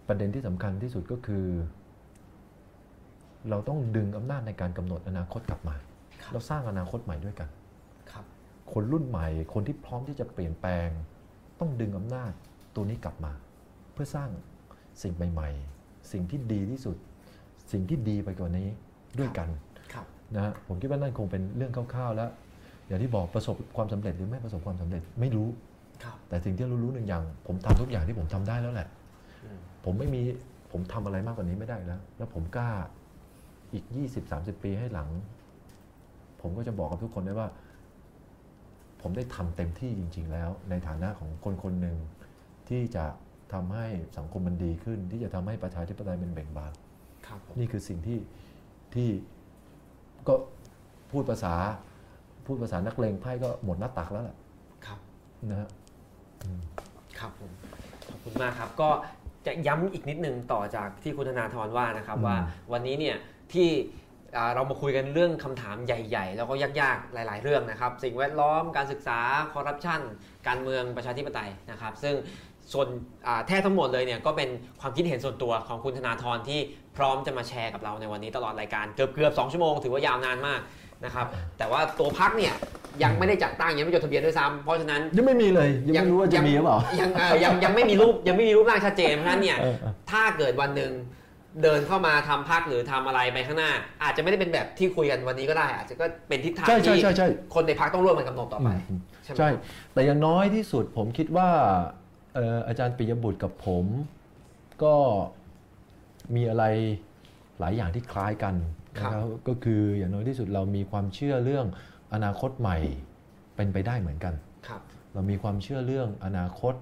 [0.07, 1.45] ประเด็นที่สำคัญที่สุดก็คือ
[3.49, 5.75] เราต้องดึงอำนาจในการกำหนดอนาคตกลับมา
[6.21, 7.49] ครับเราสร้างอนาคตใหม่ด้วยกัน
[8.11, 8.25] ครับ
[8.73, 10.89] คนรุ่นใหม่ คนที่พร้อมที่จะเปลี่ยนแปลง
[11.59, 12.31] ต้องดึงอำนาจ
[12.75, 13.31] ตัวนี้กลับมา
[13.93, 14.29] เพื่อสร้าง
[15.01, 15.49] สิ่งใหม่
[15.79, 16.97] ๆ สิ่งที่ดีที่สุด
[17.71, 18.67] สิ่งที่ดีไปกว่านี้
[19.19, 19.49] ด้วยกัน
[19.93, 22.29] ครับนะฮะผมคิดว่านั่นคงเป็นเรื่องคร่าวๆแล้ว
[22.87, 25.47] อย่างที่บอกประสบความสำเร็จหรือไม่ประสบความสำเร็จไม่รู้
[26.03, 28.96] ครับแต่สิ่งที่เรารู้หนึ่งอย่าง ผมทำทุกอย่างที่ผมทำได้แล้วแหละอืม
[29.89, 30.21] ผมไม่มี
[30.71, 32.71] ผมทำอะไรมากกว่านี้ไม่ได้แล้ว แล้วผมกล้า
[33.73, 33.85] อีก
[34.23, 35.09] 20-30 ปีให้หลัง
[36.41, 37.49] ผมก็จะบอกกับทุกคนได้ว่า
[39.01, 41.97] ผมได้ทำเต็มที่จริง ๆ แล้ว ในฐานะของคนคนหนึ่ง
[42.69, 43.05] ที่จะ
[43.53, 43.85] ทำให้
[44.17, 46.73] สังคมมันดีขึ้น ที่จะทำให้ประชาธิปไตยมันเบ่งบาน
[47.27, 48.19] ครับผมนี่คือสิ่งที่
[48.93, 49.09] ที่
[50.27, 50.33] ก็
[51.11, 51.53] พูดภาษา
[52.45, 54.37] พูดภาษานักเลงไพ่ก็หมดหน้าตักแล้วแหละ
[54.85, 54.99] ครับ
[55.49, 55.69] นะฮะ
[57.19, 57.51] ครับผม
[58.09, 58.89] ขอบคุณมากครับ ก็
[59.47, 62.37] จะย้ำอีกนิดนึงต่อจากที่คุณธนาธรว่านะครับอืมว่า
[62.71, 63.15] วันนี้เนี่ย
[63.53, 63.69] ที่
[64.37, 69.19] อ่าเรามาคุยกันเรื่องคำถามใหญ่ ๆ แล้วก็ยากๆ หลาย ๆ เรื่องนะครับ สิ่งแวดล้อมการศึกษา
[69.53, 70.01] คอร์รัปชัน
[70.47, 72.15] การเมืองประชาธิปไตยนะครับ ซึ่ง
[72.73, 72.87] ส่วน
[73.27, 74.49] อ่าแท้ทั้งหมดเลยเนี่ยก็เป็น
[74.81, 76.59] ความคิดเห็นส่วนตัวของคุณธนาธรที่
[76.97, 80.59] พร้อมจะมาแชร์กับเราในวันนี้ตลอดรายการเกือบเกือบๆสองชั่วโมงถือว่ายาวนานมาก
[81.05, 81.25] นะครับ
[81.57, 82.53] แต่ว่าตัวพักเนี่ย
[83.03, 90.91] ยังไม่ได้จัดตั้งยังไม่จดทะเบียนด้วยซ้ำเพราะฉะนั้นยังไม่มีเลย ยังไม่รู้ว่าจะมีหรือเปล่ายังเอ่อยังยังไม่มีรูปยังไม่มีรูปร่างชัดเจนเพราะฉะนั้นเนี่ยเออเออถ้าเกิดวันหนึ่ง
[91.63, 93.71] เดินเข้ามาทำพักหรือทำอะไรไปข้างหน้า
[94.03, 99.49] อาจจะไม่ได้เป็นแบบที่คุยกันวันนี้ก็ได้ อาจจะก็เป็นทิศทางใช่ใช่ที่ใช่ใช่คนในพักต้องร่วมกันกำหนดต่อไปอืมใช่ไหมใช่
[99.93, 101.49] แต่อย่างน้อยที่สุดผมคิดว่า
[102.35, 103.85] เอ่ออาจารย์ปิยบุตรกับผม
[104.83, 104.95] ก็
[106.35, 106.63] มีอะไร
[107.59, 108.55] หลายอย่างที่คล้ายกัน
[108.97, 111.65] นะครับก็คืออย่างน้อยที่สุดเรามีความเชื่อเรื่อง
[112.13, 112.77] อนาคตใหม่
[113.55, 114.33] เป็นไปได้เหมือนกัน
[114.67, 114.81] ครับ
[115.13, 116.73] เรามีความเชื่อเรื่องอนาคต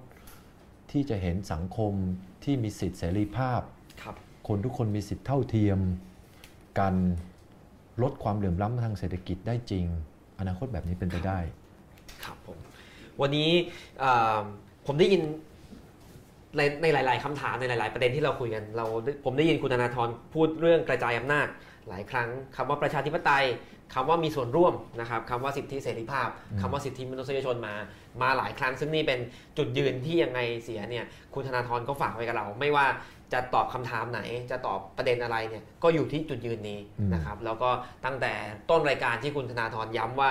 [0.90, 1.92] ที่จะเห็นสังคม
[2.44, 3.60] ที่มีสิทธิเสรีภาพ
[4.02, 4.14] ครับ
[4.48, 5.78] คนทุกคนมีสิทธิเท่าเทียม
[6.78, 6.94] กัน
[8.02, 9.86] ลดความเหลื่อมล้ำทางเศรษฐกิจได้จริง
[10.40, 11.38] อนาคตแบบนี้เป็นไปได้
[12.24, 12.58] ครับผม
[13.20, 13.50] วันนี้
[14.00, 14.38] เอ่อ
[14.86, 15.22] ผมได้ยิน
[16.56, 18.86] ในในหลาย ๆคำถามในหลาย ๆ ประเด็นที่เราคุยกันเรา
[19.24, 21.46] ผมได้ยินคุณธนาธรพูดเรื่องกระจายอำนาจ
[21.88, 23.44] หลายครั้งคำว่าประชาธิปไตย
[23.94, 26.28] คำว่ามีส่วนร่วมนะครับคำว่าสิทธิเสรีภาพ
[26.60, 27.74] คำว่าสิทธิมนุษยชนมา
[28.22, 29.20] มาหลายครั้ง ซึ่งนี่เป็น
[29.58, 31.04] จุดยืนที่ยังไงเสียเนี่ย
[31.34, 32.86] คุณธนาธรก็ฝากไว้กับเรา ไม่ว่า
[33.32, 37.70] จะตอบคำถามไหน จะตอบประเด็นอะไรเนี่ยก็อยู่ที่จุดยืนนี้อืมนะครับแล้วก็
[38.04, 38.32] ตั้งแต่
[38.70, 40.30] ต้นรายการที่คุณธนาธรย้ำว่า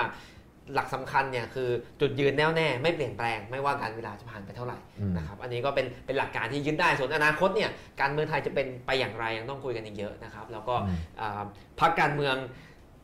[0.74, 1.68] หลักสำคัญเนี่ยคือ
[2.00, 7.70] จุดยืนแน่วแน่ไม่เปลี่ยนแปลง ไม่ว่าการเวลาจะผ่านไปเท่าไหร่อืมนะครับอันนี้ก็เป็นเป็นหลักการที่ยึดได้ส่วนอนาคตเนี่ย
[8.00, 11.42] การเมืองไทยจะเป็นไปอย่างไรยังต้องคุยกันอีกเยอะนะครับแล้วก็อืมอ่า
[11.80, 12.36] พรรคการเมือง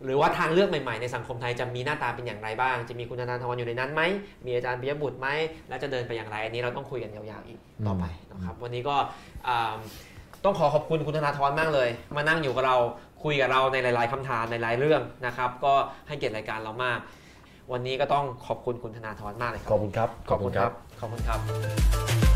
[0.05, 4.03] หรือว่าทางเลือกใหม่ๆในสังคมไทยจะมีหน้าตาเป็นอย่างไรบ้าง จะมีคุณธนาธรอยู่ในนั้นไหม
[4.47, 5.29] มีอาจารย์ปิยบุตรไหม
[5.69, 8.97] และจะเดินไปอย่างไร อันนี้เราต้องคุยกันยาวๆอีกต่อไปนะครับวันนี้ก็
[9.49, 9.77] อ่า
[10.45, 12.77] ต้องขอขอบคุณคุณธนาธรมากเลย มานั่งอยู่กับเรา
[13.25, 15.75] คุยกับเราในหลาย ๆคำถามในหลายเรื่องนะครับก็
[16.09, 16.99] ให้เกียรติรายการเรามาก
[17.73, 20.09] วันนี้ก็ต้องขอบคุณคุณธนาธรมากเลยครัขอบคุณครับ
[21.01, 22.32] ขอบคุณครับ